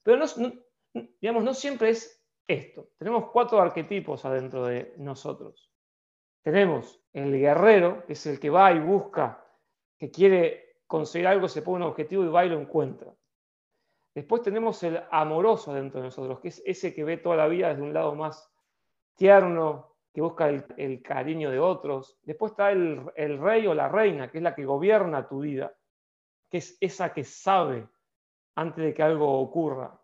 Pero 0.05 0.19
no, 0.19 0.53
digamos, 1.19 1.43
no 1.43 1.53
siempre 1.55 1.89
es 1.89 2.23
esto. 2.47 2.91
Tenemos 2.99 3.31
cuatro 3.31 3.59
arquetipos 3.59 4.23
adentro 4.23 4.67
de 4.67 4.93
nosotros. 4.97 5.71
Tenemos 6.43 7.03
el 7.11 7.31
guerrero, 7.31 8.05
que 8.05 8.13
es 8.13 8.23
el 8.27 8.39
que 8.39 8.51
va 8.51 8.71
y 8.71 8.79
busca, 8.79 9.43
que 9.97 10.11
quiere 10.11 10.83
conseguir 10.85 11.25
algo, 11.25 11.47
se 11.47 11.63
pone 11.63 11.83
un 11.83 11.89
objetivo 11.89 12.23
y 12.23 12.27
va 12.27 12.45
y 12.45 12.49
lo 12.49 12.59
encuentra. 12.59 13.11
Después 14.13 14.43
tenemos 14.43 14.83
el 14.83 15.01
amoroso 15.09 15.73
dentro 15.73 16.01
de 16.01 16.05
nosotros, 16.05 16.39
que 16.39 16.49
es 16.49 16.61
ese 16.67 16.93
que 16.93 17.03
ve 17.03 17.17
toda 17.17 17.37
la 17.37 17.47
vida 17.47 17.69
desde 17.69 17.81
un 17.81 17.93
lado 17.93 18.13
más 18.13 18.53
tierno, 19.15 19.95
que 20.13 20.21
busca 20.21 20.49
el, 20.49 21.01
cariño 21.01 21.49
de 21.49 21.59
otros. 21.59 22.19
Después 22.21 22.51
está 22.51 22.71
el, 22.71 23.01
el 23.15 23.39
rey 23.39 23.65
o 23.65 23.73
la 23.73 23.89
reina, 23.89 24.29
que 24.29 24.37
es 24.37 24.43
la 24.43 24.53
que 24.53 24.65
gobierna 24.65 25.27
tu 25.27 25.39
vida, 25.39 25.75
que 26.51 26.59
es 26.59 26.77
esa 26.79 27.11
que 27.11 27.23
sabe 27.23 27.87
antes 28.55 28.83
de 28.83 28.93
que 28.93 29.03
algo 29.03 29.39
ocurra, 29.39 30.01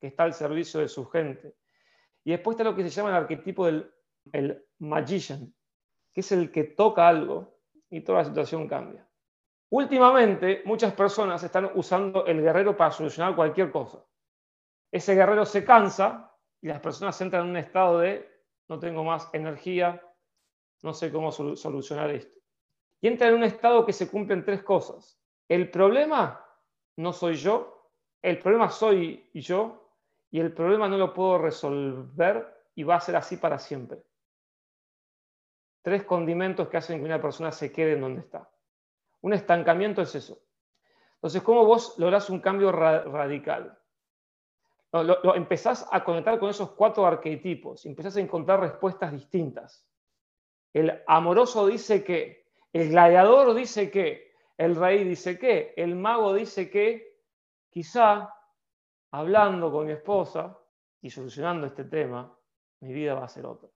que 0.00 0.08
está 0.08 0.24
al 0.24 0.34
servicio 0.34 0.80
de 0.80 0.88
su 0.88 1.06
gente. 1.06 1.56
Y 2.24 2.32
después 2.32 2.54
está 2.54 2.64
lo 2.64 2.74
que 2.74 2.82
se 2.82 2.90
llama 2.90 3.10
el 3.10 3.16
arquetipo 3.16 3.66
del 3.66 3.92
el 4.32 4.64
magician, 4.78 5.54
que 6.12 6.20
es 6.20 6.32
el 6.32 6.50
que 6.50 6.64
toca 6.64 7.08
algo 7.08 7.58
y 7.88 8.02
toda 8.02 8.18
la 8.18 8.24
situación 8.24 8.68
cambia. 8.68 9.06
Últimamente, 9.70 10.62
muchas 10.64 10.92
personas 10.94 11.42
están 11.42 11.70
usando 11.74 12.26
el 12.26 12.42
guerrero 12.42 12.76
para 12.76 12.90
solucionar 12.90 13.36
cualquier 13.36 13.70
cosa. 13.70 14.04
Ese 14.90 15.14
guerrero 15.14 15.44
se 15.44 15.64
cansa 15.64 16.36
y 16.60 16.66
las 16.68 16.80
personas 16.80 17.20
entran 17.20 17.44
en 17.44 17.50
un 17.50 17.56
estado 17.56 18.00
de 18.00 18.28
no 18.68 18.78
tengo 18.78 19.04
más 19.04 19.28
energía, 19.32 20.02
no 20.82 20.92
sé 20.92 21.12
cómo 21.12 21.30
solucionar 21.30 22.10
esto. 22.10 22.38
Y 23.00 23.08
entra 23.08 23.28
en 23.28 23.34
un 23.34 23.44
estado 23.44 23.86
que 23.86 23.92
se 23.92 24.10
cumplen 24.10 24.44
tres 24.44 24.62
cosas. 24.62 25.20
El 25.48 25.70
problema 25.70 26.44
no 26.96 27.12
soy 27.12 27.36
yo, 27.36 27.79
el 28.22 28.38
problema 28.38 28.68
soy 28.68 29.28
yo 29.34 29.94
y 30.30 30.40
el 30.40 30.52
problema 30.52 30.88
no 30.88 30.96
lo 30.96 31.12
puedo 31.14 31.38
resolver 31.38 32.64
y 32.74 32.82
va 32.82 32.96
a 32.96 33.00
ser 33.00 33.16
así 33.16 33.36
para 33.36 33.58
siempre. 33.58 34.02
Tres 35.82 36.04
condimentos 36.04 36.68
que 36.68 36.76
hacen 36.76 36.98
que 36.98 37.06
una 37.06 37.20
persona 37.20 37.50
se 37.52 37.72
quede 37.72 37.92
en 37.92 38.02
donde 38.02 38.20
está. 38.20 38.50
Un 39.22 39.32
estancamiento 39.32 40.02
es 40.02 40.14
eso. 40.14 40.38
Entonces, 41.14 41.42
¿cómo 41.42 41.64
vos 41.64 41.98
lográs 41.98 42.30
un 42.30 42.40
cambio 42.40 42.72
radical? 42.72 43.78
Lo, 44.92 45.34
empezás 45.34 45.86
a 45.90 46.02
conectar 46.02 46.38
con 46.38 46.50
esos 46.50 46.72
cuatro 46.72 47.06
arquetipos, 47.06 47.86
empezás 47.86 48.16
a 48.16 48.20
encontrar 48.20 48.60
respuestas 48.60 49.12
distintas. 49.12 49.86
El 50.72 51.02
amoroso 51.06 51.66
dice 51.66 52.02
que, 52.02 52.46
el 52.72 52.90
gladiador 52.90 53.54
dice 53.54 53.90
que, 53.90 54.32
el 54.56 54.76
rey 54.76 55.04
dice 55.04 55.38
que, 55.38 55.74
el 55.76 55.94
mago 55.94 56.34
dice 56.34 56.70
que, 56.70 57.09
quizá 57.70 58.34
hablando 59.12 59.70
con 59.72 59.86
mi 59.86 59.92
esposa 59.92 60.58
y 61.00 61.10
solucionando 61.10 61.66
este 61.66 61.84
tema, 61.84 62.36
mi 62.80 62.92
vida 62.92 63.14
va 63.14 63.24
a 63.24 63.28
ser 63.28 63.46
otra. 63.46 63.68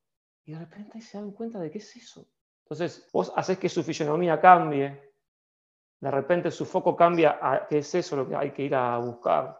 Y 0.45 0.53
de 0.53 0.59
repente 0.59 1.01
se 1.01 1.18
dan 1.18 1.32
cuenta 1.32 1.59
de 1.59 1.70
qué 1.70 1.78
es 1.78 1.97
eso. 1.97 2.26
Entonces, 2.64 3.09
vos 3.12 3.32
haces 3.36 3.59
que 3.59 3.68
su 3.68 3.82
fisionomía 3.82 4.40
cambie, 4.40 5.14
de 6.01 6.11
repente 6.11 6.51
su 6.51 6.66
foco 6.66 6.95
cambia 6.97 7.38
a 7.40 7.66
qué 7.66 7.78
es 7.78 7.95
eso 7.95 8.16
lo 8.16 8.28
que 8.28 8.36
hay 8.36 8.53
que 8.53 8.62
ir 8.62 8.74
a 8.74 8.99
buscar. 8.99 9.59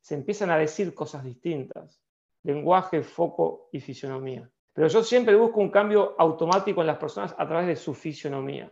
Se 0.00 0.14
empiezan 0.14 0.50
a 0.50 0.58
decir 0.58 0.94
cosas 0.94 1.24
distintas. 1.24 2.00
Lenguaje, 2.44 3.02
foco 3.02 3.68
y 3.72 3.80
fisionomía. 3.80 4.48
Pero 4.72 4.88
yo 4.88 5.02
siempre 5.02 5.34
busco 5.34 5.60
un 5.60 5.70
cambio 5.70 6.14
automático 6.18 6.80
en 6.80 6.86
las 6.88 6.98
personas 6.98 7.34
a 7.36 7.46
través 7.46 7.66
de 7.66 7.76
su 7.76 7.94
fisionomía. 7.94 8.70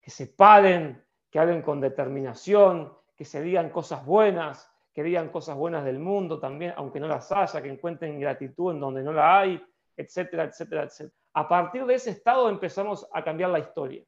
Que 0.00 0.10
se 0.10 0.28
paren, 0.28 1.04
que 1.30 1.38
hablen 1.38 1.62
con 1.62 1.80
determinación, 1.80 2.92
que 3.16 3.24
se 3.24 3.40
digan 3.40 3.70
cosas 3.70 4.04
buenas, 4.04 4.70
que 4.92 5.02
digan 5.02 5.30
cosas 5.30 5.56
buenas 5.56 5.84
del 5.84 5.98
mundo 5.98 6.38
también, 6.38 6.74
aunque 6.76 7.00
no 7.00 7.08
las 7.08 7.32
haya, 7.32 7.62
que 7.62 7.68
encuentren 7.68 8.20
gratitud 8.20 8.72
en 8.72 8.80
donde 8.80 9.02
no 9.02 9.12
la 9.12 9.40
hay, 9.40 9.62
etcétera, 9.96 10.44
etcétera, 10.44 10.84
etcétera. 10.84 11.14
A 11.34 11.48
partir 11.48 11.84
de 11.84 11.94
ese 11.94 12.10
estado 12.10 12.48
empezamos 12.48 13.06
a 13.12 13.22
cambiar 13.22 13.50
la 13.50 13.58
historia. 13.58 14.02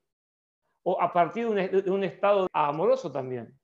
O 0.84 1.00
a 1.00 1.12
partir 1.12 1.48
de 1.48 1.90
un, 1.90 2.04
estado 2.04 2.46
amoroso 2.52 3.12
también. 3.12 3.58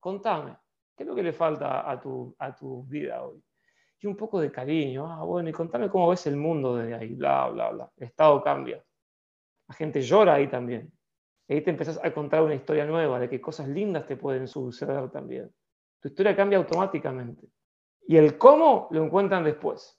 Contame, 0.00 0.56
¿qué 0.96 1.04
es 1.04 1.08
lo 1.08 1.14
que 1.14 1.22
le 1.22 1.32
falta 1.32 1.88
a 1.88 2.00
tu, 2.00 2.34
a 2.38 2.54
tu 2.54 2.82
vida 2.84 3.22
hoy? 3.22 3.40
Y 4.00 4.06
un 4.06 4.16
poco 4.16 4.40
de 4.40 4.50
cariño. 4.50 5.06
Ah, 5.06 5.22
bueno, 5.22 5.48
y 5.48 5.52
contame 5.52 5.88
cómo 5.88 6.08
ves 6.08 6.26
el 6.26 6.36
mundo 6.36 6.76
desde 6.76 6.94
ahí, 6.94 7.14
bla, 7.14 7.48
bla, 7.48 7.70
bla. 7.70 7.92
El 7.96 8.04
estado 8.04 8.42
cambia. 8.42 8.82
La 9.68 9.74
gente 9.74 10.00
llora 10.00 10.34
ahí 10.34 10.48
también. 10.48 10.92
Y 11.48 11.54
ahí 11.54 11.60
te 11.62 11.70
empezás 11.70 11.98
a 12.04 12.12
contar 12.12 12.42
una 12.42 12.54
historia 12.54 12.84
nueva 12.84 13.18
de 13.18 13.28
que 13.28 13.40
cosas 13.40 13.68
lindas 13.68 14.06
te 14.06 14.16
pueden 14.16 14.46
suceder 14.46 15.10
también. 15.10 15.50
Tu 15.98 16.08
historia 16.08 16.36
cambia 16.36 16.58
automáticamente. 16.58 17.48
Y 18.06 18.18
el 18.18 18.36
cómo 18.36 18.86
lo 18.90 19.02
encuentran 19.02 19.44
después. 19.44 19.98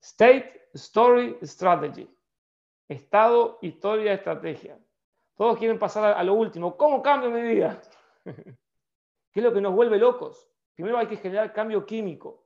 State, 0.00 0.70
story, 0.74 1.38
strategy. 1.42 2.12
Estado, 2.88 3.58
historia, 3.62 4.12
estrategia. 4.12 4.76
Todos 5.36 5.56
quieren 5.56 5.78
pasar 5.78 6.16
a 6.18 6.24
lo 6.24 6.34
último. 6.34 6.76
¿Cómo 6.76 7.00
cambio 7.00 7.30
mi 7.30 7.42
vida? 7.42 7.80
¿Qué 8.24 9.40
es 9.40 9.42
lo 9.44 9.52
que 9.52 9.60
nos 9.60 9.74
vuelve 9.74 9.98
locos? 9.98 10.50
Primero 10.74 10.98
hay 10.98 11.06
que 11.06 11.16
generar 11.16 11.52
cambio 11.52 11.86
químico. 11.86 12.44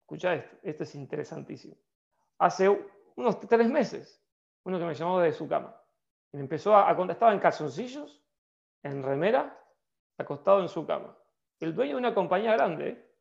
Escucha 0.00 0.34
esto, 0.34 0.56
esto 0.62 0.82
es 0.82 0.94
interesantísimo. 0.94 1.76
Hace 2.38 2.68
unos 3.16 3.40
tres 3.40 3.70
meses, 3.70 4.22
uno 4.64 4.78
que 4.78 4.84
me 4.84 4.94
llamó 4.94 5.20
de 5.20 5.32
su 5.32 5.48
cama 5.48 5.74
y 6.32 6.36
me 6.36 6.42
empezó 6.42 6.76
a, 6.76 6.94
contestar 6.96 7.32
en 7.32 7.40
calzoncillos, 7.40 8.22
en 8.82 9.02
remera, 9.02 9.58
acostado 10.18 10.60
en 10.60 10.68
su 10.68 10.86
cama 10.86 11.16
el 11.60 11.74
dueño 11.74 11.92
de 11.92 11.98
una 11.98 12.14
compañía 12.14 12.52
grande, 12.52 13.12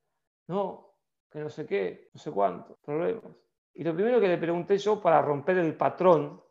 no, 0.47 0.95
que 1.29 1.39
no 1.39 1.49
sé 1.49 1.65
qué, 1.65 2.09
no 2.13 2.19
sé 2.19 2.31
cuánto, 2.31 2.77
problemas. 2.83 3.35
Y 3.73 3.83
lo 3.83 3.93
primero 3.93 4.19
que 4.19 4.27
le 4.27 4.37
pregunté 4.37 4.77
yo 4.77 5.01
para 5.01 5.21
romper 5.21 5.57
el 5.57 5.75
patrón 5.75 6.41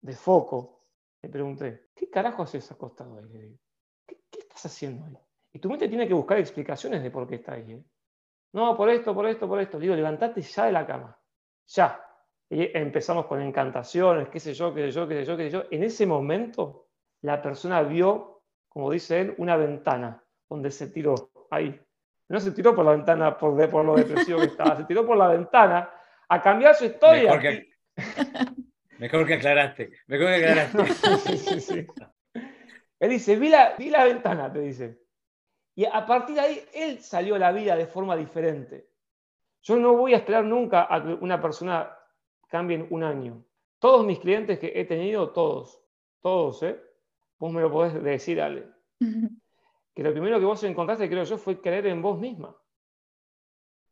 de 0.00 0.14
foco, 0.14 0.84
le 1.22 1.28
pregunté, 1.28 1.90
¿qué 1.94 2.10
carajo 2.10 2.42
haces 2.42 2.70
acostado 2.70 3.18
ahí? 3.18 3.58
¿Qué, 4.06 4.20
estás 4.38 4.66
haciendo 4.66 5.06
ahí? 5.06 5.18
Y 5.52 5.58
tu 5.58 5.68
mente 5.70 5.88
tiene 5.88 6.06
que 6.06 6.14
buscar 6.14 6.38
explicaciones 6.38 7.02
de 7.02 7.10
por 7.10 7.26
qué 7.26 7.36
está 7.36 7.54
ahí. 7.54 7.72
¿eh? 7.72 7.84
No, 8.52 8.76
por 8.76 8.90
esto, 8.90 9.14
por 9.14 9.26
esto, 9.26 9.48
por 9.48 9.60
esto. 9.60 9.78
digo, 9.78 9.94
levantate 9.94 10.42
ya 10.42 10.66
de 10.66 10.72
la 10.72 10.86
cama. 10.86 11.18
Ya. 11.68 12.02
Y 12.48 12.76
empezamos 12.76 13.26
con 13.26 13.42
encantaciones, 13.42 14.28
qué 14.28 14.38
sé 14.38 14.54
yo, 14.54 14.72
qué 14.72 14.82
sé 14.82 14.90
yo, 14.92 15.08
qué 15.08 15.14
sé 15.14 15.24
yo, 15.24 15.36
qué 15.36 15.44
sé 15.44 15.50
yo. 15.50 15.64
En 15.70 15.82
ese 15.82 16.06
momento, 16.06 16.88
la 17.22 17.42
persona 17.42 17.82
vio, 17.82 18.42
como 18.68 18.90
dice 18.90 19.20
él, 19.20 19.34
una 19.38 19.56
ventana 19.56 20.22
donde 20.48 20.70
se 20.70 20.88
tiró 20.88 21.30
ahí. 21.50 21.80
No 22.28 22.40
se 22.40 22.52
tiró 22.52 22.74
por 22.74 22.84
la 22.84 22.92
ventana 22.92 23.36
por, 23.36 23.70
por 23.70 23.84
lo 23.84 23.96
depresivo 23.96 24.38
que 24.40 24.46
estaba, 24.46 24.76
se 24.76 24.84
tiró 24.84 25.04
por 25.04 25.16
la 25.16 25.28
ventana 25.28 25.90
a 26.28 26.40
cambiar 26.40 26.74
su 26.74 26.84
historia. 26.84 27.34
Mejor 27.34 27.40
que, 27.40 27.68
mejor 28.98 29.26
que 29.26 29.34
aclaraste, 29.34 29.90
mejor 30.06 30.26
que 30.28 30.34
aclaraste. 30.34 30.86
sí, 31.18 31.38
sí, 31.38 31.60
sí. 31.60 31.86
Él 32.98 33.10
dice, 33.10 33.36
vi 33.36 33.48
la, 33.48 33.74
vi 33.76 33.90
la 33.90 34.04
ventana, 34.04 34.52
te 34.52 34.60
dice. 34.60 35.00
Y 35.74 35.84
a 35.84 36.06
partir 36.06 36.36
de 36.36 36.40
ahí, 36.40 36.64
él 36.72 37.00
salió 37.00 37.34
a 37.34 37.38
la 37.38 37.52
vida 37.52 37.76
de 37.76 37.86
forma 37.86 38.16
diferente. 38.16 38.88
Yo 39.62 39.76
no 39.76 39.94
voy 39.94 40.14
a 40.14 40.18
esperar 40.18 40.44
nunca 40.44 40.86
a 40.88 41.02
que 41.02 41.12
una 41.12 41.40
persona 41.40 41.95
cambie 42.48 42.76
en 42.76 42.86
un 42.90 43.02
año. 43.02 43.44
Todos 43.78 44.04
mis 44.04 44.18
clientes 44.18 44.58
que 44.58 44.72
he 44.74 44.84
tenido, 44.84 45.30
todos, 45.30 45.82
todos, 46.20 46.62
¿eh? 46.62 46.80
Vos 47.38 47.52
me 47.52 47.60
lo 47.60 47.70
podés 47.70 48.02
decir, 48.02 48.40
Ale. 48.40 48.68
Que 49.94 50.02
lo 50.02 50.12
primero 50.12 50.38
que 50.38 50.44
vos 50.44 50.62
encontraste, 50.62 51.08
creo 51.08 51.24
yo, 51.24 51.38
fue 51.38 51.58
creer 51.58 51.86
en 51.86 52.02
vos 52.02 52.18
misma. 52.18 52.54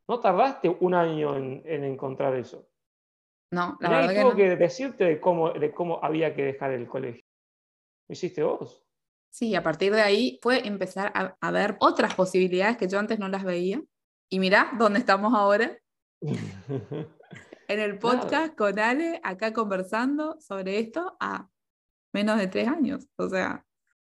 No 0.06 0.20
tardaste 0.20 0.68
un 0.68 0.92
año 0.92 1.34
en, 1.34 1.64
encontrar 1.64 2.34
eso. 2.36 2.68
No, 3.50 3.78
la 3.80 3.88
verdad 3.88 4.20
tuvo 4.20 4.34
que, 4.34 4.54
decirte 4.54 5.04
de 5.04 5.18
cómo, 5.18 5.52
de 5.52 5.72
cómo 5.72 6.04
había 6.04 6.34
que 6.34 6.44
dejar 6.44 6.72
el 6.72 6.86
colegio. 6.86 7.24
Lo 8.06 8.12
hiciste 8.12 8.42
vos. 8.42 8.84
Sí, 9.30 9.54
a 9.54 9.62
partir 9.62 9.94
de 9.94 10.02
ahí 10.02 10.38
fue 10.42 10.66
empezar 10.66 11.10
a, 11.14 11.50
ver 11.50 11.76
otras 11.80 12.14
posibilidades 12.14 12.76
que 12.76 12.86
yo 12.86 12.98
antes 12.98 13.18
no 13.18 13.28
las 13.28 13.42
veía. 13.42 13.82
Y 14.28 14.38
mirá 14.38 14.72
dónde 14.78 14.98
estamos 14.98 15.32
ahora. 15.32 15.78
en 17.68 17.80
el 17.80 17.98
podcast 17.98 18.54
con 18.54 18.78
Ale, 18.78 19.20
acá 19.22 19.52
conversando 19.52 20.40
sobre 20.40 20.78
esto 20.78 21.16
a 21.20 21.48
menos 22.12 22.38
de 22.38 22.46
tres 22.46 22.68
años. 22.68 23.08
O 23.16 23.28
sea. 23.28 23.64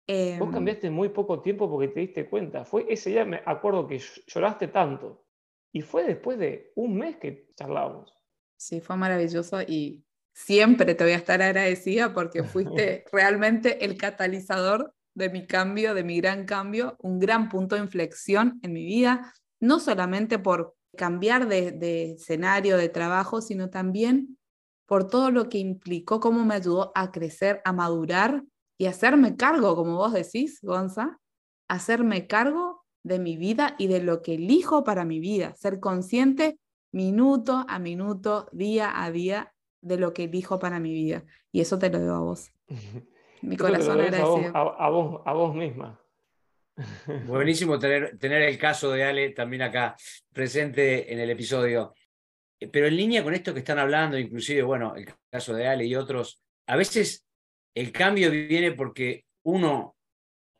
Vos 0.09 0.17
em, 0.17 0.53
cambiaste 0.53 0.91
muy 0.91 1.09
poco 1.09 1.43
tiempo 1.43 1.69
porque 1.69 1.89
te 1.89 2.01
diste 2.01 2.29
cuenta. 2.29 2.65
Fue 2.65 2.87
ese 2.89 3.11
día, 3.11 3.25
me 3.25 3.43
acuerdo 3.45 3.87
que 3.87 4.01
lloraste 4.27 4.69
tanto. 4.69 5.25
Y 5.73 5.83
fue 5.83 6.05
después 6.05 6.39
de 6.39 6.73
un 6.77 6.97
mes 6.97 7.17
que 7.17 7.49
charlábamos. 7.57 8.15
Sí, 8.57 8.81
fue 8.81 8.97
maravilloso 8.97 9.61
y 9.63 10.05
siempre 10.33 10.95
te 10.95 11.05
voy 11.05 11.13
a 11.13 11.17
estar 11.17 11.43
agradecida 11.43 12.15
porque 12.15 12.45
fuiste 12.45 13.05
realmente 13.13 13.85
el 13.85 13.97
catalizador 13.97 14.95
de 15.15 15.31
mi 15.31 15.47
cambio, 15.47 15.95
de 15.95 16.05
mi 16.05 16.21
gran 16.21 16.45
cambio, 16.45 16.97
un 17.01 17.19
gran 17.19 17.49
punto 17.49 17.75
de 17.75 17.83
inflexión 17.83 18.61
en 18.63 18.73
mi 18.73 18.85
vida, 18.85 19.33
no 19.61 19.81
solamente 19.81 20.39
por 20.39 20.76
cambiar 20.97 21.49
de, 21.49 22.13
escenario, 22.13 22.77
de 22.77 22.89
trabajo, 22.89 23.41
sino 23.41 23.71
también 23.71 24.39
por 24.87 25.09
todo 25.09 25.31
lo 25.31 25.49
que 25.49 25.59
implicó, 25.59 26.21
cómo 26.21 26.45
me 26.45 26.55
ayudó 26.55 26.93
a 26.95 27.11
crecer, 27.11 27.61
a 27.65 27.73
madurar 27.73 28.43
y 28.79 28.87
hacerme 28.87 29.37
cargo, 29.37 29.75
como 29.77 29.97
vos 29.97 30.13
decís, 30.13 30.61
Gonza, 30.63 31.19
hacerme 31.69 32.27
cargo 32.27 32.85
de 33.03 33.19
mi 33.19 33.37
vida 33.37 33.75
y 33.79 33.87
de 33.87 34.03
lo 34.03 34.23
que 34.23 34.35
elijo 34.35 34.85
para 34.85 35.05
mi 35.05 35.21
vida, 35.21 35.55
ser 35.57 35.81
consciente 35.81 36.59
minuto 36.93 37.65
a 37.69 37.79
minuto, 37.79 38.49
día 38.53 39.03
a 39.03 39.11
día, 39.11 39.53
de 39.83 39.99
lo 39.99 40.13
que 40.13 40.25
elijo 40.25 40.59
para 40.59 40.81
mi 40.81 40.93
vida. 40.93 41.25
Y 41.53 41.61
eso 41.61 41.79
te 41.79 41.91
lo 41.91 41.99
debo 41.99 42.15
a 42.15 42.21
vos. 42.21 42.51
Mi 43.43 43.57
corazón 43.57 44.01
agradecido. 44.01 44.51
A 44.55 44.91
vos, 44.91 45.21
a, 45.25 45.33
vos, 45.33 45.55
misma. 45.55 46.01
Buenísimo 47.27 47.79
tener, 47.79 48.19
tener 48.19 48.43
el 48.43 48.59
caso 48.59 48.91
de 48.91 49.05
Ale 49.05 49.31
también 49.31 49.63
acá 49.63 49.97
presente 50.33 51.13
en 51.13 51.21
el 51.21 51.31
episodio. 51.31 51.95
Pero 52.73 52.87
en 52.87 52.97
línea 52.97 53.23
con 53.23 53.35
esto 53.35 53.53
que 53.53 53.61
están 53.61 53.79
hablando, 53.79 54.19
inclusive, 54.19 54.63
bueno, 54.63 54.95
el 54.97 55.07
caso 55.31 55.55
de 55.55 55.67
Ale 55.67 55.85
y 55.85 55.95
otros, 55.95 56.41
a 56.67 56.77
veces 56.77 57.27
el 57.75 57.93
cambio 57.93 58.31
viene 58.31 58.73
porque 58.73 59.25
uno 59.45 59.97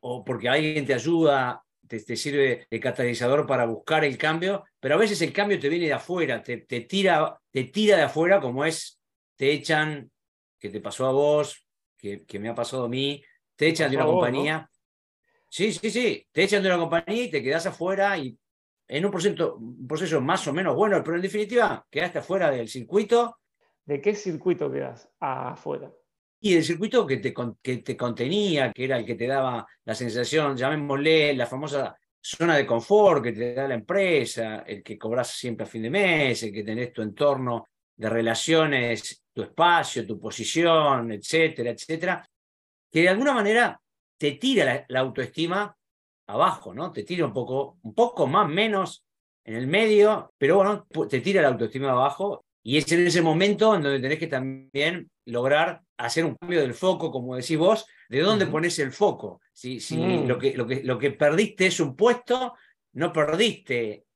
o 0.01 0.23
porque 0.23 0.49
alguien 0.49 0.85
te 0.85 0.93
ayuda, 0.93 1.63
te, 1.87 1.99
te, 1.99 2.15
sirve 2.15 2.67
de 2.69 2.79
catalizador 2.79 3.47
para 3.47 3.65
buscar 3.65 4.05
el 4.05 4.17
cambio, 4.17 4.63
pero 4.79 4.95
a 4.95 4.99
veces 4.99 5.21
el 5.21 5.33
cambio 5.33 5.59
te 5.59 5.69
viene 5.69 5.87
de 5.87 5.93
afuera, 5.93 6.43
te, 6.43 6.57
te, 6.57 6.81
tira, 6.81 7.39
te 7.51 7.65
tira 7.65 7.97
de 7.97 8.03
afuera 8.03 8.39
como 8.39 8.63
es, 8.63 8.99
te 9.35 9.51
echan, 9.51 10.11
que 10.59 10.69
te 10.69 10.79
pasó 10.79 11.07
a 11.07 11.11
vos, 11.11 11.67
que, 11.97 12.39
me 12.39 12.49
ha 12.49 12.55
pasado 12.55 12.85
a 12.85 12.89
mí, 12.89 13.23
te 13.55 13.67
echan 13.67 13.89
de 13.89 13.97
una 13.97 14.05
compañía. 14.05 14.69
Sí, 15.49 15.71
sí, 15.71 15.89
sí, 15.89 16.27
te 16.31 16.43
echan 16.43 16.61
de 16.61 16.69
una 16.69 16.77
compañía 16.77 17.23
y 17.23 17.31
te 17.31 17.41
quedas 17.41 17.65
afuera 17.65 18.17
y 18.17 18.37
en 18.87 19.05
un 19.05 19.11
proceso, 19.11 19.55
un 19.55 19.87
proceso 19.87 20.21
más 20.21 20.47
o 20.47 20.53
menos 20.53 20.75
bueno, 20.75 21.01
pero 21.03 21.15
en 21.15 21.21
definitiva 21.21 21.85
quedaste 21.89 22.19
afuera 22.19 22.51
del 22.51 22.67
circuito. 22.67 23.39
¿De 23.85 24.01
qué 24.01 24.15
circuito 24.15 24.71
quedas 24.71 25.09
afuera? 25.19 25.91
Y 26.39 26.53
del 26.53 26.63
circuito 26.63 27.05
que 27.07 27.17
te, 27.17 27.33
que 27.61 27.77
te 27.77 27.97
contenía, 27.97 28.71
que 28.71 28.85
era 28.85 28.97
el 28.97 29.05
que 29.05 29.15
te 29.15 29.27
daba 29.27 29.65
la 29.85 29.95
sensación, 29.95 30.55
llamémosle 30.55 31.33
la 31.33 31.47
famosa 31.47 31.97
zona 32.21 32.57
de 32.57 32.65
confort 32.65 33.23
que 33.23 33.31
te 33.31 33.53
da 33.53 33.67
la 33.67 33.75
empresa, 33.75 34.59
el 34.67 34.83
que 34.83 34.97
cobras 34.97 35.29
siempre 35.31 35.65
a 35.65 35.69
fin 35.69 35.83
de 35.83 35.89
mes, 35.89 36.43
el 36.43 36.53
que 36.53 36.63
tenés 36.63 36.91
tu 36.91 37.01
entorno 37.01 37.67
de 37.95 38.09
relaciones, 38.09 39.23
tu 39.33 39.41
espacio, 39.41 40.05
tu 40.05 40.19
posición, 40.19 41.11
etcétera, 41.13 41.71
etcétera, 41.71 42.29
que 42.91 43.01
de 43.01 43.09
alguna 43.09 43.33
manera 43.33 43.79
te 44.17 44.33
tira 44.33 44.85
la, 44.87 44.99
autoestima 44.99 45.75
abajo, 46.27 46.73
¿no? 46.73 46.91
Te 46.91 47.03
tira 47.03 47.25
un 47.25 47.33
poco, 47.33 47.77
un 47.83 47.93
poco 47.93 48.27
más, 48.27 48.49
menos 48.49 49.03
en 49.45 49.55
el 49.55 49.67
medio, 49.67 50.31
pero 50.37 50.57
bueno, 50.57 50.87
te 51.09 51.21
tira 51.21 51.41
la 51.41 51.49
autoestima 51.49 51.91
abajo 51.91 52.43
y 52.63 52.77
es 52.77 52.91
en 52.91 53.07
ese 53.07 53.21
momento 53.21 53.75
en 53.75 53.83
donde 53.83 53.99
tenés 53.99 54.19
que 54.19 54.27
también 54.27 55.09
lograr 55.25 55.81
hacer 55.97 56.25
un 56.25 56.35
cambio 56.35 56.61
del 56.61 56.73
foco, 56.73 57.11
como 57.11 57.35
decís 57.35 57.57
vos, 57.57 57.85
de 58.09 58.19
dónde 58.19 58.45
pones 58.47 58.77
el 58.79 58.91
foco. 58.91 59.39
Si, 59.53 59.79
si 59.79 59.97
mm. 59.97 60.27
lo, 60.27 60.37
que, 60.37 60.53
lo, 60.55 60.67
que, 60.67 60.83
lo 60.83 60.97
que 60.97 61.11
perdiste 61.11 61.67
es 61.67 61.79
un 61.79 61.95
puesto, 61.95 62.55
no 62.93 63.13
perdiste 63.13 64.07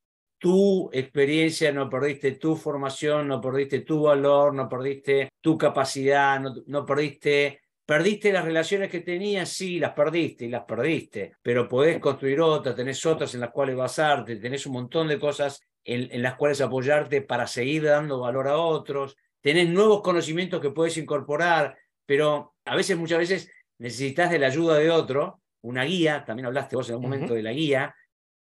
tu 0.41 0.89
experiencia, 0.91 1.71
no 1.71 1.87
perdiste 1.87 2.31
tu 2.31 2.55
formación, 2.55 3.27
no 3.27 3.39
perdiste 3.39 3.81
tu 3.81 4.01
valor, 4.01 4.55
no 4.55 4.67
perdiste 4.67 5.29
tu 5.39 5.55
capacidad, 5.55 6.41
no, 6.65 6.83
perdiste, 6.83 7.61
perdiste 7.91 8.31
las 8.31 8.45
relaciones 8.45 8.89
que 8.89 9.01
tenías, 9.01 9.49
sí, 9.49 9.77
las 9.77 9.91
perdiste 9.91 10.45
y 10.45 10.47
las 10.47 10.63
perdiste, 10.63 11.33
pero 11.41 11.67
podés 11.67 11.99
construir 11.99 12.39
otras, 12.39 12.73
tenés 12.73 13.05
otras 13.05 13.33
en 13.33 13.41
las 13.41 13.49
cuales 13.49 13.75
basarte, 13.75 14.37
tenés 14.37 14.65
un 14.65 14.71
montón 14.71 15.09
de 15.09 15.19
cosas 15.19 15.61
en, 15.83 16.07
en 16.09 16.21
las 16.21 16.35
cuales 16.35 16.61
apoyarte 16.61 17.21
para 17.21 17.47
seguir 17.47 17.83
dando 17.83 18.21
valor 18.21 18.47
a 18.47 18.55
otros, 18.55 19.17
tenés 19.41 19.67
nuevos 19.67 20.01
conocimientos 20.01 20.61
que 20.61 20.69
puedes 20.69 20.95
incorporar, 20.95 21.77
pero 22.05 22.53
a 22.63 22.77
veces, 22.77 22.95
muchas 22.95 23.19
veces 23.19 23.51
necesitas 23.77 24.31
de 24.31 24.39
la 24.39 24.47
ayuda 24.47 24.77
de 24.77 24.89
otro, 24.89 25.41
una 25.59 25.83
guía, 25.83 26.23
también 26.23 26.45
hablaste 26.45 26.77
vos 26.77 26.89
en 26.89 26.95
un 26.95 27.01
momento 27.01 27.33
de 27.33 27.43
la 27.43 27.51
guía, 27.51 27.93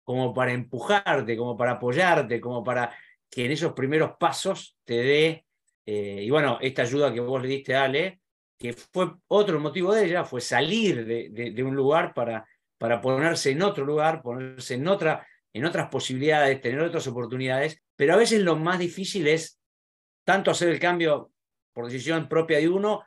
como 0.03 0.33
para 0.33 0.51
empujarte, 0.51 1.37
como 1.37 1.55
para 1.55 1.71
apoyarte, 1.71 2.41
como 2.41 2.61
para 2.61 2.93
que 3.29 3.45
en 3.45 3.53
esos 3.53 3.71
primeros 3.71 4.17
pasos 4.19 4.75
te 4.83 4.95
dé, 4.95 5.45
eh, 5.85 6.23
y 6.23 6.29
bueno, 6.29 6.57
esta 6.59 6.81
ayuda 6.81 7.13
que 7.13 7.21
vos 7.21 7.41
le 7.41 7.47
diste 7.47 7.73
a 7.73 7.85
Ale, 7.85 8.18
que 8.59 8.73
fue 8.73 9.13
otro 9.27 9.59
motivo 9.59 9.93
de 9.93 10.05
ella, 10.05 10.25
fue 10.25 10.41
salir 10.41 11.05
de, 11.05 11.63
un 11.63 11.75
lugar 11.75 12.13
para, 12.13 12.45
para 12.77 12.99
ponerse 12.99 13.51
en 13.51 13.61
otro 13.61 13.85
lugar, 13.85 14.21
ponerse 14.21 14.73
en, 14.73 14.87
otra, 14.87 15.25
en 15.53 15.65
otras 15.65 15.87
posibilidades, 15.87 16.59
tener 16.59 16.81
otras 16.81 17.07
oportunidades, 17.07 17.81
pero 17.95 18.13
a 18.13 18.17
veces 18.17 18.41
lo 18.41 18.57
más 18.57 18.77
difícil 18.77 19.27
es 19.27 19.59
tanto 20.25 20.51
hacer 20.51 20.69
el 20.69 20.79
cambio 20.79 21.31
por 21.73 21.85
decisión 21.85 22.27
propia 22.27 22.57
de 22.57 22.67
uno 22.67 23.03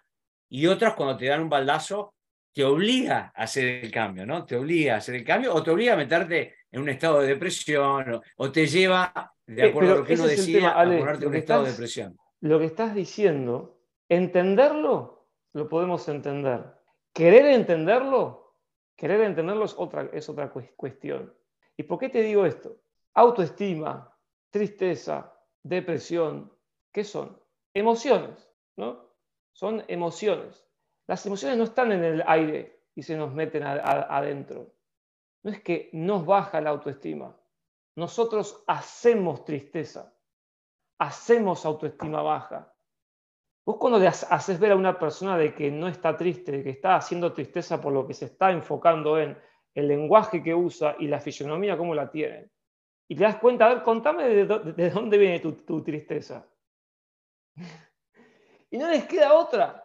y 0.48 0.66
otras 0.66 0.94
cuando 0.94 1.18
te 1.18 1.26
dan 1.26 1.42
un 1.42 1.50
baldazo, 1.50 2.14
te 2.54 2.64
obliga 2.64 3.32
a 3.34 3.42
hacer 3.42 3.84
el 3.84 3.90
cambio, 3.90 4.26
¿no? 4.26 4.46
Te 4.46 4.56
obliga 4.56 4.94
a 4.94 4.98
hacer 4.98 5.14
el 5.16 5.24
cambio 5.24 5.54
o 5.54 5.62
te 5.62 5.70
obliga 5.70 5.94
a 5.94 5.96
meterte 5.96 6.56
en 6.70 6.80
un 6.80 6.88
estado 6.88 7.20
de 7.20 7.28
depresión 7.28 8.20
o, 8.36 8.52
te 8.52 8.66
lleva, 8.66 9.34
de 9.46 9.62
eh, 9.62 9.68
acuerdo 9.68 9.92
a 9.92 9.96
lo 9.96 10.04
que 10.04 10.14
uno 10.14 10.26
decía, 10.26 10.70
a 10.70 10.84
ponerte 10.84 11.24
en 11.24 11.30
un 11.30 11.36
estado 11.36 11.64
de 11.64 11.70
depresión. 11.70 12.16
Lo 12.40 12.58
que 12.58 12.64
estás 12.66 12.94
diciendo, 12.94 13.78
entenderlo, 14.08 15.21
lo 15.52 15.68
podemos 15.68 16.08
entender. 16.08 16.64
Querer 17.12 17.46
entenderlo, 17.46 18.56
querer 18.96 19.20
entenderlo 19.22 19.64
es 19.64 19.74
otra, 19.76 20.08
es 20.12 20.28
otra 20.28 20.50
cuestión. 20.50 21.34
¿Y 21.76 21.82
por 21.82 21.98
qué 21.98 22.08
te 22.08 22.22
digo 22.22 22.46
esto? 22.46 22.76
Autoestima, 23.14 24.16
tristeza, 24.50 25.34
depresión, 25.62 26.52
¿qué 26.92 27.04
son? 27.04 27.40
Emociones, 27.74 28.50
¿no? 28.76 29.10
Son 29.52 29.84
emociones. 29.88 30.66
Las 31.06 31.24
emociones 31.26 31.58
no 31.58 31.64
están 31.64 31.92
en 31.92 32.04
el 32.04 32.24
aire 32.26 32.84
y 32.94 33.02
se 33.02 33.16
nos 33.16 33.32
meten 33.32 33.64
adentro 33.64 34.72
no 35.42 35.50
es 35.50 35.60
que 35.62 35.90
nos 35.92 36.24
baja 36.24 36.60
la 36.60 36.70
autoestima. 36.70 37.36
Nosotros 37.96 38.62
hacemos 38.66 39.44
tristeza, 39.44 40.14
hacemos 40.98 41.66
autoestima 41.66 42.22
baja. 42.22 42.71
Vos 43.64 43.76
cuando 43.78 43.98
le 43.98 44.08
haces 44.08 44.58
ver 44.58 44.72
a 44.72 44.76
una 44.76 44.98
persona 44.98 45.38
de 45.38 45.54
que 45.54 45.70
no 45.70 45.86
está 45.86 46.16
triste, 46.16 46.52
de 46.52 46.64
que 46.64 46.70
está 46.70 46.96
haciendo 46.96 47.32
tristeza 47.32 47.80
por 47.80 47.92
lo 47.92 48.06
que 48.06 48.14
se 48.14 48.24
está 48.24 48.50
enfocando 48.50 49.18
en 49.18 49.38
el 49.74 49.88
lenguaje 49.88 50.42
que 50.42 50.54
usa 50.54 50.96
y 50.98 51.06
la 51.06 51.20
fisionomía, 51.20 51.78
cómo 51.78 51.94
la 51.94 52.10
tiene, 52.10 52.50
y 53.12 53.14
te 53.14 53.24
das 53.24 53.36
cuenta, 53.36 53.66
a 53.66 53.74
ver, 53.74 53.82
contame 53.82 54.26
de, 54.26 54.90
dónde 54.90 55.18
viene 55.18 55.40
tu, 55.40 55.82
tristeza. 55.82 56.48
Y 58.70 58.78
no 58.78 58.88
les 58.88 59.04
queda 59.04 59.34
otra. 59.34 59.84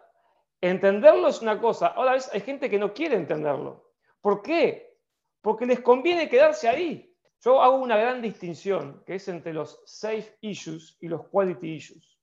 Entenderlo 0.62 1.28
es 1.28 1.42
una 1.42 1.60
cosa. 1.60 1.88
Ahora 1.88 2.18
hay 2.32 2.40
gente 2.40 2.70
que 2.70 2.80
no 2.80 2.94
quiere 2.94 3.18
entenderlo. 3.18 3.92
¿Por 4.22 4.42
qué? 4.42 4.98
Porque 5.42 5.66
les 5.66 5.82
conviene 5.82 6.30
quedarse 6.30 6.70
ahí. 6.70 7.14
Yo 7.44 7.62
hago 7.62 7.80
una 7.80 7.98
gran 7.98 8.22
distinción 8.22 9.04
que 9.06 9.16
es 9.16 9.28
entre 9.28 9.52
los 9.52 9.84
safe 9.86 10.38
issues 10.40 10.98
y 11.02 11.10
los 11.10 11.28
quality 11.28 11.76
issues. 11.76 12.17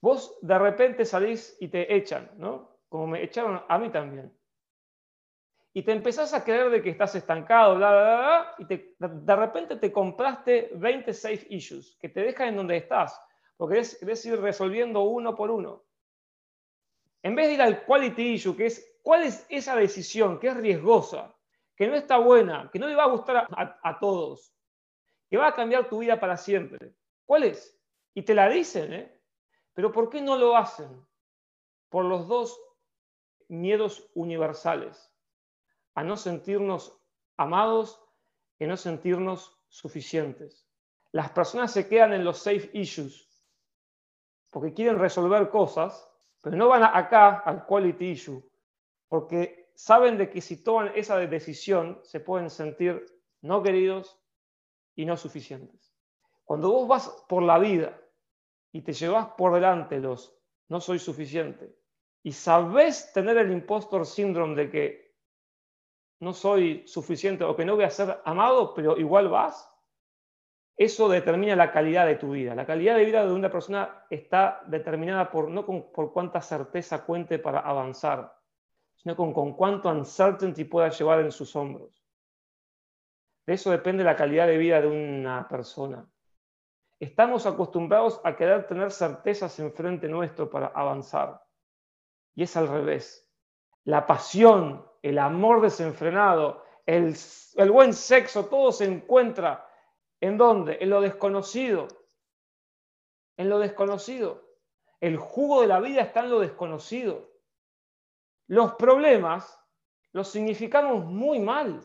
Vos 0.00 0.38
de 0.42 0.58
repente 0.58 1.04
salís 1.04 1.56
y 1.60 1.68
te 1.68 1.94
echan, 1.94 2.30
¿no? 2.36 2.78
Como 2.88 3.06
me 3.06 3.22
echaron 3.22 3.62
a 3.68 3.78
mí 3.78 3.90
también. 3.90 4.32
Y 5.72 5.82
te 5.82 5.92
empezás 5.92 6.32
a 6.34 6.42
creer 6.42 6.70
de 6.70 6.82
que 6.82 6.90
estás 6.90 7.14
estancado, 7.14 7.76
bla, 7.76 7.90
bla, 7.90 8.02
bla, 8.02 8.54
y 8.58 8.64
de 8.98 9.36
repente 9.36 9.76
te 9.76 9.92
compraste 9.92 10.70
20 10.74 11.12
safe 11.12 11.46
issues 11.50 11.96
que 12.00 12.08
te 12.08 12.20
dejan 12.20 12.48
en 12.48 12.56
donde 12.56 12.76
estás, 12.76 13.20
porque 13.56 13.82
querés 14.00 14.26
ir 14.26 14.40
resolviendo 14.40 15.02
uno 15.02 15.34
por 15.36 15.50
uno. 15.50 15.84
En 17.22 17.34
vez 17.34 17.48
de 17.48 17.54
ir 17.54 17.62
al 17.62 17.84
quality 17.84 18.34
issue, 18.34 18.56
que 18.56 18.66
es 18.66 18.98
cuál 19.02 19.24
es 19.24 19.44
esa 19.48 19.76
decisión 19.76 20.38
que 20.38 20.48
es 20.48 20.56
riesgosa, 20.56 21.34
que 21.76 21.86
no 21.86 21.94
está 21.94 22.18
buena, 22.18 22.70
que 22.72 22.78
no 22.78 22.88
le 22.88 22.96
va 22.96 23.04
a 23.04 23.08
gustar 23.10 23.46
a, 23.50 23.98
todos, 24.00 24.52
que 25.28 25.36
va 25.36 25.48
a 25.48 25.54
cambiar 25.54 25.88
tu 25.88 25.98
vida 25.98 26.18
para 26.18 26.36
siempre. 26.36 26.94
¿Cuál 27.24 27.44
es? 27.44 27.78
Y 28.14 28.22
te 28.22 28.34
la 28.34 28.48
dicen, 28.48 28.92
¿eh? 28.92 29.17
Pero 29.78 29.92
¿por 29.92 30.10
qué 30.10 30.20
no 30.20 30.36
lo 30.36 30.56
hacen? 30.56 31.06
Por 31.88 32.04
los 32.04 32.26
dos 32.26 32.60
miedos 33.46 34.10
universales, 34.16 35.14
a 35.94 36.02
no 36.02 36.16
sentirnos 36.16 37.00
amados 37.36 38.04
y 38.58 38.66
no 38.66 38.76
sentirnos 38.76 39.56
suficientes. 39.68 40.68
Las 41.12 41.30
personas 41.30 41.70
se 41.70 41.86
quedan 41.86 42.12
en 42.12 42.24
los 42.24 42.38
safe 42.38 42.68
issues 42.72 43.30
porque 44.50 44.74
quieren 44.74 44.98
resolver 44.98 45.48
cosas, 45.48 46.10
pero 46.42 46.56
no 46.56 46.66
van 46.66 46.82
acá 46.82 47.38
al 47.46 47.64
quality 47.64 48.10
issue, 48.10 48.42
porque 49.06 49.70
saben 49.76 50.18
de 50.18 50.28
que 50.28 50.40
si 50.40 50.64
toman 50.64 50.90
esa 50.96 51.18
decisión 51.18 52.00
se 52.02 52.18
pueden 52.18 52.50
sentir 52.50 53.06
no 53.42 53.62
queridos 53.62 54.18
y 54.96 55.04
no 55.04 55.16
suficientes. 55.16 55.94
Cuando 56.44 56.68
vos 56.68 56.88
vas 56.88 57.24
por 57.28 57.44
la 57.44 57.60
vida 57.60 57.96
y 58.72 58.82
te 58.82 58.92
llevas 58.92 59.28
por 59.36 59.54
delante 59.54 59.98
los 59.98 60.34
no 60.68 60.80
soy 60.80 60.98
suficiente 60.98 61.74
y 62.22 62.32
sabes 62.32 63.12
tener 63.12 63.38
el 63.38 63.52
impostor 63.52 64.04
síndrome 64.04 64.54
de 64.54 64.70
que 64.70 65.14
no 66.20 66.32
soy 66.32 66.86
suficiente 66.86 67.44
o 67.44 67.54
que 67.56 67.64
no 67.64 67.76
voy 67.76 67.84
a 67.84 67.90
ser 67.90 68.20
amado, 68.24 68.74
pero 68.74 68.98
igual 68.98 69.28
vas, 69.28 69.72
eso 70.76 71.08
determina 71.08 71.56
la 71.56 71.72
calidad 71.72 72.06
de 72.06 72.16
tu 72.16 72.32
vida. 72.32 72.54
La 72.54 72.66
calidad 72.66 72.96
de 72.96 73.04
vida 73.04 73.24
de 73.24 73.32
una 73.32 73.50
persona 73.50 74.04
está 74.10 74.62
determinada 74.66 75.30
por 75.30 75.48
no 75.48 75.64
por 75.66 76.12
cuánta 76.12 76.40
certeza 76.40 77.04
cuente 77.04 77.38
para 77.38 77.60
avanzar, 77.60 78.36
sino 78.94 79.16
con, 79.16 79.32
con 79.32 79.54
cuánto 79.54 79.88
uncertainty 79.88 80.64
pueda 80.64 80.88
llevar 80.90 81.20
en 81.20 81.32
sus 81.32 81.54
hombros. 81.56 82.04
De 83.46 83.54
eso 83.54 83.70
depende 83.70 84.04
la 84.04 84.14
calidad 84.14 84.46
de 84.46 84.58
vida 84.58 84.80
de 84.80 84.88
una 84.88 85.48
persona. 85.48 86.08
Estamos 87.00 87.46
acostumbrados 87.46 88.20
a 88.24 88.34
querer 88.34 88.66
tener 88.66 88.90
certezas 88.90 89.58
enfrente 89.60 90.08
nuestro 90.08 90.50
para 90.50 90.66
avanzar. 90.68 91.40
Y 92.34 92.42
es 92.42 92.56
al 92.56 92.68
revés. 92.68 93.30
La 93.84 94.06
pasión, 94.06 94.84
el 95.02 95.18
amor 95.18 95.60
desenfrenado, 95.60 96.64
el, 96.86 97.14
buen 97.70 97.92
sexo, 97.92 98.46
todo 98.46 98.72
se 98.72 98.84
encuentra 98.84 99.68
en 100.20 100.36
dónde? 100.36 100.78
En 100.80 100.90
lo 100.90 101.00
desconocido. 101.00 101.86
En 103.36 103.48
lo 103.48 103.58
desconocido. 103.58 104.42
El 105.00 105.16
jugo 105.16 105.60
de 105.60 105.68
la 105.68 105.80
vida 105.80 106.02
está 106.02 106.20
en 106.20 106.30
lo 106.30 106.40
desconocido. 106.40 107.30
Los 108.48 108.74
problemas 108.74 109.58
los 110.12 110.28
significamos 110.28 111.04
muy 111.04 111.38
mal. 111.38 111.80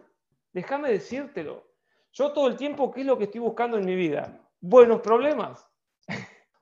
Déjame 0.53 0.89
decírtelo. 0.89 1.67
Yo 2.11 2.31
todo 2.31 2.47
el 2.47 2.55
tiempo, 2.55 2.91
¿qué 2.91 3.01
es 3.01 3.07
lo 3.07 3.17
que 3.17 3.25
estoy 3.25 3.41
buscando 3.41 3.77
en 3.77 3.85
mi 3.85 3.95
vida? 3.95 4.42
Buenos 4.65 5.01
problemas. 5.01 5.69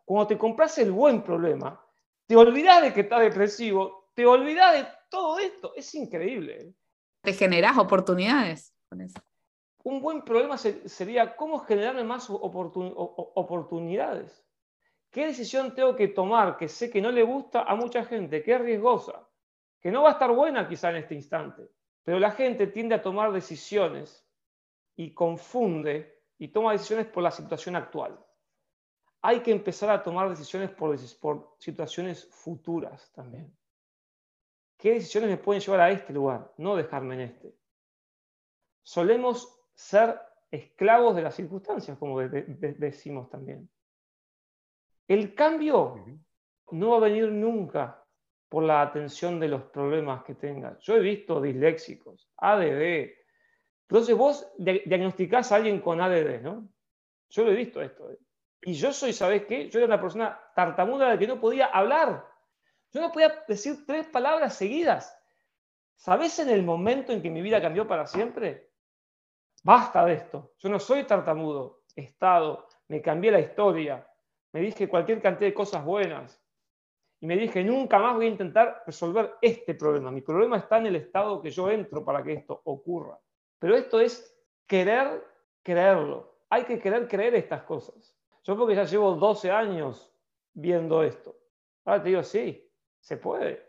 Cuando 0.06 0.28
te 0.28 0.38
compras 0.38 0.76
el 0.80 0.92
buen 0.92 1.22
problema, 1.22 1.80
te 2.26 2.36
olvidas 2.36 2.82
de 2.82 2.94
que 2.94 3.02
estás 3.02 3.22
depresivo, 3.22 4.10
te 4.16 4.26
olvidas 4.26 4.74
de 4.74 4.88
todo 5.08 5.38
esto. 5.38 5.74
Es 5.76 5.94
increíble. 5.94 6.74
Te 7.22 7.34
generas 7.34 7.78
oportunidades 7.78 8.74
con 8.90 9.02
eso. 9.02 9.22
Un 9.84 10.02
buen 10.02 10.24
problema 10.24 10.58
sería 10.58 11.36
cómo 11.36 11.60
generarme 11.60 12.04
más 12.04 12.28
oportunidades. 12.30 14.44
¿Qué 15.12 15.28
decisión 15.28 15.76
tengo 15.76 15.96
que 15.96 16.08
tomar 16.08 16.58
que 16.58 16.68
sé 16.68 16.90
que 16.90 17.02
no 17.02 17.12
le 17.12 17.22
gusta 17.22 17.62
a 17.62 17.76
mucha 17.76 18.04
gente, 18.04 18.42
que 18.42 18.56
es 18.56 18.62
riesgosa? 18.62 19.28
que 19.82 19.92
no 19.92 20.04
va 20.04 20.10
a 20.10 20.14
estar 20.14 20.32
buena 20.32 20.68
quizá 20.68 20.92
en 20.92 20.98
este 20.98 21.16
instante, 21.16 21.70
pero 22.04 22.20
la 22.20 22.32
gente 22.32 22.68
tiende 22.68 22.96
a 22.96 23.02
tomar 23.02 23.32
decisiones 23.32 24.26
y 24.96 25.14
confunde 25.14 26.11
y 26.42 26.48
toma 26.48 26.72
decisiones 26.72 27.06
por 27.06 27.22
la 27.22 27.30
situación 27.30 27.76
actual. 27.76 28.20
Hay 29.22 29.42
que 29.42 29.52
empezar 29.52 29.92
a 29.92 30.02
tomar 30.02 30.28
decisiones 30.28 30.72
por, 30.72 30.98
por 31.20 31.56
situaciones 31.60 32.28
futuras 32.32 33.12
también. 33.14 33.56
¿Qué 34.76 34.94
decisiones 34.94 35.30
me 35.30 35.38
pueden 35.38 35.62
llevar 35.62 35.82
a 35.82 35.92
este 35.92 36.12
lugar? 36.12 36.52
No 36.58 36.76
dejarme 36.76 37.14
en 37.14 37.22
este. 37.22 37.56
Solemos 38.82 39.56
ser 39.76 40.20
esclavos 40.50 41.16
de 41.16 41.22
las 41.22 41.36
circunstancias, 41.36 41.96
como 42.00 42.20
decimos 42.20 43.30
también. 43.30 43.70
El 45.08 45.36
cambio 45.36 46.04
no 46.72 46.90
va 46.90 46.98
a 46.98 47.02
venir 47.02 47.32
nunca 47.32 48.04
por 48.50 48.64
la 48.64 48.82
atención 48.82 49.40
de 49.40 49.48
los 49.48 49.62
problemas 49.66 50.24
que 50.24 50.34
tengas. 50.34 50.80
Yo 50.80 50.96
he 50.96 51.02
visto 51.02 51.40
disléxicos, 51.40 52.32
ADD. 52.38 53.21
Entonces 53.92 54.16
vos 54.16 54.50
diagnosticás 54.58 55.52
a 55.52 55.58
alguien 55.58 55.82
con 55.82 56.00
ADD, 56.00 56.40
¿no? 56.42 56.66
Yo 57.30 57.44
lo 57.44 57.52
he 57.52 57.56
visto 57.56 57.82
esto. 57.82 58.10
¿eh? 58.10 58.18
Y 58.62 58.72
yo 58.72 58.94
soy, 58.94 59.12
¿sabés 59.12 59.46
qué? 59.46 59.70
Yo 59.70 59.80
era 59.80 59.88
una 59.88 60.00
persona 60.00 60.40
tartamuda 60.56 61.12
de 61.12 61.20
que 61.20 61.28
no 61.28 61.42
podía 61.42 61.66
hablar. 61.66 62.26
Yo 62.94 63.02
no 63.02 63.12
podía 63.12 63.44
decir 63.50 63.86
tres 63.86 64.08
palabras 64.08 64.56
seguidas. 64.56 65.14
¿Sabés 65.94 66.40
en 66.40 66.48
el 66.48 66.64
momento 66.64 67.12
en 67.12 67.22
que 67.22 67.30
mi 67.30 67.42
vida 67.42 67.62
cambió 67.62 67.86
para 67.86 68.08
siempre? 68.08 68.72
Basta 69.62 70.06
de 70.06 70.14
esto. 70.14 70.54
Yo 70.60 70.70
no 70.70 70.80
soy 70.80 71.04
tartamudo. 71.04 71.82
Estado, 71.94 72.70
me 72.88 73.02
cambié 73.02 73.30
la 73.30 73.42
historia, 73.42 74.08
me 74.54 74.62
dije 74.62 74.88
cualquier 74.88 75.22
cantidad 75.22 75.50
de 75.50 75.54
cosas 75.54 75.84
buenas 75.84 76.42
y 77.20 77.28
me 77.28 77.36
dije, 77.36 77.62
nunca 77.62 78.00
más 78.00 78.16
voy 78.16 78.28
a 78.28 78.30
intentar 78.30 78.84
resolver 78.86 79.34
este 79.42 79.76
problema. 79.76 80.12
Mi 80.12 80.22
problema 80.22 80.56
está 80.56 80.78
en 80.78 80.86
el 80.86 80.96
estado 80.96 81.42
que 81.42 81.52
yo 81.52 81.70
entro 81.70 82.06
para 82.06 82.24
que 82.24 82.32
esto 82.32 82.62
ocurra. 82.64 83.20
Pero 83.62 83.76
esto 83.76 84.00
es 84.00 84.36
querer 84.66 85.24
creerlo. 85.62 86.36
Hay 86.50 86.64
que 86.66 86.80
querer 86.80 87.08
creer 87.08 87.36
estas 87.36 87.62
cosas. 87.62 88.18
Yo 88.44 88.58
porque 88.58 88.74
ya 88.74 88.86
llevo 88.86 89.14
12 89.14 89.52
años 89.52 90.12
viendo 90.52 91.04
esto. 91.04 91.38
Ahora 91.86 92.02
te 92.02 92.10
digo, 92.10 92.24
sí, 92.24 92.68
se 93.00 93.18
puede. 93.18 93.64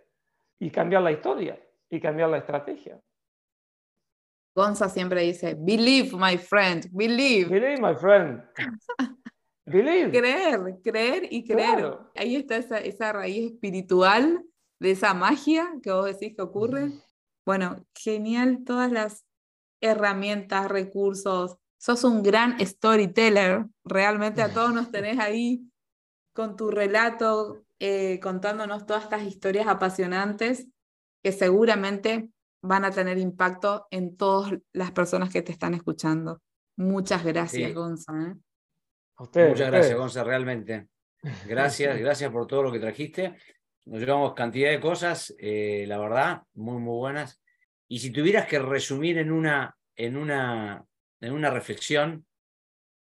Y 0.58 0.70
cambiar 0.70 1.02
la 1.02 1.12
historia 1.12 1.62
y 1.90 2.00
cambiar 2.00 2.30
la 2.30 2.38
estrategia. 2.38 2.98
Gonza 4.54 4.88
siempre 4.88 5.20
dice, 5.22 5.54
believe, 5.58 6.16
my 6.16 6.38
friend, 6.38 6.86
believe. 6.90 7.50
Believe, 7.50 7.80
my 7.80 7.94
friend. 7.94 8.42
Creer, 9.64 10.80
creer 10.82 11.28
y 11.30 11.44
creer. 11.44 11.96
Ahí 12.16 12.36
está 12.36 12.56
esa, 12.56 13.12
raíz 13.12 13.52
espiritual 13.52 14.44
de 14.80 14.90
esa 14.90 15.14
magia 15.14 15.72
que 15.82 15.92
vos 15.92 16.06
decís 16.06 16.34
que 16.34 16.42
ocurre. 16.42 16.90
Bueno, 17.46 17.86
genial 17.94 18.64
todas 18.64 18.90
las 18.90 19.24
herramientas, 19.82 20.68
recursos. 20.70 21.56
Sos 21.78 22.04
un 22.04 22.22
gran 22.22 22.58
storyteller. 22.64 23.66
Realmente 23.84 24.40
a 24.40 24.52
todos 24.52 24.72
nos 24.72 24.90
tenés 24.90 25.18
ahí 25.18 25.68
con 26.32 26.56
tu 26.56 26.70
relato, 26.70 27.64
eh, 27.78 28.18
contándonos 28.20 28.86
todas 28.86 29.04
estas 29.04 29.24
historias 29.24 29.66
apasionantes 29.66 30.68
que 31.22 31.32
seguramente 31.32 32.30
van 32.62 32.84
a 32.84 32.90
tener 32.90 33.18
impacto 33.18 33.86
en 33.90 34.16
todas 34.16 34.54
las 34.72 34.92
personas 34.92 35.30
que 35.30 35.42
te 35.42 35.52
están 35.52 35.74
escuchando. 35.74 36.40
Muchas 36.76 37.24
gracias, 37.24 37.74
Gonzalo. 37.74 38.30
¿eh? 38.30 38.34
Muchas 39.18 39.70
gracias, 39.70 39.96
Gonza, 39.96 40.24
realmente. 40.24 40.88
Gracias, 41.46 41.96
gracias 42.00 42.32
por 42.32 42.48
todo 42.48 42.64
lo 42.64 42.72
que 42.72 42.80
trajiste. 42.80 43.36
Nos 43.84 44.00
llevamos 44.00 44.34
cantidad 44.34 44.70
de 44.70 44.80
cosas, 44.80 45.32
eh, 45.38 45.84
la 45.86 45.96
verdad, 45.96 46.42
muy, 46.54 46.78
muy 46.78 46.96
buenas. 46.96 47.40
Y 47.92 47.98
si 47.98 48.10
tuvieras 48.10 48.46
que 48.46 48.58
resumir 48.58 49.18
en 49.18 49.30
una, 49.30 49.76
en 49.94 50.16
una, 50.16 50.82
en 51.20 51.30
una 51.30 51.50
reflexión, 51.50 52.24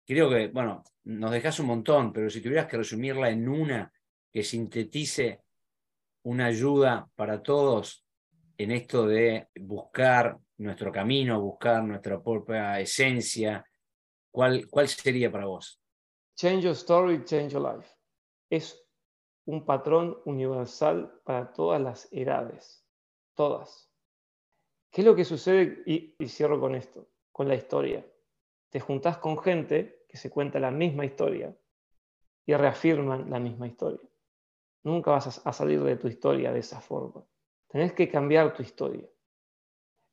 creo 0.03 0.27
que, 0.31 0.47
bueno, 0.47 0.83
nos 1.03 1.29
dejas 1.29 1.59
un 1.59 1.67
montón, 1.67 2.11
pero 2.11 2.27
si 2.27 2.41
tuvieras 2.41 2.65
que 2.65 2.77
resumirla 2.77 3.29
en 3.29 3.47
una 3.47 3.93
que 4.31 4.43
sintetice 4.43 5.43
una 6.23 6.47
ayuda 6.47 7.07
para 7.13 7.43
todos 7.43 8.03
en 8.57 8.71
esto 8.71 9.05
de 9.05 9.47
buscar 9.59 10.39
nuestro 10.57 10.91
camino, 10.91 11.39
buscar 11.39 11.83
nuestra 11.83 12.19
propia 12.19 12.79
esencia, 12.79 13.63
¿cuál, 14.31 14.65
cuál 14.71 14.87
sería 14.87 15.31
para 15.31 15.45
vos? 15.45 15.79
Change 16.35 16.63
your 16.63 16.73
story, 16.73 17.23
change 17.25 17.53
your 17.53 17.61
life. 17.61 17.87
Es 18.49 18.83
un 19.45 19.67
patrón 19.67 20.17
universal 20.25 21.13
para 21.23 21.53
todas 21.53 21.79
las 21.79 22.07
edades, 22.11 22.83
todas. 23.35 23.92
¿Qué 24.93 25.01
es 25.01 25.07
lo 25.07 25.15
que 25.15 25.25
sucede? 25.25 25.81
Y, 25.87 26.15
cierro 26.27 26.59
con 26.59 26.75
esto, 26.75 27.07
con 27.31 27.47
la 27.47 27.55
historia. 27.55 28.05
Te 28.69 28.79
juntás 28.79 29.17
con 29.17 29.39
gente 29.39 30.05
que 30.07 30.17
se 30.17 30.29
cuenta 30.29 30.59
la 30.59 30.69
misma 30.69 31.03
historia 31.03 31.57
y 32.45 32.53
reafirman 32.53 33.27
la 33.27 33.39
misma 33.39 33.65
historia. 33.65 34.07
Nunca 34.83 35.09
vas 35.09 35.41
a 35.43 35.51
salir 35.51 35.81
de 35.81 35.95
tu 35.95 36.07
historia 36.07 36.53
de 36.53 36.59
esa 36.59 36.79
forma. 36.79 37.25
Tenés 37.69 37.93
que 37.93 38.07
cambiar 38.07 38.53
tu 38.53 38.61
historia. 38.61 39.09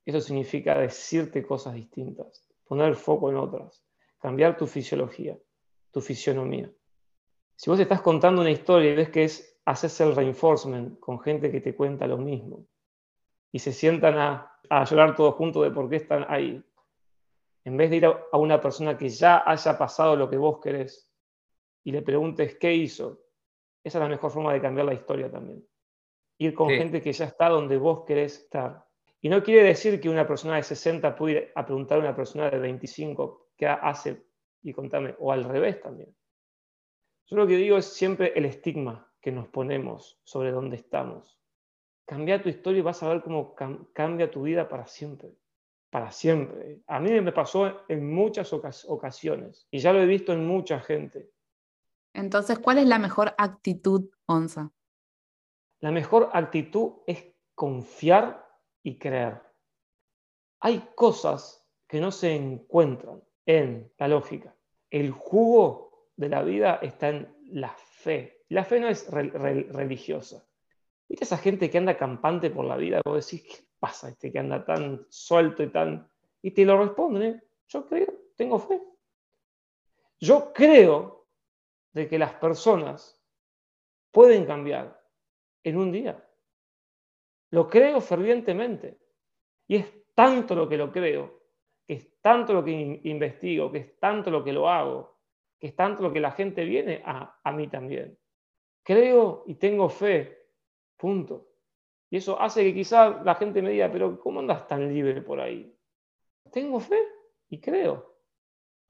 Eso 0.06 0.18
significa 0.22 0.78
decirte 0.78 1.42
cosas 1.42 1.74
distintas, 1.74 2.42
poner 2.64 2.88
el 2.88 2.96
foco 2.96 3.28
en 3.28 3.36
otras, 3.36 3.84
cambiar 4.18 4.56
tu 4.56 4.66
fisiología, 4.66 5.38
tu 5.90 6.00
fisionomía. 6.00 6.72
Si 7.54 7.68
vos 7.68 7.78
estás 7.78 8.00
contando 8.00 8.40
una 8.40 8.50
historia 8.50 8.92
y 8.92 8.96
ves 8.96 9.10
que 9.10 9.24
es 9.24 9.60
haces 9.66 10.00
el 10.00 10.16
reinforcement 10.16 10.98
con 10.98 11.20
gente 11.20 11.50
que 11.50 11.60
te 11.60 11.74
cuenta 11.74 12.06
lo 12.06 12.16
mismo 12.16 12.66
y 13.52 13.58
se 13.58 13.72
sientan 13.72 14.18
a, 14.18 14.58
a 14.68 14.84
llorar 14.84 15.14
todos 15.14 15.34
juntos 15.34 15.64
de 15.64 15.70
por 15.70 15.88
qué 15.88 15.96
están 15.96 16.24
ahí, 16.28 16.62
en 17.64 17.76
vez 17.76 17.90
de 17.90 17.96
ir 17.96 18.06
a, 18.06 18.36
una 18.38 18.60
persona 18.60 18.96
que 18.96 19.08
ya 19.08 19.42
haya 19.46 19.76
pasado 19.76 20.16
lo 20.16 20.30
que 20.30 20.36
vos 20.36 20.60
querés 20.60 21.10
y 21.84 21.92
le 21.92 22.02
preguntes 22.02 22.56
qué 22.56 22.74
hizo, 22.74 23.20
esa 23.84 23.98
es 23.98 24.02
la 24.02 24.08
mejor 24.08 24.30
forma 24.30 24.52
de 24.52 24.60
cambiar 24.60 24.86
la 24.86 24.94
historia 24.94 25.30
también. 25.30 25.66
Ir 26.38 26.54
con 26.54 26.70
gente 26.70 27.02
que 27.02 27.12
ya 27.12 27.26
está 27.26 27.48
donde 27.48 27.76
vos 27.76 28.04
querés 28.06 28.38
estar. 28.40 28.86
Y 29.20 29.28
no 29.28 29.42
quiere 29.42 29.62
decir 29.62 30.00
que 30.00 30.08
una 30.08 30.26
persona 30.26 30.56
de 30.56 30.62
60 30.62 31.14
pueda 31.14 31.38
ir 31.38 31.52
a 31.54 31.66
preguntar 31.66 31.98
a 31.98 32.00
una 32.00 32.16
persona 32.16 32.48
de 32.48 32.58
25 32.58 33.50
qué 33.56 33.66
hace 33.66 34.24
y 34.62 34.72
contarme, 34.72 35.14
o 35.18 35.32
al 35.32 35.44
revés 35.44 35.80
también. 35.80 36.14
Yo 37.26 37.36
lo 37.36 37.46
que 37.46 37.56
digo 37.56 37.76
es 37.76 37.86
siempre 37.86 38.32
el 38.34 38.46
estigma 38.46 39.12
que 39.20 39.32
nos 39.32 39.48
ponemos 39.48 40.18
sobre 40.24 40.50
dónde 40.50 40.76
estamos. 40.76 41.39
Cambia 42.10 42.42
tu 42.42 42.48
historia 42.48 42.80
y 42.80 42.82
vas 42.82 43.00
a 43.04 43.08
ver 43.08 43.22
cómo 43.22 43.54
cambia 43.54 44.28
tu 44.28 44.42
vida 44.42 44.68
para 44.68 44.84
siempre. 44.84 45.30
Para 45.90 46.10
siempre. 46.10 46.80
A 46.88 46.98
mí 46.98 47.08
me 47.20 47.30
pasó 47.30 47.84
en 47.88 48.12
muchas 48.12 48.52
ocasiones 48.52 49.68
y 49.70 49.78
ya 49.78 49.92
lo 49.92 50.02
he 50.02 50.06
visto 50.06 50.32
en 50.32 50.44
mucha 50.44 50.80
gente. 50.80 51.30
Entonces, 52.12 52.58
¿cuál 52.58 52.78
es 52.78 52.88
la 52.88 52.98
mejor 52.98 53.32
actitud, 53.38 54.10
Onza? 54.26 54.72
La 55.78 55.92
mejor 55.92 56.30
actitud 56.32 56.94
es 57.06 57.32
confiar 57.54 58.44
y 58.82 58.98
creer. 58.98 59.40
Hay 60.58 60.88
cosas 60.96 61.64
que 61.86 62.00
no 62.00 62.10
se 62.10 62.34
encuentran 62.34 63.22
en 63.46 63.92
la 63.98 64.08
lógica. 64.08 64.56
El 64.90 65.12
jugo 65.12 66.08
de 66.16 66.28
la 66.28 66.42
vida 66.42 66.80
está 66.82 67.10
en 67.10 67.32
la 67.52 67.68
fe. 67.68 68.42
La 68.48 68.64
fe 68.64 68.80
no 68.80 68.88
es 68.88 69.08
religiosa. 69.08 70.44
¿Viste 71.10 71.24
esa 71.24 71.38
gente 71.38 71.68
que 71.68 71.76
anda 71.76 71.96
campante 71.96 72.50
por 72.50 72.64
la 72.64 72.76
vida? 72.76 73.00
Vos 73.04 73.26
decís, 73.26 73.42
¿qué 73.42 73.64
pasa 73.80 74.10
este 74.10 74.30
que 74.30 74.38
anda 74.38 74.64
tan 74.64 75.04
suelto 75.08 75.64
y 75.64 75.68
tan... 75.68 76.08
Y 76.40 76.52
te 76.52 76.64
lo 76.64 76.80
responden, 76.80 77.22
¿eh? 77.22 77.42
yo 77.66 77.84
creo, 77.84 78.06
tengo 78.36 78.60
fe. 78.60 78.80
Yo 80.20 80.52
creo 80.52 81.26
de 81.92 82.06
que 82.06 82.16
las 82.16 82.34
personas 82.34 83.20
pueden 84.12 84.46
cambiar 84.46 85.04
en 85.64 85.78
un 85.78 85.90
día. 85.90 86.24
Lo 87.50 87.68
creo 87.68 88.00
fervientemente. 88.00 89.00
Y 89.66 89.78
es 89.78 89.92
tanto 90.14 90.54
lo 90.54 90.68
que 90.68 90.76
lo 90.76 90.92
creo, 90.92 91.42
que 91.88 91.94
es 91.94 92.20
tanto 92.20 92.52
lo 92.52 92.64
que 92.64 93.00
investigo, 93.02 93.72
que 93.72 93.78
es 93.78 93.98
tanto 93.98 94.30
lo 94.30 94.44
que 94.44 94.52
lo 94.52 94.68
hago, 94.68 95.18
que 95.58 95.66
es 95.66 95.74
tanto 95.74 96.04
lo 96.04 96.12
que 96.12 96.20
la 96.20 96.30
gente 96.30 96.64
viene 96.64 97.02
a, 97.04 97.40
a 97.42 97.50
mí 97.50 97.66
también. 97.66 98.16
Creo 98.84 99.42
y 99.48 99.56
tengo 99.56 99.88
fe, 99.88 100.39
punto. 101.00 101.48
Y 102.10 102.16
eso 102.16 102.40
hace 102.40 102.64
que 102.64 102.74
quizá 102.74 103.22
la 103.22 103.34
gente 103.36 103.62
me 103.62 103.70
diga, 103.70 103.90
pero 103.90 104.18
¿cómo 104.20 104.40
andas 104.40 104.66
tan 104.66 104.92
libre 104.92 105.22
por 105.22 105.40
ahí? 105.40 105.72
Tengo 106.52 106.80
fe 106.80 106.98
y 107.48 107.60
creo. 107.60 108.16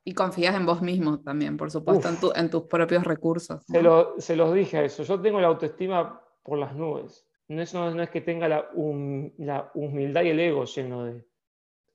Y 0.04 0.14
confías 0.14 0.54
en 0.54 0.64
vos 0.64 0.80
mismo 0.80 1.20
también, 1.20 1.56
por 1.56 1.70
supuesto, 1.70 2.08
en, 2.34 2.50
tus 2.50 2.62
propios 2.62 3.04
recursos. 3.04 3.62
Se, 3.66 3.82
se, 4.18 4.36
los 4.36 4.54
dije 4.54 4.78
a 4.78 4.84
eso. 4.84 5.02
Yo 5.02 5.20
tengo 5.20 5.40
la 5.40 5.48
autoestima 5.48 6.22
por 6.42 6.58
las 6.58 6.74
nubes. 6.74 7.26
No 7.48 7.60
es, 7.60 7.74
no, 7.74 8.00
es 8.00 8.10
que 8.10 8.22
tenga 8.22 8.48
la, 8.48 8.70
la, 9.38 9.70
humildad 9.74 10.22
y 10.22 10.28
el 10.28 10.40
ego 10.40 10.64
lleno 10.64 11.04
de... 11.04 11.26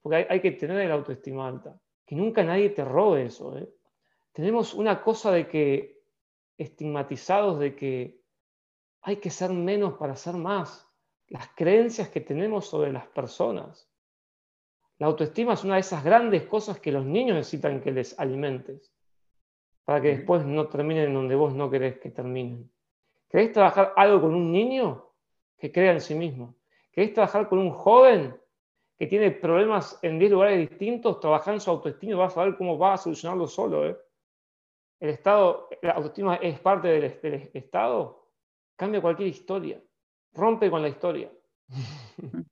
Porque 0.02 0.18
hay, 0.18 0.26
hay, 0.30 0.40
que 0.42 0.52
tener 0.52 0.80
el 0.82 0.92
autoestima 0.92 1.48
alta. 1.48 1.80
Que 2.06 2.16
nunca 2.16 2.44
nadie 2.44 2.70
te 2.70 2.86
robe 2.86 3.26
eso. 3.26 3.58
¿eh? 3.58 3.68
tenemos 4.36 4.74
una 4.74 5.02
cosa 5.02 5.32
de 5.32 5.48
que 5.48 6.04
estigmatizados 6.58 7.58
de 7.58 7.74
que 7.74 8.22
hay 9.06 9.18
que 9.18 9.30
ser 9.30 9.52
menos 9.52 9.94
para 9.94 10.16
ser 10.16 10.34
más. 10.34 10.92
Las 11.28 11.48
creencias 11.56 12.10
que 12.10 12.22
tenemos 12.22 12.68
sobre 12.68 12.92
las 12.92 13.06
personas. 13.08 13.88
La 14.98 15.08
autoestima 15.08 15.54
es 15.54 15.64
una 15.64 15.76
de 15.76 15.82
esas 15.82 16.04
grandes 16.04 16.44
cosas 16.48 16.80
que 16.80 16.92
los 16.92 17.06
niños 17.06 17.36
necesitan 17.36 17.82
que 17.82 17.92
les 17.92 18.18
alimentes 18.20 18.92
para 19.84 20.02
que 20.02 20.18
después 20.18 20.44
no 20.44 20.68
terminen 20.68 21.14
donde 21.14 21.36
vos 21.36 21.54
no 21.54 21.70
querés 21.70 22.00
que 22.00 22.10
terminen. 22.10 22.72
¿Querés 23.30 23.52
trabajar 23.52 23.94
algo 23.96 24.22
con 24.22 24.34
un 24.34 24.52
niño? 24.52 25.12
Que 25.60 25.72
crea 25.72 25.92
en 25.92 26.02
sí 26.02 26.16
mismo. 26.16 26.56
¿Querés 26.92 27.14
trabajar 27.14 27.48
con 27.48 27.60
un 27.60 27.70
joven 27.70 28.36
que 28.98 29.06
tiene 29.06 29.30
problemas 29.30 30.00
en 30.02 30.18
10 30.18 30.32
lugares 30.32 30.70
distintos? 30.70 31.20
Trabajar 31.20 31.54
en 31.54 31.60
su 31.60 31.70
autoestima 31.70 32.14
y 32.14 32.16
vas 32.16 32.36
a 32.36 32.44
ver 32.44 32.58
cómo 32.58 32.80
va 32.80 32.94
a 32.94 32.98
solucionarlo 32.98 33.46
solo. 33.46 33.88
¿eh? 33.88 33.98
el 35.00 35.10
Estado, 35.10 35.70
la 35.82 35.92
autoestima 35.92 36.36
es 36.38 36.60
parte 36.60 36.88
del, 36.88 37.04
Estado, 37.54 38.25
cambia 38.76 39.02
cualquier 39.02 39.30
historia, 39.30 39.82
rompe 40.34 40.70
con 40.70 40.82
la 40.82 40.90
historia. 40.90 41.32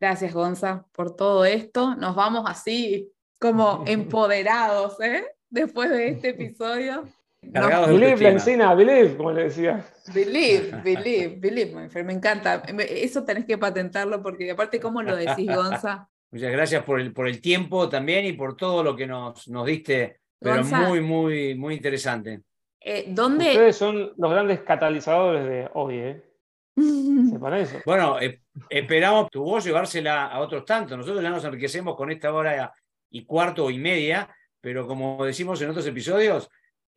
Gracias, 0.00 0.32
Gonza, 0.32 0.86
por 0.92 1.16
todo 1.16 1.44
esto. 1.44 1.96
Nos 1.96 2.14
vamos 2.14 2.44
así 2.48 3.10
como 3.40 3.82
empoderados, 3.86 5.00
¿eh? 5.00 5.24
Después 5.50 5.90
de 5.90 6.08
este 6.08 6.28
episodio. 6.30 7.04
believe 7.42 8.16
la 8.18 8.28
encina, 8.30 8.74
believe, 8.74 9.16
como 9.16 9.32
le 9.32 9.44
decía. 9.44 9.84
Believe, 10.14 10.80
believe, 10.84 11.36
believe, 11.38 12.04
me 12.04 12.12
encanta. 12.12 12.62
Eso 12.78 13.24
tenés 13.24 13.44
que 13.44 13.58
patentarlo 13.58 14.22
porque 14.22 14.50
aparte, 14.50 14.78
¿cómo 14.78 15.02
lo 15.02 15.16
decís, 15.16 15.52
Gonza? 15.52 16.08
Muchas 16.30 16.52
gracias 16.52 16.84
por 16.84 17.00
el, 17.00 17.12
por 17.12 17.26
el 17.26 17.40
tiempo 17.40 17.88
también 17.88 18.26
y 18.26 18.34
por 18.34 18.54
todo 18.56 18.82
lo 18.82 18.94
que 18.94 19.06
nos, 19.06 19.48
nos 19.48 19.66
diste 19.66 20.20
pero 20.38 20.64
muy, 20.64 21.00
muy, 21.00 21.54
muy 21.54 21.74
interesante. 21.74 22.42
Eh, 22.80 23.06
¿dónde... 23.08 23.46
Ustedes 23.50 23.76
son 23.76 24.12
los 24.16 24.30
grandes 24.30 24.60
catalizadores 24.60 25.44
de 25.44 25.70
hoy, 25.74 25.94
¿eh? 25.96 26.22
¿Sepan 27.30 27.54
eso? 27.54 27.78
Bueno, 27.84 28.20
eh, 28.20 28.40
esperamos 28.68 29.30
tu 29.30 29.42
voz 29.42 29.64
llevársela 29.64 30.26
a 30.26 30.40
otros 30.40 30.64
tantos. 30.64 30.96
Nosotros 30.96 31.22
ya 31.22 31.30
nos 31.30 31.44
enriquecemos 31.44 31.96
con 31.96 32.10
esta 32.10 32.32
hora 32.32 32.72
y 33.10 33.24
cuarto 33.24 33.70
y 33.70 33.78
media, 33.78 34.28
pero 34.60 34.86
como 34.86 35.24
decimos 35.24 35.60
en 35.62 35.70
otros 35.70 35.86
episodios, 35.86 36.48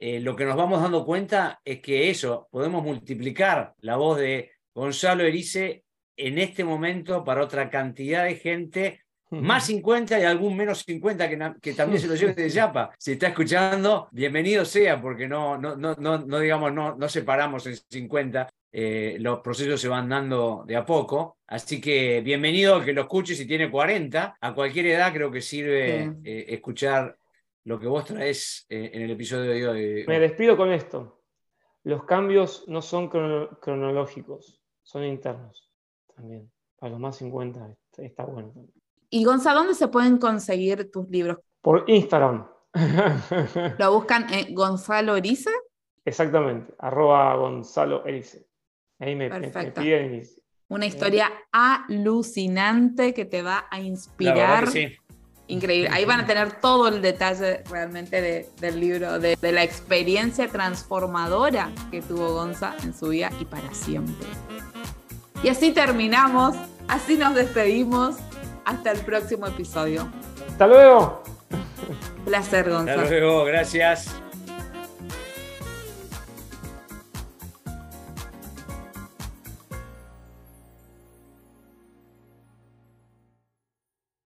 eh, 0.04 0.20
lo 0.20 0.36
que 0.36 0.46
nos 0.46 0.56
vamos 0.56 0.82
dando 0.82 1.06
cuenta 1.06 1.62
es 1.64 1.80
que 1.80 2.10
eso, 2.10 2.48
podemos 2.52 2.84
multiplicar 2.84 3.76
la 3.80 3.98
voz 3.98 4.18
de 4.18 4.52
Gonzalo 4.74 5.24
Erice 5.24 5.84
en 6.18 6.40
este 6.40 6.64
momento 6.64 7.24
para 7.24 7.44
otra 7.44 7.70
cantidad 7.70 8.24
de 8.24 8.36
gente 8.36 9.04
más 9.32 9.66
50 9.66 10.20
y 10.20 10.24
algún 10.24 10.58
menos 10.58 10.84
50 10.84 11.30
que, 11.30 11.54
que 11.62 11.74
también 11.74 12.02
se 12.02 12.08
lo 12.08 12.16
lleve 12.16 12.34
de 12.34 12.50
Yapa. 12.50 12.92
Si 12.98 13.14
está 13.14 13.28
escuchando, 13.28 14.10
bienvenido 14.12 14.66
sea, 14.66 15.02
porque 15.02 15.28
no, 15.28 15.58
no, 15.58 15.76
no, 15.76 15.96
no, 15.96 16.40
digamos, 16.40 16.74
no, 16.74 16.96
no 16.96 17.08
separamos 17.08 17.66
en 17.68 17.78
50. 17.78 18.50
Eh, 18.74 19.18
los 19.20 19.40
procesos 19.40 19.80
se 19.80 19.88
van 19.88 20.10
dando 20.10 20.64
de 20.68 20.76
a 20.76 20.86
poco. 20.86 21.38
Así 21.48 21.80
que 21.80 22.22
bienvenido 22.22 22.84
que 22.84 22.94
lo 22.94 23.02
escuche 23.02 23.34
si 23.36 23.48
tiene 23.48 23.72
40. 23.72 24.38
A 24.40 24.54
cualquier 24.54 24.88
edad 24.88 25.14
creo 25.14 25.32
que 25.32 25.42
sirve 25.42 26.14
eh, 26.24 26.46
escuchar 26.50 27.18
lo 27.64 27.80
que 27.80 27.88
vos 27.88 28.04
traes 28.06 28.66
eh, 28.70 28.92
en 28.94 29.04
el 29.04 29.12
episodio 29.12 29.52
de 29.52 29.68
hoy. 29.68 30.06
Me 30.08 30.20
despido 30.20 30.58
con 30.58 30.72
esto. 30.72 31.22
Los 31.84 32.04
cambios 32.04 32.66
no 32.68 32.82
son 32.82 33.08
cronológicos, 33.08 34.62
son 34.84 35.06
internos 35.06 35.72
también. 36.16 36.52
Para 36.78 36.92
los 36.92 37.00
más 37.00 37.18
50 37.18 37.76
está 37.98 38.26
bueno 38.26 38.54
y 39.14 39.26
Gonzalo, 39.26 39.59
¿dónde 39.59 39.76
se 39.76 39.89
pueden 39.89 40.18
conseguir 40.18 40.89
tus 40.89 41.07
libros? 41.09 41.38
Por 41.62 41.84
Instagram. 41.88 42.47
¿Lo 43.78 43.93
buscan 43.93 44.34
en 44.34 44.55
Gonzalo 44.55 45.18
Erice? 45.18 45.51
Exactamente, 46.05 46.74
arroba 46.80 47.36
Gonzalo 47.36 48.05
Erice. 48.05 48.47
Ahí 48.99 49.16
me, 49.16 49.30
piden. 49.30 50.24
Una 50.70 50.86
historia 50.86 51.30
alucinante 51.51 53.14
que 53.14 53.26
te 53.26 53.41
va 53.41 53.66
a 53.70 53.82
inspirar. 53.82 54.70
Increíble. 55.47 55.89
Ahí 55.91 56.05
van 56.05 56.22
a 56.22 56.26
tener 56.26 56.62
todo 56.62 56.88
el 56.88 57.01
detalle 57.01 57.64
realmente 57.70 58.47
del 58.62 58.80
libro, 58.80 59.20
de, 59.20 59.36
de, 59.36 59.51
la 59.51 59.64
experiencia 59.64 60.47
transformadora 60.47 61.70
que 61.91 62.01
tuvo 62.01 62.32
Gonza 62.34 62.78
en 62.84 62.93
su 62.93 63.09
vida 63.09 63.30
y 63.41 63.43
para 63.43 63.74
siempre. 63.74 64.28
Y 65.43 65.49
así 65.49 65.74
terminamos, 65.74 66.55
así 66.88 67.18
nos 67.18 67.36
despedimos. 67.36 68.16
Hasta 68.66 68.91
el 68.91 68.99
próximo 68.99 69.47
episodio. 69.47 70.12
Hasta 70.49 70.68
luego. 70.68 71.24
Placer, 72.26 72.70
Gonzalo. 72.70 73.01
Hasta 73.01 73.16
luego, 73.20 73.43
gracias. 73.45 74.22